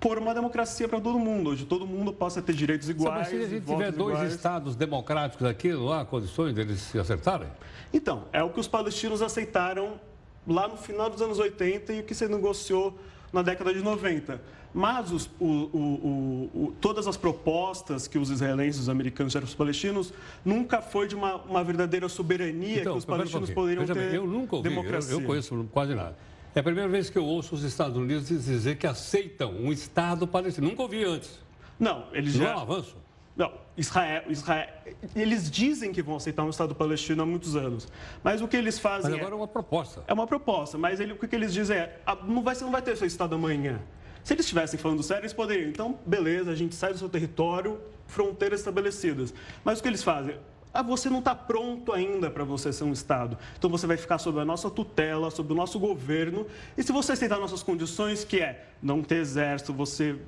por 0.00 0.18
uma 0.18 0.34
democracia 0.34 0.88
para 0.88 1.00
todo 1.00 1.18
mundo, 1.18 1.50
onde 1.50 1.64
todo 1.64 1.86
mundo 1.86 2.12
possa 2.12 2.42
ter 2.42 2.54
direitos 2.54 2.88
iguais. 2.88 3.28
Sabe, 3.28 3.38
se 3.38 3.44
a 3.44 3.48
gente 3.48 3.66
tiver 3.66 3.92
dois 3.92 4.16
iguais. 4.16 4.34
estados 4.34 4.76
democráticos 4.76 5.46
aqui, 5.46 5.72
não 5.72 5.92
há 5.92 6.04
condições 6.04 6.54
deles 6.54 6.80
se 6.80 6.98
acertarem? 6.98 7.48
Então, 7.92 8.24
é 8.32 8.42
o 8.42 8.50
que 8.50 8.60
os 8.60 8.68
palestinos 8.68 9.22
aceitaram 9.22 10.00
lá 10.46 10.68
no 10.68 10.76
final 10.76 11.08
dos 11.08 11.22
anos 11.22 11.38
80 11.38 11.92
e 11.92 12.00
o 12.00 12.02
que 12.02 12.14
se 12.14 12.28
negociou 12.28 12.98
na 13.32 13.42
década 13.42 13.72
de 13.72 13.80
90. 13.80 14.40
Mas 14.74 15.12
os, 15.12 15.30
o, 15.38 15.46
o, 15.46 16.50
o, 16.52 16.74
todas 16.80 17.06
as 17.06 17.16
propostas 17.16 18.08
que 18.08 18.18
os 18.18 18.28
israelenses, 18.28 18.82
os 18.82 18.88
americanos 18.88 19.32
geram 19.32 19.46
os 19.46 19.54
palestinos, 19.54 20.12
nunca 20.44 20.82
foi 20.82 21.06
de 21.06 21.14
uma, 21.14 21.36
uma 21.36 21.62
verdadeira 21.62 22.08
soberania 22.08 22.80
então, 22.80 22.94
que 22.94 22.98
os 22.98 23.04
palestinos 23.04 23.50
poderiam 23.50 23.86
ter 23.86 24.14
eu 24.14 24.26
nunca 24.26 24.56
ouvi, 24.56 24.68
democracia. 24.68 25.14
Eu, 25.14 25.20
eu 25.20 25.26
conheço 25.26 25.68
quase 25.72 25.94
nada. 25.94 26.16
É 26.54 26.60
a 26.60 26.62
primeira 26.62 26.88
vez 26.88 27.10
que 27.10 27.18
eu 27.18 27.24
ouço 27.24 27.54
os 27.54 27.64
Estados 27.64 27.96
Unidos 27.96 28.28
dizer 28.28 28.76
que 28.76 28.86
aceitam 28.86 29.52
um 29.52 29.72
Estado 29.72 30.26
palestino. 30.26 30.68
Nunca 30.68 30.82
ouvi 30.82 31.02
antes. 31.02 31.40
Não, 31.78 32.06
eles 32.12 32.36
Não 32.36 32.44
já... 32.44 32.52
é 32.52 32.56
um 32.56 32.60
avanço? 32.60 32.96
Não, 33.36 33.52
Israel, 33.76 34.22
Israel, 34.28 34.68
eles 35.16 35.50
dizem 35.50 35.92
que 35.92 36.00
vão 36.00 36.14
aceitar 36.14 36.44
um 36.44 36.50
Estado 36.50 36.72
palestino 36.72 37.24
há 37.24 37.26
muitos 37.26 37.56
anos, 37.56 37.88
mas 38.22 38.40
o 38.40 38.46
que 38.46 38.56
eles 38.56 38.78
fazem 38.78 39.10
mas 39.10 39.18
agora 39.18 39.34
é, 39.34 39.36
é 39.36 39.36
uma 39.36 39.48
proposta. 39.48 40.04
É 40.06 40.12
uma 40.12 40.26
proposta, 40.26 40.78
mas 40.78 41.00
ele, 41.00 41.14
o 41.14 41.16
que 41.16 41.34
eles 41.34 41.52
dizem 41.52 41.76
é, 41.78 41.98
não 42.28 42.44
vai, 42.44 42.54
não 42.60 42.70
vai 42.70 42.80
ter 42.80 42.96
seu 42.96 43.08
Estado 43.08 43.34
amanhã. 43.34 43.80
Se 44.22 44.32
eles 44.32 44.46
estivessem 44.46 44.78
falando 44.78 45.02
sério, 45.02 45.22
eles 45.22 45.32
poderiam. 45.32 45.68
Então, 45.68 45.98
beleza, 46.06 46.52
a 46.52 46.54
gente 46.54 46.76
sai 46.76 46.92
do 46.92 46.98
seu 46.98 47.08
território, 47.08 47.80
fronteiras 48.06 48.60
estabelecidas. 48.60 49.34
Mas 49.64 49.80
o 49.80 49.82
que 49.82 49.88
eles 49.88 50.04
fazem? 50.04 50.36
Ah, 50.74 50.82
você 50.82 51.08
não 51.08 51.20
está 51.20 51.36
pronto 51.36 51.92
ainda 51.92 52.28
para 52.28 52.42
você 52.42 52.72
ser 52.72 52.82
um 52.82 52.92
Estado. 52.92 53.38
Então 53.56 53.70
você 53.70 53.86
vai 53.86 53.96
ficar 53.96 54.18
sob 54.18 54.40
a 54.40 54.44
nossa 54.44 54.68
tutela, 54.68 55.30
sob 55.30 55.52
o 55.52 55.56
nosso 55.56 55.78
governo. 55.78 56.48
E 56.76 56.82
se 56.82 56.90
você 56.90 57.12
aceitar 57.12 57.38
nossas 57.38 57.62
condições, 57.62 58.24
que 58.24 58.40
é 58.40 58.66
não 58.82 59.00
ter 59.00 59.18
exército, 59.18 59.72
você 59.72 60.18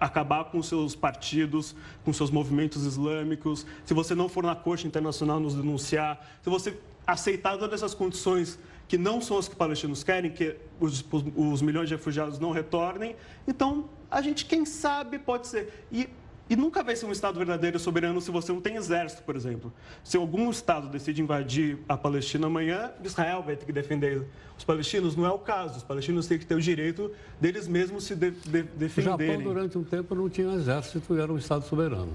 acabar 0.00 0.46
com 0.46 0.60
seus 0.60 0.96
partidos, 0.96 1.76
com 2.04 2.12
seus 2.12 2.32
movimentos 2.32 2.84
islâmicos, 2.84 3.64
se 3.84 3.94
você 3.94 4.16
não 4.16 4.28
for 4.28 4.42
na 4.42 4.56
Corte 4.56 4.88
Internacional 4.88 5.38
nos 5.38 5.54
denunciar, 5.54 6.20
se 6.42 6.50
você 6.50 6.76
aceitar 7.06 7.56
todas 7.56 7.74
essas 7.74 7.94
condições 7.94 8.58
que 8.88 8.98
não 8.98 9.20
são 9.20 9.38
as 9.38 9.46
que 9.46 9.54
os 9.54 9.58
palestinos 9.58 10.02
querem, 10.02 10.32
que 10.32 10.56
os, 10.80 11.04
os 11.36 11.62
milhões 11.62 11.88
de 11.88 11.94
refugiados 11.94 12.40
não 12.40 12.50
retornem, 12.50 13.14
então 13.46 13.88
a 14.10 14.20
gente, 14.20 14.44
quem 14.46 14.66
sabe, 14.66 15.20
pode 15.20 15.46
ser. 15.46 15.86
E 15.92 16.08
e 16.52 16.56
nunca 16.56 16.82
vai 16.82 16.94
ser 16.94 17.06
um 17.06 17.12
Estado 17.12 17.38
verdadeiro 17.38 17.78
soberano 17.78 18.20
se 18.20 18.30
você 18.30 18.52
não 18.52 18.60
tem 18.60 18.76
exército, 18.76 19.22
por 19.22 19.34
exemplo. 19.34 19.72
Se 20.04 20.18
algum 20.18 20.50
Estado 20.50 20.86
decide 20.86 21.22
invadir 21.22 21.78
a 21.88 21.96
Palestina 21.96 22.46
amanhã, 22.46 22.90
Israel 23.02 23.42
vai 23.42 23.56
ter 23.56 23.64
que 23.64 23.72
defender 23.72 24.26
os 24.58 24.62
palestinos. 24.62 25.16
Não 25.16 25.24
é 25.24 25.30
o 25.30 25.38
caso. 25.38 25.78
Os 25.78 25.82
palestinos 25.82 26.26
têm 26.26 26.38
que 26.38 26.44
ter 26.44 26.54
o 26.54 26.60
direito 26.60 27.10
deles 27.40 27.66
mesmos 27.66 28.04
se 28.04 28.14
de, 28.14 28.32
de, 28.32 28.64
defenderem. 28.64 29.30
O 29.30 29.38
Japão, 29.38 29.54
durante 29.54 29.78
um 29.78 29.82
tempo, 29.82 30.14
não 30.14 30.28
tinha 30.28 30.52
exército 30.52 31.16
e 31.16 31.20
era 31.22 31.32
um 31.32 31.38
Estado 31.38 31.64
soberano. 31.64 32.12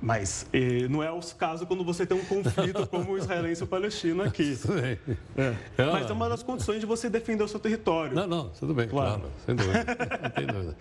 Mas 0.00 0.46
eh, 0.52 0.86
não 0.88 1.02
é 1.02 1.10
o 1.10 1.18
caso 1.36 1.66
quando 1.66 1.82
você 1.82 2.06
tem 2.06 2.16
um 2.16 2.24
conflito 2.24 2.86
como 2.86 3.14
o 3.14 3.18
israelense 3.18 3.62
e 3.62 3.64
o 3.64 3.66
palestino 3.66 4.22
aqui. 4.22 4.56
Bem. 4.64 5.16
É. 5.36 5.56
Mas 5.92 6.08
é 6.08 6.12
uma 6.12 6.28
das 6.28 6.44
condições 6.44 6.78
de 6.78 6.86
você 6.86 7.10
defender 7.10 7.42
o 7.42 7.48
seu 7.48 7.58
território. 7.58 8.14
Não, 8.14 8.28
não, 8.28 8.48
tudo 8.50 8.72
bem, 8.72 8.86
claro, 8.86 9.22
claro 9.22 9.32
sem 9.44 9.56
dúvida. 9.56 9.84
Não 10.22 10.30
tem 10.30 10.46
dúvida. 10.46 10.76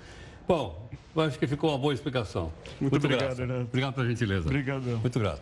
Bom, 0.47 0.89
acho 1.17 1.39
que 1.39 1.47
ficou 1.47 1.71
uma 1.71 1.77
boa 1.77 1.93
explicação. 1.93 2.51
Muito, 2.79 2.91
Muito 2.91 3.05
obrigado, 3.05 3.37
Renato. 3.37 3.61
Obrigado 3.61 3.93
pela 3.93 4.07
gentileza. 4.07 4.47
Obrigado. 4.47 4.83
Muito 4.83 5.19
grato. 5.19 5.41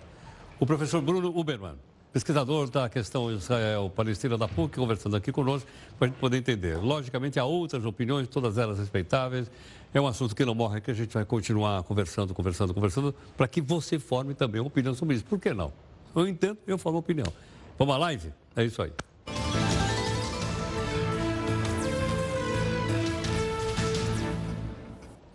O 0.60 0.66
professor 0.66 1.02
Bruno 1.02 1.38
Uberman, 1.38 1.76
pesquisador 2.14 2.70
da 2.70 2.88
questão 2.88 3.32
Israel-Palestina 3.32 4.38
da 4.38 4.48
PUC, 4.48 4.78
conversando 4.78 5.16
aqui 5.16 5.32
conosco 5.32 5.68
para 5.98 6.08
a 6.08 6.10
gente 6.10 6.20
poder 6.20 6.38
entender. 6.38 6.78
Logicamente, 6.78 7.40
há 7.40 7.44
outras 7.44 7.84
opiniões, 7.86 8.28
todas 8.28 8.58
elas 8.58 8.80
respeitáveis. 8.80 9.52
É 9.94 10.00
um 10.00 10.08
assunto 10.08 10.36
que 10.36 10.46
não 10.46 10.56
morre, 10.56 10.80
que 10.80 10.92
a 10.92 10.94
gente 10.94 11.14
vai 11.14 11.26
continuar 11.26 11.84
conversando, 11.84 12.34
conversando, 12.34 12.74
conversando, 12.74 13.14
para 13.36 13.48
que 13.48 13.62
você 13.62 14.00
forme 14.00 14.34
também 14.34 14.62
uma 14.62 14.68
opinião 14.68 14.94
sobre 14.94 15.16
isso. 15.16 15.26
Por 15.26 15.40
que 15.40 15.54
não? 15.54 15.74
Eu 16.16 16.28
entendo, 16.28 16.58
eu 16.66 16.78
falo 16.78 16.98
opinião. 16.98 17.28
Vamos 17.78 17.96
à 17.96 17.98
live? 17.98 18.32
É 18.56 18.64
isso 18.64 18.82
aí. 18.82 18.92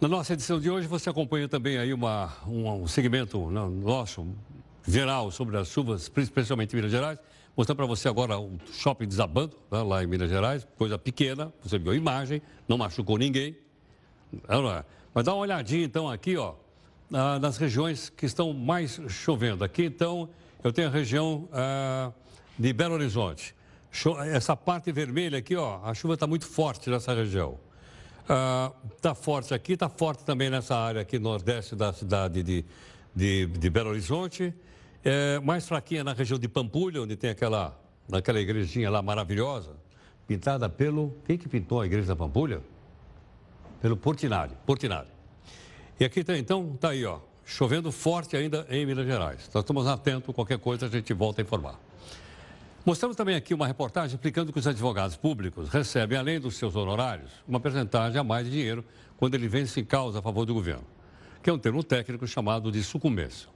Na 0.01 0.07
nossa 0.07 0.33
edição 0.33 0.61
de 0.61 0.71
hoje, 0.71 0.87
você 0.87 1.11
acompanha 1.11 1.49
também 1.49 1.77
aí 1.77 1.93
uma, 1.93 2.33
um, 2.47 2.71
um 2.83 2.87
segmento 2.87 3.51
né, 3.51 3.61
nosso, 3.83 4.25
geral, 4.87 5.29
sobre 5.33 5.57
as 5.57 5.67
chuvas, 5.67 6.09
especialmente 6.17 6.73
em 6.73 6.77
Minas 6.77 6.93
Gerais. 6.93 7.19
Mostrando 7.57 7.79
para 7.79 7.87
você 7.87 8.09
agora 8.09 8.39
o 8.39 8.61
shopping 8.71 9.09
desabando, 9.09 9.57
né, 9.69 9.83
lá 9.83 10.05
em 10.05 10.07
Minas 10.07 10.31
Gerais, 10.31 10.65
coisa 10.77 10.97
pequena, 10.97 11.53
você 11.61 11.81
viu 11.81 11.91
a 11.91 11.97
imagem, 11.97 12.41
não 12.69 12.79
machucou 12.79 13.19
ninguém. 13.19 13.57
Não 14.49 14.71
é? 14.71 14.85
Mas 15.13 15.25
dá 15.25 15.35
uma 15.35 15.43
olhadinha 15.43 15.85
então 15.85 16.09
aqui, 16.09 16.37
ó, 16.37 16.55
nas 17.41 17.57
regiões 17.57 18.09
que 18.09 18.25
estão 18.25 18.53
mais 18.53 19.01
chovendo. 19.09 19.65
Aqui 19.65 19.83
então, 19.83 20.29
eu 20.63 20.73
tenho 20.73 20.87
a 20.87 20.93
região 20.93 21.49
ah, 21.53 22.13
de 22.57 22.73
Belo 22.73 22.95
Horizonte. 22.95 23.53
Essa 24.33 24.57
parte 24.57 24.93
vermelha 24.93 25.39
aqui, 25.39 25.57
ó, 25.57 25.81
a 25.83 25.93
chuva 25.93 26.15
está 26.15 26.27
muito 26.29 26.47
forte 26.47 26.89
nessa 26.89 27.13
região. 27.13 27.59
Está 28.29 29.13
ah, 29.13 29.15
forte 29.15 29.55
aqui, 29.55 29.73
está 29.73 29.89
forte 29.89 30.23
também 30.23 30.51
nessa 30.51 30.77
área 30.77 31.01
aqui 31.01 31.19
nordeste 31.19 31.75
da 31.75 31.95
cidade 31.95 32.43
de, 32.43 32.63
de, 33.17 33.47
de 33.47 33.71
Belo 33.71 33.89
Horizonte. 33.89 34.53
É, 35.03 35.41
mais 35.41 35.67
fraquinha 35.67 36.05
na 36.05 36.13
região 36.13 36.39
de 36.39 36.47
Pampulha, 36.47 37.01
onde 37.01 37.17
tem 37.17 37.31
aquela, 37.31 37.81
aquela 38.13 38.39
igrejinha 38.39 38.91
lá 38.91 39.01
maravilhosa, 39.01 39.71
pintada 40.27 40.69
pelo. 40.69 41.17
Quem 41.25 41.39
que 41.39 41.49
pintou 41.49 41.81
a 41.81 41.87
igreja 41.87 42.09
da 42.09 42.17
Pampulha? 42.17 42.61
Pelo 43.81 43.97
Portinari. 43.97 44.53
Portinari. 44.67 45.09
E 45.99 46.05
aqui 46.05 46.23
tá, 46.23 46.37
então, 46.37 46.73
está 46.75 46.91
aí, 46.91 47.07
ó, 47.07 47.21
chovendo 47.47 47.91
forte 47.91 48.37
ainda 48.37 48.67
em 48.69 48.85
Minas 48.85 49.07
Gerais. 49.07 49.49
Nós 49.55 49.63
estamos 49.63 49.87
atentos, 49.87 50.35
qualquer 50.35 50.59
coisa 50.59 50.85
a 50.85 50.91
gente 50.91 51.15
volta 51.15 51.41
a 51.41 51.43
informar. 51.43 51.81
Mostramos 52.85 53.17
também 53.17 53.35
aqui 53.35 53.53
uma 53.53 53.67
reportagem 53.67 54.15
explicando 54.15 54.53
que 54.53 54.59
os 54.59 54.67
advogados 54.67 55.17
públicos 55.17 55.69
recebem, 55.69 56.17
além 56.17 56.41
dos 56.41 56.57
seus 56.57 56.75
honorários, 56.75 57.31
uma 57.47 57.61
percentagem 57.61 58.19
a 58.19 58.25
mais 58.25 58.47
de 58.47 58.53
dinheiro 58.53 58.85
quando 59.17 59.35
ele 59.35 59.49
vence 59.49 59.83
causa 59.83 60.21
a 60.21 60.23
favor 60.23 60.47
do 60.47 60.55
governo, 60.55 60.87
que 61.43 61.51
é 61.51 61.53
um 61.53 61.59
termo 61.59 61.83
técnico 61.83 62.27
chamado 62.27 62.71
de 62.73 62.83
sucumbência. 62.83 63.49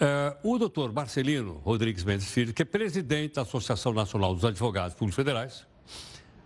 É, 0.00 0.34
o 0.42 0.56
doutor 0.56 0.92
Marcelino 0.92 1.60
Rodrigues 1.64 2.04
Mendes 2.04 2.30
Filho, 2.30 2.54
que 2.54 2.62
é 2.62 2.64
presidente 2.64 3.34
da 3.34 3.42
Associação 3.42 3.92
Nacional 3.92 4.34
dos 4.34 4.44
Advogados 4.44 4.94
Públicos 4.94 5.16
Federais, 5.16 5.66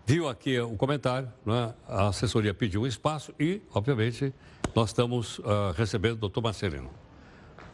viu 0.05 0.28
aqui 0.28 0.59
o 0.59 0.76
comentário, 0.76 1.32
né? 1.47 1.72
a 1.87 2.09
assessoria 2.09 2.53
pediu 2.53 2.82
um 2.82 2.87
espaço 2.87 3.32
e, 3.39 3.62
obviamente, 3.72 4.35
nós 4.74 4.91
estamos 4.91 5.39
uh, 5.39 5.72
recebendo 5.76 6.14
o 6.14 6.16
doutor 6.16 6.43
Marcelino. 6.43 6.91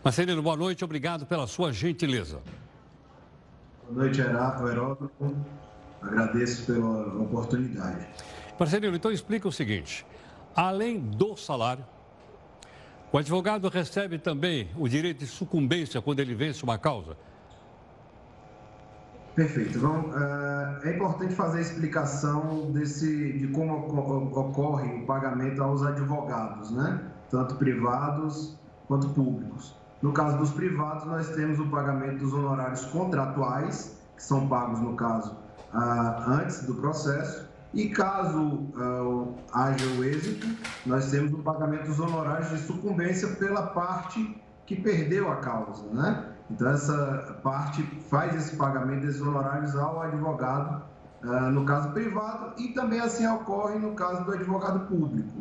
Marcelino, 0.04 0.42
boa 0.42 0.56
noite, 0.56 0.84
obrigado 0.84 1.24
pela 1.24 1.46
sua 1.46 1.72
gentileza. 1.72 2.42
Boa 3.90 4.04
noite, 4.04 4.20
Heródoto. 4.20 5.10
Agradeço 6.00 6.64
pela 6.64 7.08
oportunidade. 7.20 8.06
Marcelino, 8.56 8.94
então 8.94 9.10
explica 9.10 9.48
o 9.48 9.52
seguinte: 9.52 10.06
além 10.54 11.00
do 11.00 11.36
salário, 11.36 11.84
o 13.10 13.18
advogado 13.18 13.68
recebe 13.68 14.16
também 14.16 14.70
o 14.78 14.88
direito 14.88 15.18
de 15.18 15.26
sucumbência 15.26 16.00
quando 16.00 16.20
ele 16.20 16.36
vence 16.36 16.62
uma 16.62 16.78
causa? 16.78 17.16
Perfeito. 19.34 19.80
Vamos, 19.80 20.14
uh, 20.14 20.86
é 20.86 20.94
importante 20.94 21.34
fazer 21.34 21.58
a 21.58 21.62
explicação 21.62 22.70
desse, 22.70 23.32
de 23.38 23.48
como 23.48 23.74
ocorre 24.38 25.02
o 25.02 25.06
pagamento 25.06 25.60
aos 25.64 25.82
advogados, 25.82 26.70
né? 26.70 27.10
tanto 27.28 27.56
privados 27.56 28.56
quanto 28.86 29.08
públicos. 29.08 29.74
No 30.02 30.12
caso 30.12 30.38
dos 30.38 30.50
privados, 30.50 31.04
nós 31.04 31.28
temos 31.30 31.58
o 31.58 31.66
pagamento 31.66 32.18
dos 32.18 32.32
honorários 32.32 32.84
contratuais, 32.86 33.98
que 34.16 34.22
são 34.22 34.48
pagos, 34.48 34.80
no 34.80 34.96
caso, 34.96 35.36
ah, 35.74 36.24
antes 36.26 36.62
do 36.64 36.74
processo, 36.76 37.48
e 37.74 37.90
caso 37.90 38.66
ah, 38.76 39.64
haja 39.64 39.86
o 39.98 40.04
êxito, 40.04 40.46
nós 40.86 41.10
temos 41.10 41.32
o 41.32 41.42
pagamento 41.42 41.86
dos 41.86 42.00
honorários 42.00 42.48
de 42.48 42.58
sucumbência 42.58 43.28
pela 43.36 43.68
parte 43.68 44.42
que 44.64 44.74
perdeu 44.74 45.30
a 45.30 45.36
causa, 45.36 45.84
né? 45.92 46.32
Então, 46.50 46.68
essa 46.70 47.38
parte 47.42 47.82
faz 48.08 48.34
esse 48.34 48.56
pagamento 48.56 49.02
desses 49.02 49.20
honorários 49.20 49.76
ao 49.76 50.00
advogado, 50.02 50.82
ah, 51.22 51.50
no 51.50 51.66
caso 51.66 51.90
privado, 51.90 52.54
e 52.58 52.68
também 52.68 53.00
assim 53.00 53.26
ocorre 53.26 53.78
no 53.78 53.94
caso 53.94 54.24
do 54.24 54.32
advogado 54.32 54.86
público. 54.86 55.39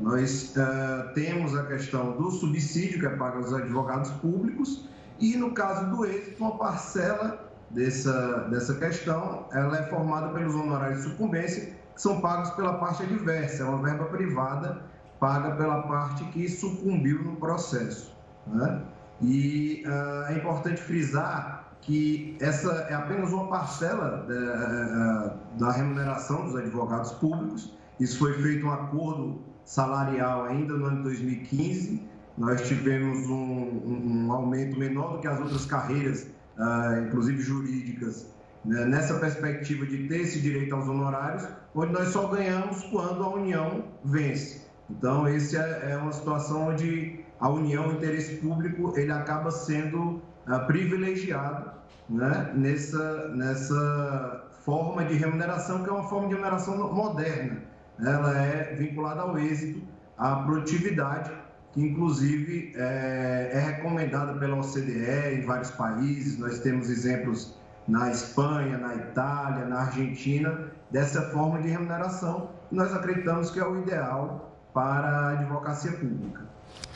Nós 0.00 0.54
uh, 0.56 1.12
temos 1.14 1.56
a 1.56 1.64
questão 1.66 2.12
do 2.12 2.30
subsídio 2.30 3.00
que 3.00 3.06
é 3.06 3.16
pago 3.16 3.38
aos 3.38 3.52
advogados 3.52 4.10
públicos 4.12 4.88
e, 5.18 5.36
no 5.36 5.52
caso 5.52 5.90
do 5.90 6.06
êxito, 6.06 6.42
uma 6.42 6.56
parcela 6.56 7.50
dessa, 7.70 8.48
dessa 8.50 8.74
questão 8.74 9.46
ela 9.52 9.78
é 9.78 9.82
formada 9.84 10.28
pelos 10.30 10.54
honorários 10.54 11.02
de 11.02 11.10
sucumbência 11.10 11.74
que 11.94 12.00
são 12.00 12.20
pagos 12.20 12.50
pela 12.50 12.78
parte 12.78 13.02
adversa, 13.02 13.62
é 13.62 13.66
uma 13.66 13.82
verba 13.82 14.06
privada 14.06 14.82
paga 15.20 15.54
pela 15.54 15.82
parte 15.82 16.24
que 16.32 16.48
sucumbiu 16.48 17.22
no 17.22 17.36
processo. 17.36 18.16
Né? 18.46 18.82
E 19.20 19.84
uh, 19.86 20.32
é 20.32 20.38
importante 20.38 20.80
frisar 20.80 21.60
que 21.82 22.36
essa 22.40 22.72
é 22.88 22.94
apenas 22.94 23.32
uma 23.32 23.48
parcela 23.48 24.24
da, 24.28 24.34
eh, 24.34 25.32
da 25.58 25.72
remuneração 25.72 26.44
dos 26.44 26.54
advogados 26.54 27.10
públicos. 27.12 27.74
Isso 27.98 28.18
foi 28.18 28.34
feito 28.34 28.66
um 28.66 28.70
acordo 28.70 29.42
salarial 29.64 30.44
ainda 30.44 30.74
no 30.74 30.86
ano 30.86 30.96
de 30.98 31.02
2015. 31.04 32.02
Nós 32.36 32.66
tivemos 32.66 33.28
um, 33.28 34.26
um 34.26 34.32
aumento 34.32 34.78
menor 34.78 35.14
do 35.14 35.18
que 35.18 35.28
as 35.28 35.38
outras 35.38 35.66
carreiras, 35.66 36.26
uh, 36.58 37.06
inclusive 37.06 37.40
jurídicas, 37.42 38.26
né, 38.64 38.84
nessa 38.86 39.14
perspectiva 39.18 39.84
de 39.86 40.08
ter 40.08 40.22
esse 40.22 40.40
direito 40.40 40.74
aos 40.74 40.88
honorários, 40.88 41.46
onde 41.74 41.92
nós 41.92 42.08
só 42.08 42.28
ganhamos 42.28 42.82
quando 42.84 43.22
a 43.22 43.34
União 43.34 43.84
vence. 44.04 44.62
Então, 44.88 45.26
essa 45.26 45.58
é, 45.58 45.92
é 45.92 45.96
uma 45.96 46.12
situação 46.12 46.68
onde 46.68 47.20
a 47.38 47.48
União, 47.48 47.88
o 47.88 47.92
interesse 47.92 48.36
público, 48.36 48.98
ele 48.98 49.12
acaba 49.12 49.50
sendo 49.50 50.20
uh, 50.46 50.66
privilegiado 50.66 51.70
né, 52.08 52.52
nessa, 52.54 53.28
nessa 53.28 54.50
forma 54.64 55.04
de 55.04 55.14
remuneração, 55.14 55.82
que 55.82 55.88
é 55.88 55.92
uma 55.92 56.08
forma 56.08 56.28
de 56.28 56.34
remuneração 56.34 56.92
moderna. 56.92 57.69
Ela 58.02 58.38
é 58.38 58.74
vinculada 58.74 59.22
ao 59.22 59.38
êxito, 59.38 59.82
à 60.16 60.36
produtividade, 60.36 61.30
que 61.72 61.80
inclusive 61.80 62.72
é, 62.76 63.50
é 63.52 63.58
recomendada 63.58 64.34
pela 64.34 64.56
OCDE 64.56 65.34
em 65.34 65.42
vários 65.42 65.70
países. 65.70 66.38
Nós 66.38 66.58
temos 66.60 66.88
exemplos 66.90 67.54
na 67.86 68.10
Espanha, 68.10 68.78
na 68.78 68.94
Itália, 68.94 69.66
na 69.66 69.80
Argentina, 69.82 70.72
dessa 70.90 71.22
forma 71.30 71.60
de 71.60 71.68
remuneração. 71.68 72.50
Nós 72.70 72.92
acreditamos 72.94 73.50
que 73.50 73.58
é 73.58 73.66
o 73.66 73.80
ideal 73.82 74.56
para 74.72 75.08
a 75.08 75.30
advocacia 75.30 75.92
pública. 75.92 76.48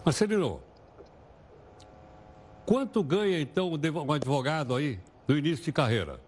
Marcelino, 0.04 0.60
quanto 2.64 3.02
ganha 3.02 3.40
então 3.40 3.72
um 3.72 4.12
advogado 4.12 4.74
aí 4.74 5.00
no 5.26 5.36
início 5.36 5.64
de 5.64 5.72
carreira? 5.72 6.23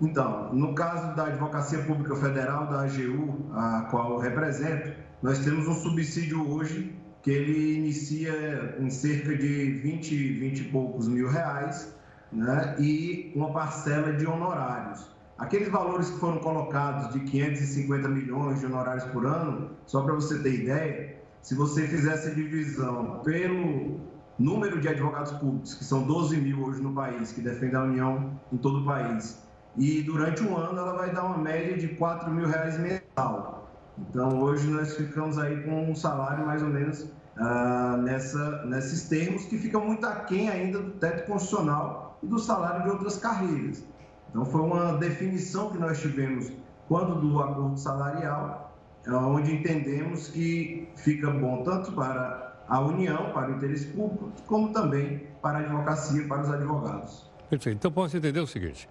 Então, 0.00 0.52
no 0.54 0.74
caso 0.74 1.14
da 1.14 1.26
Advocacia 1.26 1.78
Pública 1.80 2.16
Federal, 2.16 2.66
da 2.68 2.82
AGU, 2.84 3.50
a 3.52 3.86
qual 3.90 4.12
eu 4.12 4.18
represento, 4.18 4.92
nós 5.22 5.40
temos 5.40 5.68
um 5.68 5.74
subsídio 5.74 6.50
hoje 6.50 6.96
que 7.22 7.30
ele 7.30 7.76
inicia 7.76 8.76
em 8.78 8.88
cerca 8.88 9.36
de 9.36 9.72
20, 9.72 10.38
20 10.38 10.58
e 10.58 10.64
poucos 10.70 11.06
mil 11.06 11.28
reais, 11.28 11.94
né? 12.32 12.76
e 12.78 13.30
uma 13.36 13.52
parcela 13.52 14.14
de 14.14 14.26
honorários. 14.26 15.06
Aqueles 15.36 15.68
valores 15.68 16.08
que 16.10 16.18
foram 16.18 16.38
colocados 16.38 17.12
de 17.12 17.20
550 17.20 18.08
milhões 18.08 18.60
de 18.60 18.66
honorários 18.66 19.04
por 19.04 19.26
ano, 19.26 19.70
só 19.86 20.02
para 20.02 20.14
você 20.14 20.38
ter 20.38 20.62
ideia, 20.62 21.20
se 21.42 21.54
você 21.54 21.86
fizesse 21.86 22.34
divisão 22.34 23.20
pelo 23.22 24.00
número 24.38 24.80
de 24.80 24.88
advogados 24.88 25.32
públicos, 25.32 25.74
que 25.74 25.84
são 25.84 26.02
12 26.06 26.38
mil 26.38 26.62
hoje 26.64 26.80
no 26.80 26.94
país, 26.94 27.32
que 27.32 27.42
defendem 27.42 27.76
a 27.76 27.82
União 27.82 28.40
em 28.50 28.56
todo 28.56 28.80
o 28.80 28.84
país, 28.84 29.49
e 29.76 30.02
durante 30.02 30.42
um 30.42 30.56
ano 30.56 30.78
ela 30.78 30.92
vai 30.94 31.12
dar 31.12 31.24
uma 31.24 31.38
média 31.38 31.76
de 31.76 31.88
4 31.88 32.30
mil 32.30 32.46
reais 32.46 32.78
mensal. 32.78 33.70
Então 33.98 34.40
hoje 34.40 34.68
nós 34.68 34.96
ficamos 34.96 35.38
aí 35.38 35.62
com 35.62 35.90
um 35.90 35.94
salário 35.94 36.46
mais 36.46 36.62
ou 36.62 36.68
menos 36.68 37.06
ah, 37.36 37.96
nessa, 38.02 38.64
nesses 38.66 39.08
termos 39.08 39.44
que 39.44 39.58
fica 39.58 39.78
muito 39.78 40.06
aquém 40.06 40.48
ainda 40.48 40.78
do 40.78 40.90
teto 40.92 41.26
constitucional 41.26 42.18
e 42.22 42.26
do 42.26 42.38
salário 42.38 42.84
de 42.84 42.90
outras 42.90 43.16
carreiras. 43.16 43.84
Então 44.30 44.44
foi 44.44 44.60
uma 44.60 44.96
definição 44.98 45.70
que 45.70 45.78
nós 45.78 46.00
tivemos 46.00 46.52
quando 46.88 47.20
do 47.20 47.40
acordo 47.40 47.78
salarial, 47.78 48.74
onde 49.08 49.54
entendemos 49.54 50.28
que 50.28 50.88
fica 50.96 51.30
bom 51.30 51.62
tanto 51.62 51.92
para 51.92 52.50
a 52.68 52.80
União, 52.80 53.32
para 53.32 53.50
o 53.50 53.56
interesse 53.56 53.86
público, 53.86 54.32
como 54.46 54.72
também 54.72 55.26
para 55.40 55.58
a 55.58 55.60
advocacia, 55.62 56.26
para 56.26 56.42
os 56.42 56.50
advogados. 56.50 57.30
Perfeito. 57.48 57.76
Então 57.76 57.90
posso 57.90 58.16
entender 58.16 58.40
o 58.40 58.46
seguinte: 58.46 58.88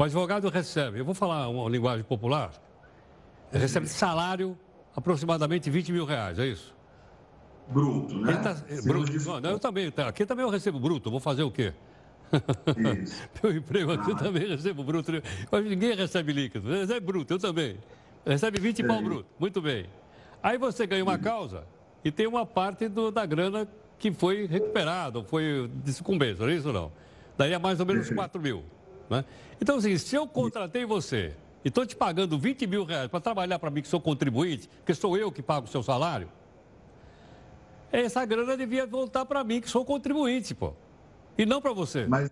o 0.00 0.04
advogado 0.04 0.48
recebe, 0.48 0.98
eu 0.98 1.04
vou 1.04 1.14
falar 1.14 1.46
uma 1.48 1.68
linguagem 1.68 2.02
popular, 2.02 2.52
recebe 3.52 3.86
salário 3.86 4.56
aproximadamente 4.96 5.68
20 5.68 5.92
mil 5.92 6.06
reais, 6.06 6.38
é 6.38 6.46
isso? 6.46 6.74
Bruto, 7.68 8.18
né? 8.18 8.34
Tá, 8.38 8.56
é, 8.70 8.80
bruto. 8.80 9.40
Não, 9.42 9.50
eu 9.50 9.58
também, 9.58 9.90
tá, 9.90 10.08
aqui 10.08 10.24
também 10.24 10.42
eu 10.42 10.50
recebo 10.50 10.80
bruto, 10.80 11.10
vou 11.10 11.20
fazer 11.20 11.42
o 11.42 11.50
quê? 11.50 11.74
Meu 13.42 13.54
emprego 13.54 13.92
aqui 13.92 14.06
ah. 14.06 14.10
eu 14.12 14.16
também 14.16 14.48
recebo 14.48 14.82
bruto. 14.82 15.12
Mas 15.52 15.64
ninguém 15.66 15.94
recebe 15.94 16.32
líquido, 16.32 16.70
recebe 16.70 17.04
bruto, 17.04 17.34
eu 17.34 17.38
também. 17.38 17.76
Recebe 18.24 18.58
20 18.58 18.80
é. 18.80 18.86
pau 18.86 19.02
bruto, 19.02 19.28
muito 19.38 19.60
bem. 19.60 19.84
Aí 20.42 20.56
você 20.56 20.86
ganha 20.86 21.04
uma 21.04 21.18
causa 21.18 21.64
e 22.02 22.10
tem 22.10 22.26
uma 22.26 22.46
parte 22.46 22.88
do, 22.88 23.10
da 23.10 23.26
grana 23.26 23.68
que 23.98 24.10
foi 24.10 24.46
recuperada, 24.46 25.22
foi 25.24 25.70
de 25.84 25.92
sucumbência, 25.92 26.46
não 26.46 26.50
é 26.50 26.56
isso 26.56 26.68
ou 26.68 26.74
não? 26.74 26.92
Daí 27.36 27.52
é 27.52 27.58
mais 27.58 27.78
ou 27.80 27.84
menos 27.84 28.08
4 28.08 28.40
mil. 28.40 28.64
Né? 29.10 29.24
Então, 29.60 29.76
assim, 29.76 29.98
se 29.98 30.14
eu 30.14 30.26
contratei 30.26 30.86
você 30.86 31.34
e 31.64 31.68
estou 31.68 31.84
te 31.84 31.96
pagando 31.96 32.38
20 32.38 32.66
mil 32.66 32.84
reais 32.84 33.08
para 33.08 33.20
trabalhar 33.20 33.58
para 33.58 33.70
mim, 33.70 33.82
que 33.82 33.88
sou 33.88 34.00
contribuinte, 34.00 34.68
porque 34.78 34.94
sou 34.94 35.16
eu 35.16 35.32
que 35.32 35.42
pago 35.42 35.66
o 35.66 35.68
seu 35.68 35.82
salário, 35.82 36.28
essa 37.92 38.24
grana 38.24 38.56
devia 38.56 38.86
voltar 38.86 39.26
para 39.26 39.42
mim, 39.42 39.60
que 39.60 39.68
sou 39.68 39.84
contribuinte, 39.84 40.54
pô. 40.54 40.72
E 41.36 41.44
não 41.44 41.60
para 41.60 41.72
você. 41.72 42.06
Mas, 42.06 42.30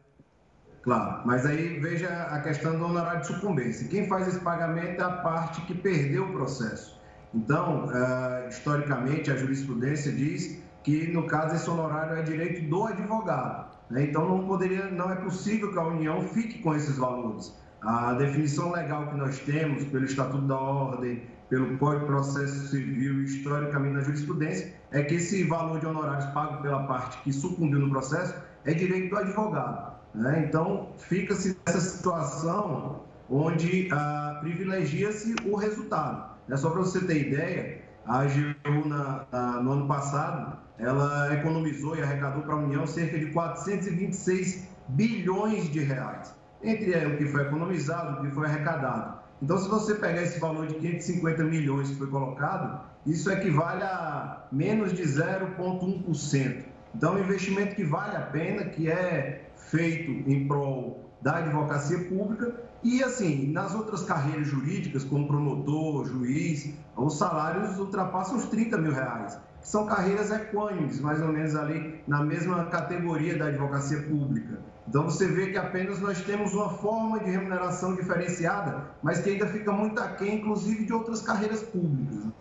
claro, 0.83 1.23
mas 1.27 1.45
aí 1.45 1.81
veja 1.81 2.09
a 2.09 2.41
questão 2.41 2.79
do 2.79 2.85
honorário 2.85 3.23
de 3.23 3.27
sucumbência. 3.27 3.89
Quem 3.89 4.07
faz 4.07 4.29
esse 4.29 4.41
pagamento 4.41 5.01
é 5.01 5.05
a 5.05 5.11
parte 5.11 5.61
que 5.63 5.75
perdeu 5.75 6.29
o 6.29 6.33
processo. 6.33 6.97
Então, 7.35 7.87
uh, 7.87 8.49
historicamente, 8.49 9.31
a 9.31 9.37
jurisprudência 9.37 10.13
diz 10.13 10.63
que, 10.85 11.09
no 11.09 11.27
caso, 11.27 11.57
esse 11.57 11.69
honorário 11.69 12.17
é 12.17 12.23
direito 12.23 12.69
do 12.69 12.87
advogado. 12.87 13.68
Né? 13.91 14.05
Então, 14.05 14.29
não 14.29 14.47
poderia, 14.47 14.91
não 14.91 15.11
é 15.11 15.17
possível 15.17 15.73
que 15.73 15.79
a 15.79 15.83
União 15.83 16.23
fique 16.23 16.61
com 16.61 16.75
esses 16.75 16.97
valores. 16.97 17.55
A 17.83 18.13
definição 18.15 18.73
legal 18.73 19.09
que 19.09 19.17
nós 19.17 19.39
temos 19.41 19.85
pelo 19.85 20.05
Estatuto 20.05 20.47
da 20.47 20.57
Ordem, 20.59 21.23
pelo 21.49 21.79
Código 21.79 22.01
de 22.01 22.07
Processo 22.07 22.69
Civil, 22.69 23.23
historicamente 23.23 23.95
na 23.95 24.01
jurisprudência, 24.03 24.75
é 24.91 25.03
que 25.03 25.15
esse 25.15 25.45
valor 25.45 25.81
de 25.81 25.87
honorários 25.87 26.27
pago 26.33 26.61
pela 26.61 26.83
parte 26.85 27.19
que 27.23 27.33
sucumbiu 27.33 27.79
no 27.79 27.91
processo 27.91 28.35
é 28.65 28.75
direito 28.75 29.11
do 29.11 29.17
advogado. 29.17 29.97
Né? 30.15 30.45
Então, 30.49 30.91
fica-se 30.99 31.57
nessa 31.67 31.81
situação 31.81 33.03
onde 33.31 33.89
ah, 33.93 34.39
privilegia-se 34.41 35.35
o 35.47 35.57
resultado. 35.57 36.37
É 36.49 36.57
só 36.57 36.71
para 36.71 36.81
você 36.81 37.01
ter 37.01 37.29
ideia, 37.29 37.83
a 38.07 38.21
AGU 38.21 38.89
na, 38.89 39.27
na, 39.31 39.63
no 39.63 39.73
ano 39.73 39.87
passado, 39.87 40.59
ela 40.79 41.35
economizou 41.35 41.97
e 41.97 42.03
arrecadou 42.03 42.43
para 42.43 42.55
a 42.55 42.59
União 42.59 42.87
cerca 42.87 43.19
de 43.19 43.27
426 43.27 44.69
bilhões 44.89 45.69
de 45.71 45.81
reais, 45.81 46.35
entre 46.63 46.95
é, 46.95 47.07
o 47.07 47.17
que 47.17 47.27
foi 47.27 47.43
economizado, 47.43 48.21
o 48.21 48.27
que 48.27 48.35
foi 48.35 48.47
arrecadado. 48.47 49.19
Então, 49.43 49.57
se 49.59 49.69
você 49.69 49.95
pegar 49.95 50.23
esse 50.23 50.39
valor 50.41 50.67
de 50.67 50.75
550 50.75 51.45
milhões 51.45 51.89
que 51.91 51.97
foi 51.97 52.09
colocado, 52.09 52.81
isso 53.07 53.31
equivale 53.31 53.83
a 53.85 54.47
menos 54.51 54.93
de 54.93 55.03
0,1%. 55.03 56.65
Então, 56.95 57.17
é 57.17 57.21
um 57.21 57.25
investimento 57.25 57.77
que 57.77 57.85
vale 57.85 58.17
a 58.17 58.23
pena, 58.23 58.65
que 58.65 58.91
é 58.91 59.51
feito 59.57 60.11
em 60.29 60.49
prol 60.49 61.09
da 61.21 61.37
advocacia 61.37 61.99
pública 62.09 62.55
e, 62.83 63.03
assim, 63.03 63.51
nas 63.53 63.75
outras 63.75 64.03
carreiras 64.03 64.47
jurídicas, 64.47 65.05
como 65.05 65.27
promotor, 65.27 66.07
juiz, 66.07 66.73
os 66.97 67.19
salários 67.19 67.79
ultrapassam 67.79 68.37
os 68.37 68.47
30 68.47 68.79
mil 68.79 68.93
reais, 68.93 69.39
são 69.69 69.85
carreiras 69.85 70.31
equânimes, 70.31 70.99
mais 70.99 71.21
ou 71.21 71.29
menos 71.29 71.55
ali 71.55 72.03
na 72.09 72.23
mesma 72.23 72.65
categoria 72.67 73.37
da 73.37 73.49
advocacia 73.49 74.01
pública. 74.01 74.59
Então, 74.89 75.05
você 75.05 75.27
vê 75.29 75.51
que 75.51 75.59
apenas 75.59 76.01
nós 76.01 76.23
temos 76.23 76.55
uma 76.55 76.71
forma 76.71 77.21
de 77.21 77.31
remuneração 77.31 77.95
diferenciada, 77.95 78.87
mas 79.03 79.21
que 79.21 79.29
ainda 79.29 79.47
fica 79.47 79.71
muito 79.71 80.01
aquém, 80.01 80.37
inclusive, 80.37 80.87
de 80.87 80.93
outras 80.95 81.21
carreiras 81.21 81.63
públicas. 81.65 82.33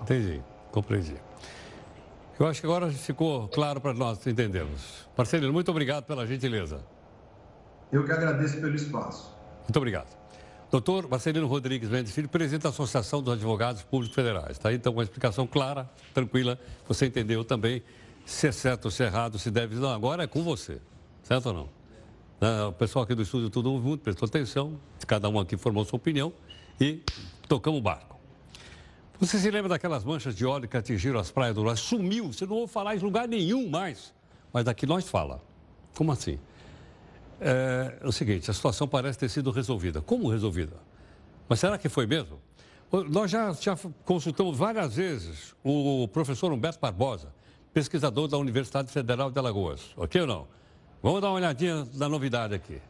Entendi, 0.00 0.40
compreendi. 0.70 1.16
Eu 2.38 2.46
acho 2.46 2.60
que 2.60 2.66
agora 2.68 2.88
ficou 2.88 3.48
claro 3.48 3.80
para 3.80 3.92
nós 3.92 4.24
entendermos. 4.24 5.08
Marcelino, 5.18 5.52
muito 5.52 5.72
obrigado 5.72 6.04
pela 6.04 6.24
gentileza. 6.24 6.84
Eu 7.90 8.04
que 8.04 8.12
agradeço 8.12 8.60
pelo 8.60 8.76
espaço. 8.76 9.36
Muito 9.62 9.76
obrigado. 9.76 10.21
Doutor 10.72 11.06
Marcelino 11.06 11.46
Rodrigues 11.46 11.90
Mendes 11.90 12.14
Filho, 12.14 12.30
presidente 12.30 12.62
da 12.62 12.70
Associação 12.70 13.22
dos 13.22 13.34
Advogados 13.34 13.82
Públicos 13.82 14.14
Federais. 14.14 14.52
Está 14.52 14.70
aí, 14.70 14.76
então, 14.76 14.90
uma 14.90 15.02
explicação 15.02 15.46
clara, 15.46 15.86
tranquila. 16.14 16.58
Você 16.88 17.04
entendeu 17.04 17.44
também 17.44 17.82
se 18.24 18.46
é 18.46 18.52
certo 18.52 18.86
ou 18.86 18.90
se 18.90 19.02
é 19.02 19.06
errado, 19.06 19.38
se 19.38 19.50
deve. 19.50 19.74
Não, 19.74 19.90
agora 19.90 20.24
é 20.24 20.26
com 20.26 20.42
você. 20.42 20.80
Certo 21.22 21.44
ou 21.44 21.52
não? 21.52 21.68
Ah, 22.40 22.68
o 22.68 22.72
pessoal 22.72 23.04
aqui 23.04 23.14
do 23.14 23.20
estúdio 23.20 23.50
tudo 23.50 23.70
muito 23.72 24.00
prestou 24.00 24.26
atenção. 24.26 24.80
Cada 25.06 25.28
um 25.28 25.38
aqui 25.38 25.58
formou 25.58 25.84
sua 25.84 25.98
opinião 25.98 26.32
e 26.80 27.02
tocamos 27.46 27.78
o 27.78 27.82
barco. 27.82 28.18
Você 29.20 29.38
se 29.38 29.50
lembra 29.50 29.68
daquelas 29.68 30.02
manchas 30.04 30.34
de 30.34 30.46
óleo 30.46 30.66
que 30.66 30.76
atingiram 30.78 31.20
as 31.20 31.30
praias 31.30 31.54
do 31.54 31.62
leste? 31.62 31.86
Sumiu, 31.86 32.32
você 32.32 32.46
não 32.46 32.56
ouve 32.56 32.72
falar 32.72 32.96
em 32.96 32.98
lugar 32.98 33.28
nenhum 33.28 33.68
mais. 33.68 34.14
Mas 34.50 34.64
daqui 34.64 34.86
nós 34.86 35.06
fala. 35.06 35.42
Como 35.94 36.10
assim? 36.10 36.38
É, 37.44 37.98
é 38.00 38.06
o 38.06 38.12
seguinte, 38.12 38.48
a 38.48 38.54
situação 38.54 38.86
parece 38.86 39.18
ter 39.18 39.28
sido 39.28 39.50
resolvida. 39.50 40.00
Como 40.00 40.30
resolvida? 40.30 40.76
Mas 41.48 41.58
será 41.58 41.76
que 41.76 41.88
foi 41.88 42.06
mesmo? 42.06 42.40
Nós 43.10 43.30
já, 43.30 43.52
já 43.52 43.76
consultamos 44.04 44.56
várias 44.56 44.94
vezes 44.94 45.54
o 45.64 46.06
professor 46.08 46.52
Humberto 46.52 46.78
Barbosa, 46.78 47.34
pesquisador 47.74 48.28
da 48.28 48.38
Universidade 48.38 48.92
Federal 48.92 49.30
de 49.30 49.38
Alagoas. 49.38 49.92
Ok 49.96 50.20
ou 50.20 50.26
não? 50.26 50.46
Vamos 51.02 51.20
dar 51.20 51.28
uma 51.30 51.36
olhadinha 51.36 51.84
na 51.94 52.08
novidade 52.08 52.54
aqui. 52.54 52.80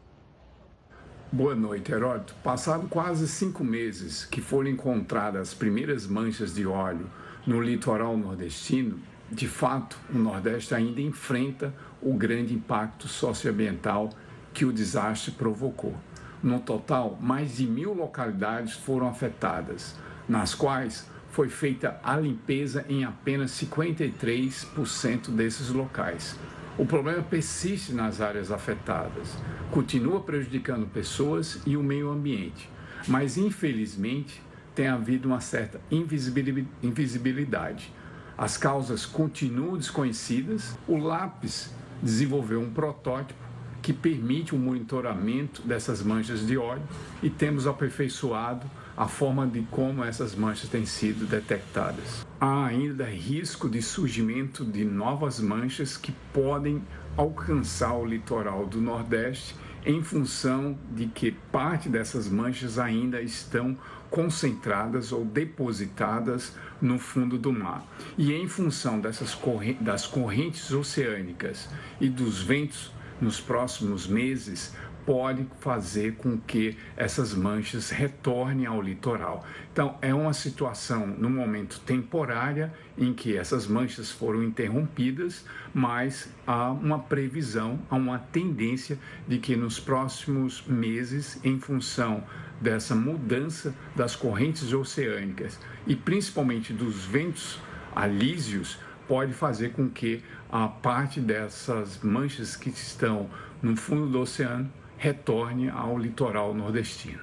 Boa 1.31 1.55
noite, 1.55 1.91
Heródoto. 1.91 2.35
Passaram 2.43 2.87
quase 2.87 3.27
cinco 3.27 3.63
meses 3.63 4.23
que 4.23 4.39
foram 4.39 4.69
encontradas 4.69 5.49
as 5.49 5.53
primeiras 5.55 6.05
manchas 6.05 6.53
de 6.53 6.67
óleo 6.67 7.09
no 7.47 7.59
litoral 7.59 8.15
nordestino. 8.15 8.99
De 9.31 9.47
fato, 9.47 9.97
o 10.13 10.17
Nordeste 10.19 10.75
ainda 10.75 11.01
enfrenta 11.01 11.73
o 11.99 12.13
grande 12.13 12.53
impacto 12.53 13.07
socioambiental 13.07 14.11
que 14.53 14.65
o 14.65 14.71
desastre 14.71 15.31
provocou. 15.31 15.93
No 16.41 16.59
total, 16.59 17.17
mais 17.21 17.57
de 17.57 17.65
mil 17.65 17.93
localidades 17.93 18.73
foram 18.73 19.07
afetadas, 19.07 19.95
nas 20.27 20.53
quais 20.53 21.07
foi 21.29 21.49
feita 21.49 21.99
a 22.03 22.15
limpeza 22.15 22.85
em 22.87 23.03
apenas 23.03 23.51
53% 23.51 25.31
desses 25.31 25.69
locais. 25.69 26.35
O 26.77 26.85
problema 26.85 27.23
persiste 27.23 27.93
nas 27.93 28.21
áreas 28.21 28.51
afetadas, 28.51 29.35
continua 29.71 30.21
prejudicando 30.21 30.85
pessoas 30.85 31.61
e 31.65 31.77
o 31.77 31.83
meio 31.83 32.11
ambiente, 32.11 32.69
mas 33.07 33.37
infelizmente 33.37 34.41
tem 34.75 34.87
havido 34.87 35.27
uma 35.27 35.39
certa 35.39 35.79
invisibilidade. 35.89 37.91
As 38.37 38.57
causas 38.57 39.05
continuam 39.05 39.77
desconhecidas. 39.77 40.77
O 40.87 40.97
lápis 40.97 41.71
desenvolveu 42.01 42.59
um 42.59 42.71
protótipo 42.71 43.42
que 43.83 43.91
permite 43.91 44.55
o 44.55 44.57
monitoramento 44.57 45.61
dessas 45.61 46.01
manchas 46.01 46.47
de 46.47 46.57
óleo 46.57 46.81
e 47.21 47.29
temos 47.29 47.67
aperfeiçoado 47.67 48.65
a 48.95 49.07
forma 49.09 49.45
de 49.45 49.61
como 49.69 50.03
essas 50.03 50.33
manchas 50.33 50.69
têm 50.69 50.85
sido 50.85 51.25
detectadas. 51.25 52.25
Há 52.39 52.65
ainda 52.65 53.03
risco 53.03 53.69
de 53.69 53.81
surgimento 53.81 54.63
de 54.63 54.85
novas 54.85 55.39
manchas 55.41 55.97
que 55.97 56.13
podem 56.31 56.81
alcançar 57.17 57.93
o 57.93 58.05
litoral 58.05 58.65
do 58.65 58.79
Nordeste 58.79 59.53
em 59.85 60.01
função 60.01 60.77
de 60.91 61.07
que 61.07 61.31
parte 61.31 61.89
dessas 61.89 62.29
manchas 62.29 62.79
ainda 62.79 63.21
estão 63.21 63.77
concentradas 64.09 65.11
ou 65.11 65.25
depositadas 65.25 66.55
no 66.81 66.97
fundo 66.97 67.37
do 67.37 67.51
mar. 67.51 67.85
E 68.17 68.31
em 68.31 68.47
função 68.47 68.99
dessas 69.01 69.35
correntes, 69.35 69.83
das 69.83 70.07
correntes 70.07 70.71
oceânicas 70.71 71.67
e 71.99 72.07
dos 72.07 72.41
ventos 72.41 72.93
nos 73.23 73.39
próximos 73.39 74.05
meses, 74.05 74.75
pode 75.05 75.45
fazer 75.59 76.15
com 76.15 76.37
que 76.37 76.77
essas 76.95 77.33
manchas 77.33 77.89
retornem 77.89 78.65
ao 78.65 78.81
litoral. 78.81 79.45
Então, 79.71 79.97
é 80.01 80.13
uma 80.13 80.33
situação, 80.33 81.07
no 81.07 81.29
momento 81.29 81.79
temporária, 81.81 82.73
em 82.97 83.13
que 83.13 83.35
essas 83.35 83.67
manchas 83.67 84.11
foram 84.11 84.43
interrompidas, 84.43 85.45
mas 85.73 86.29
há 86.47 86.71
uma 86.71 86.99
previsão, 86.99 87.79
há 87.89 87.95
uma 87.95 88.19
tendência 88.19 88.97
de 89.27 89.39
que 89.39 89.55
nos 89.55 89.79
próximos 89.79 90.65
meses, 90.65 91.39
em 91.43 91.59
função 91.59 92.23
dessa 92.61 92.95
mudança 92.95 93.75
das 93.95 94.15
correntes 94.15 94.71
oceânicas 94.71 95.59
e 95.85 95.95
principalmente 95.95 96.71
dos 96.71 97.03
ventos 97.03 97.59
alísios, 97.93 98.79
pode 99.07 99.33
fazer 99.33 99.73
com 99.73 99.89
que 99.89 100.23
a 100.53 100.67
parte 100.67 101.19
dessas 101.19 101.97
manchas 102.03 102.55
que 102.55 102.69
estão 102.69 103.27
no 103.59 103.75
fundo 103.75 104.07
do 104.07 104.19
oceano 104.19 104.71
retorne 104.99 105.67
ao 105.67 105.97
litoral 105.97 106.53
nordestino. 106.53 107.19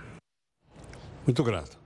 Muito 1.24 1.44
grato. 1.44 1.78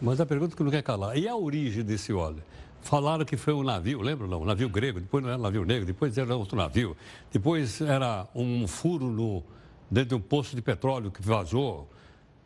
Mas 0.00 0.22
a 0.22 0.24
pergunta 0.24 0.56
que 0.56 0.62
não 0.62 0.70
quer 0.70 0.82
calar, 0.82 1.18
e 1.18 1.28
a 1.28 1.36
origem 1.36 1.84
desse 1.84 2.14
óleo? 2.14 2.42
Falaram 2.80 3.26
que 3.26 3.36
foi 3.36 3.52
um 3.52 3.62
navio, 3.62 4.00
lembra 4.00 4.26
não? 4.26 4.40
Um 4.40 4.46
navio 4.46 4.70
grego, 4.70 5.00
depois 5.00 5.22
não 5.22 5.28
era 5.28 5.38
um 5.38 5.42
navio 5.42 5.66
negro, 5.66 5.84
depois 5.84 6.16
era 6.16 6.34
outro 6.34 6.56
navio, 6.56 6.96
depois 7.30 7.82
era 7.82 8.26
um 8.34 8.66
furo 8.66 9.08
no, 9.08 9.44
dentro 9.90 10.08
de 10.08 10.14
um 10.14 10.20
poço 10.20 10.56
de 10.56 10.62
petróleo 10.62 11.10
que 11.10 11.20
vazou. 11.20 11.90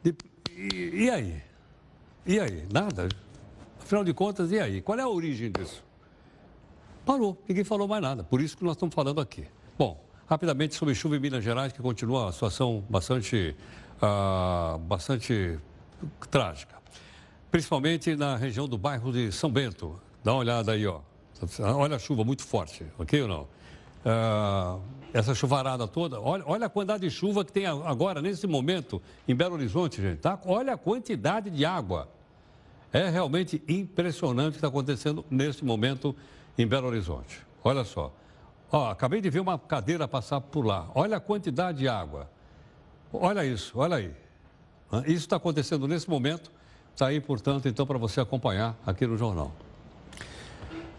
E, 0.04 0.12
e, 1.04 1.08
aí? 1.08 1.40
E 2.26 2.40
aí? 2.40 2.66
Nada? 2.68 3.08
Afinal 3.80 4.02
de 4.02 4.12
contas, 4.12 4.50
e 4.50 4.58
aí? 4.58 4.80
Qual 4.80 4.98
é 4.98 5.02
a 5.02 5.08
origem 5.08 5.52
disso? 5.52 5.86
Parou, 7.06 7.42
ninguém 7.48 7.64
falou 7.64 7.88
mais 7.88 8.02
nada. 8.02 8.22
Por 8.22 8.42
isso 8.42 8.54
que 8.54 8.64
nós 8.64 8.74
estamos 8.74 8.94
falando 8.94 9.20
aqui. 9.20 9.46
Bom, 9.78 10.06
Rapidamente 10.28 10.74
sobre 10.74 10.92
chuva 10.92 11.16
em 11.16 11.20
Minas 11.20 11.44
Gerais, 11.44 11.72
que 11.72 11.80
continua 11.80 12.30
a 12.30 12.32
situação 12.32 12.84
bastante, 12.90 13.54
uh, 14.02 14.76
bastante 14.78 15.56
trágica. 16.28 16.74
Principalmente 17.48 18.16
na 18.16 18.34
região 18.34 18.66
do 18.66 18.76
bairro 18.76 19.12
de 19.12 19.30
São 19.30 19.48
Bento. 19.48 20.00
Dá 20.24 20.32
uma 20.32 20.40
olhada 20.40 20.72
aí, 20.72 20.84
ó. 20.84 20.98
Olha 21.76 21.94
a 21.94 21.98
chuva 22.00 22.24
muito 22.24 22.42
forte, 22.42 22.84
ok 22.98 23.22
ou 23.22 23.28
não? 23.28 23.42
Uh, 23.42 24.82
essa 25.12 25.32
chuvarada 25.32 25.86
toda, 25.86 26.20
olha, 26.20 26.42
olha 26.44 26.66
a 26.66 26.68
quantidade 26.68 27.08
de 27.08 27.10
chuva 27.10 27.44
que 27.44 27.52
tem 27.52 27.66
agora, 27.66 28.20
nesse 28.20 28.48
momento, 28.48 29.00
em 29.28 29.34
Belo 29.34 29.54
Horizonte, 29.54 30.02
gente, 30.02 30.18
tá? 30.18 30.40
Olha 30.44 30.74
a 30.74 30.76
quantidade 30.76 31.50
de 31.50 31.64
água. 31.64 32.08
É 32.92 33.08
realmente 33.08 33.62
impressionante 33.68 34.48
o 34.48 34.52
que 34.52 34.58
está 34.58 34.68
acontecendo 34.68 35.24
nesse 35.30 35.64
momento 35.64 36.16
em 36.58 36.66
Belo 36.66 36.88
Horizonte. 36.88 37.40
Olha 37.62 37.84
só. 37.84 38.12
Ó, 38.70 38.90
acabei 38.90 39.20
de 39.20 39.30
ver 39.30 39.40
uma 39.40 39.58
cadeira 39.58 40.08
passar 40.08 40.40
por 40.40 40.64
lá. 40.64 40.88
Olha 40.94 41.16
a 41.16 41.20
quantidade 41.20 41.78
de 41.78 41.88
água. 41.88 42.30
Olha 43.12 43.44
isso, 43.44 43.78
olha 43.78 43.96
aí. 43.96 44.12
Isso 45.04 45.24
está 45.24 45.36
acontecendo 45.36 45.86
nesse 45.86 46.08
momento. 46.08 46.50
Está 46.92 47.08
aí, 47.08 47.20
portanto, 47.20 47.68
então, 47.68 47.86
para 47.86 47.98
você 47.98 48.20
acompanhar 48.20 48.76
aqui 48.86 49.06
no 49.06 49.16
jornal. 49.16 49.52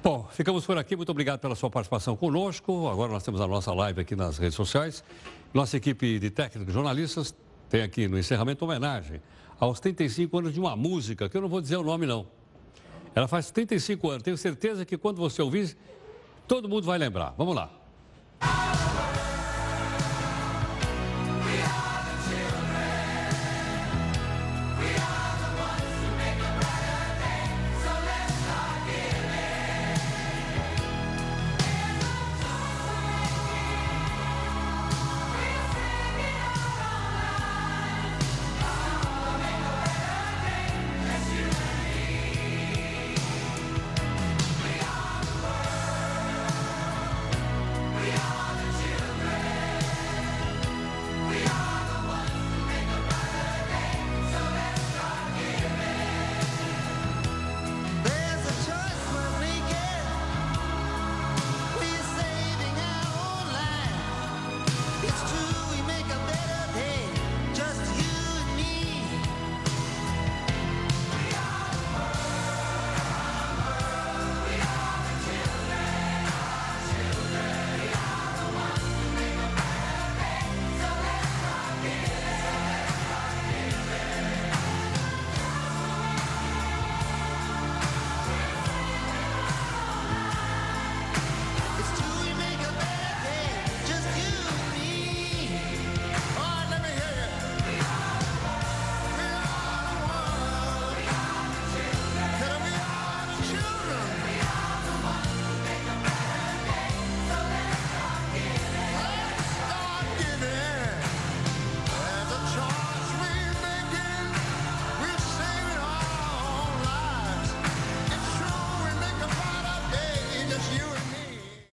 Bom, 0.03 0.27
ficamos 0.31 0.65
por 0.65 0.77
aqui. 0.77 0.95
Muito 0.95 1.09
obrigado 1.09 1.39
pela 1.39 1.55
sua 1.55 1.69
participação 1.69 2.15
conosco. 2.15 2.87
Agora 2.87 3.11
nós 3.11 3.23
temos 3.23 3.41
a 3.41 3.47
nossa 3.47 3.73
live 3.73 4.01
aqui 4.01 4.15
nas 4.15 4.37
redes 4.37 4.55
sociais. 4.55 5.03
Nossa 5.53 5.75
equipe 5.75 6.19
de 6.19 6.29
técnicos 6.29 6.73
jornalistas 6.73 7.35
tem 7.69 7.81
aqui 7.81 8.07
no 8.07 8.17
encerramento 8.17 8.63
homenagem 8.63 9.21
aos 9.59 9.79
35 9.79 10.37
anos 10.37 10.53
de 10.53 10.59
uma 10.59 10.75
música, 10.75 11.27
que 11.27 11.35
eu 11.35 11.41
não 11.41 11.49
vou 11.49 11.59
dizer 11.59 11.77
o 11.77 11.83
nome, 11.83 12.05
não. 12.05 12.27
Ela 13.17 13.27
faz 13.27 13.49
35 13.49 14.09
anos. 14.11 14.21
Tenho 14.21 14.37
certeza 14.37 14.85
que 14.85 14.95
quando 14.95 15.17
você 15.17 15.41
ouvir, 15.41 15.75
todo 16.47 16.69
mundo 16.69 16.85
vai 16.85 16.99
lembrar. 16.99 17.33
Vamos 17.35 17.55
lá. 17.55 17.71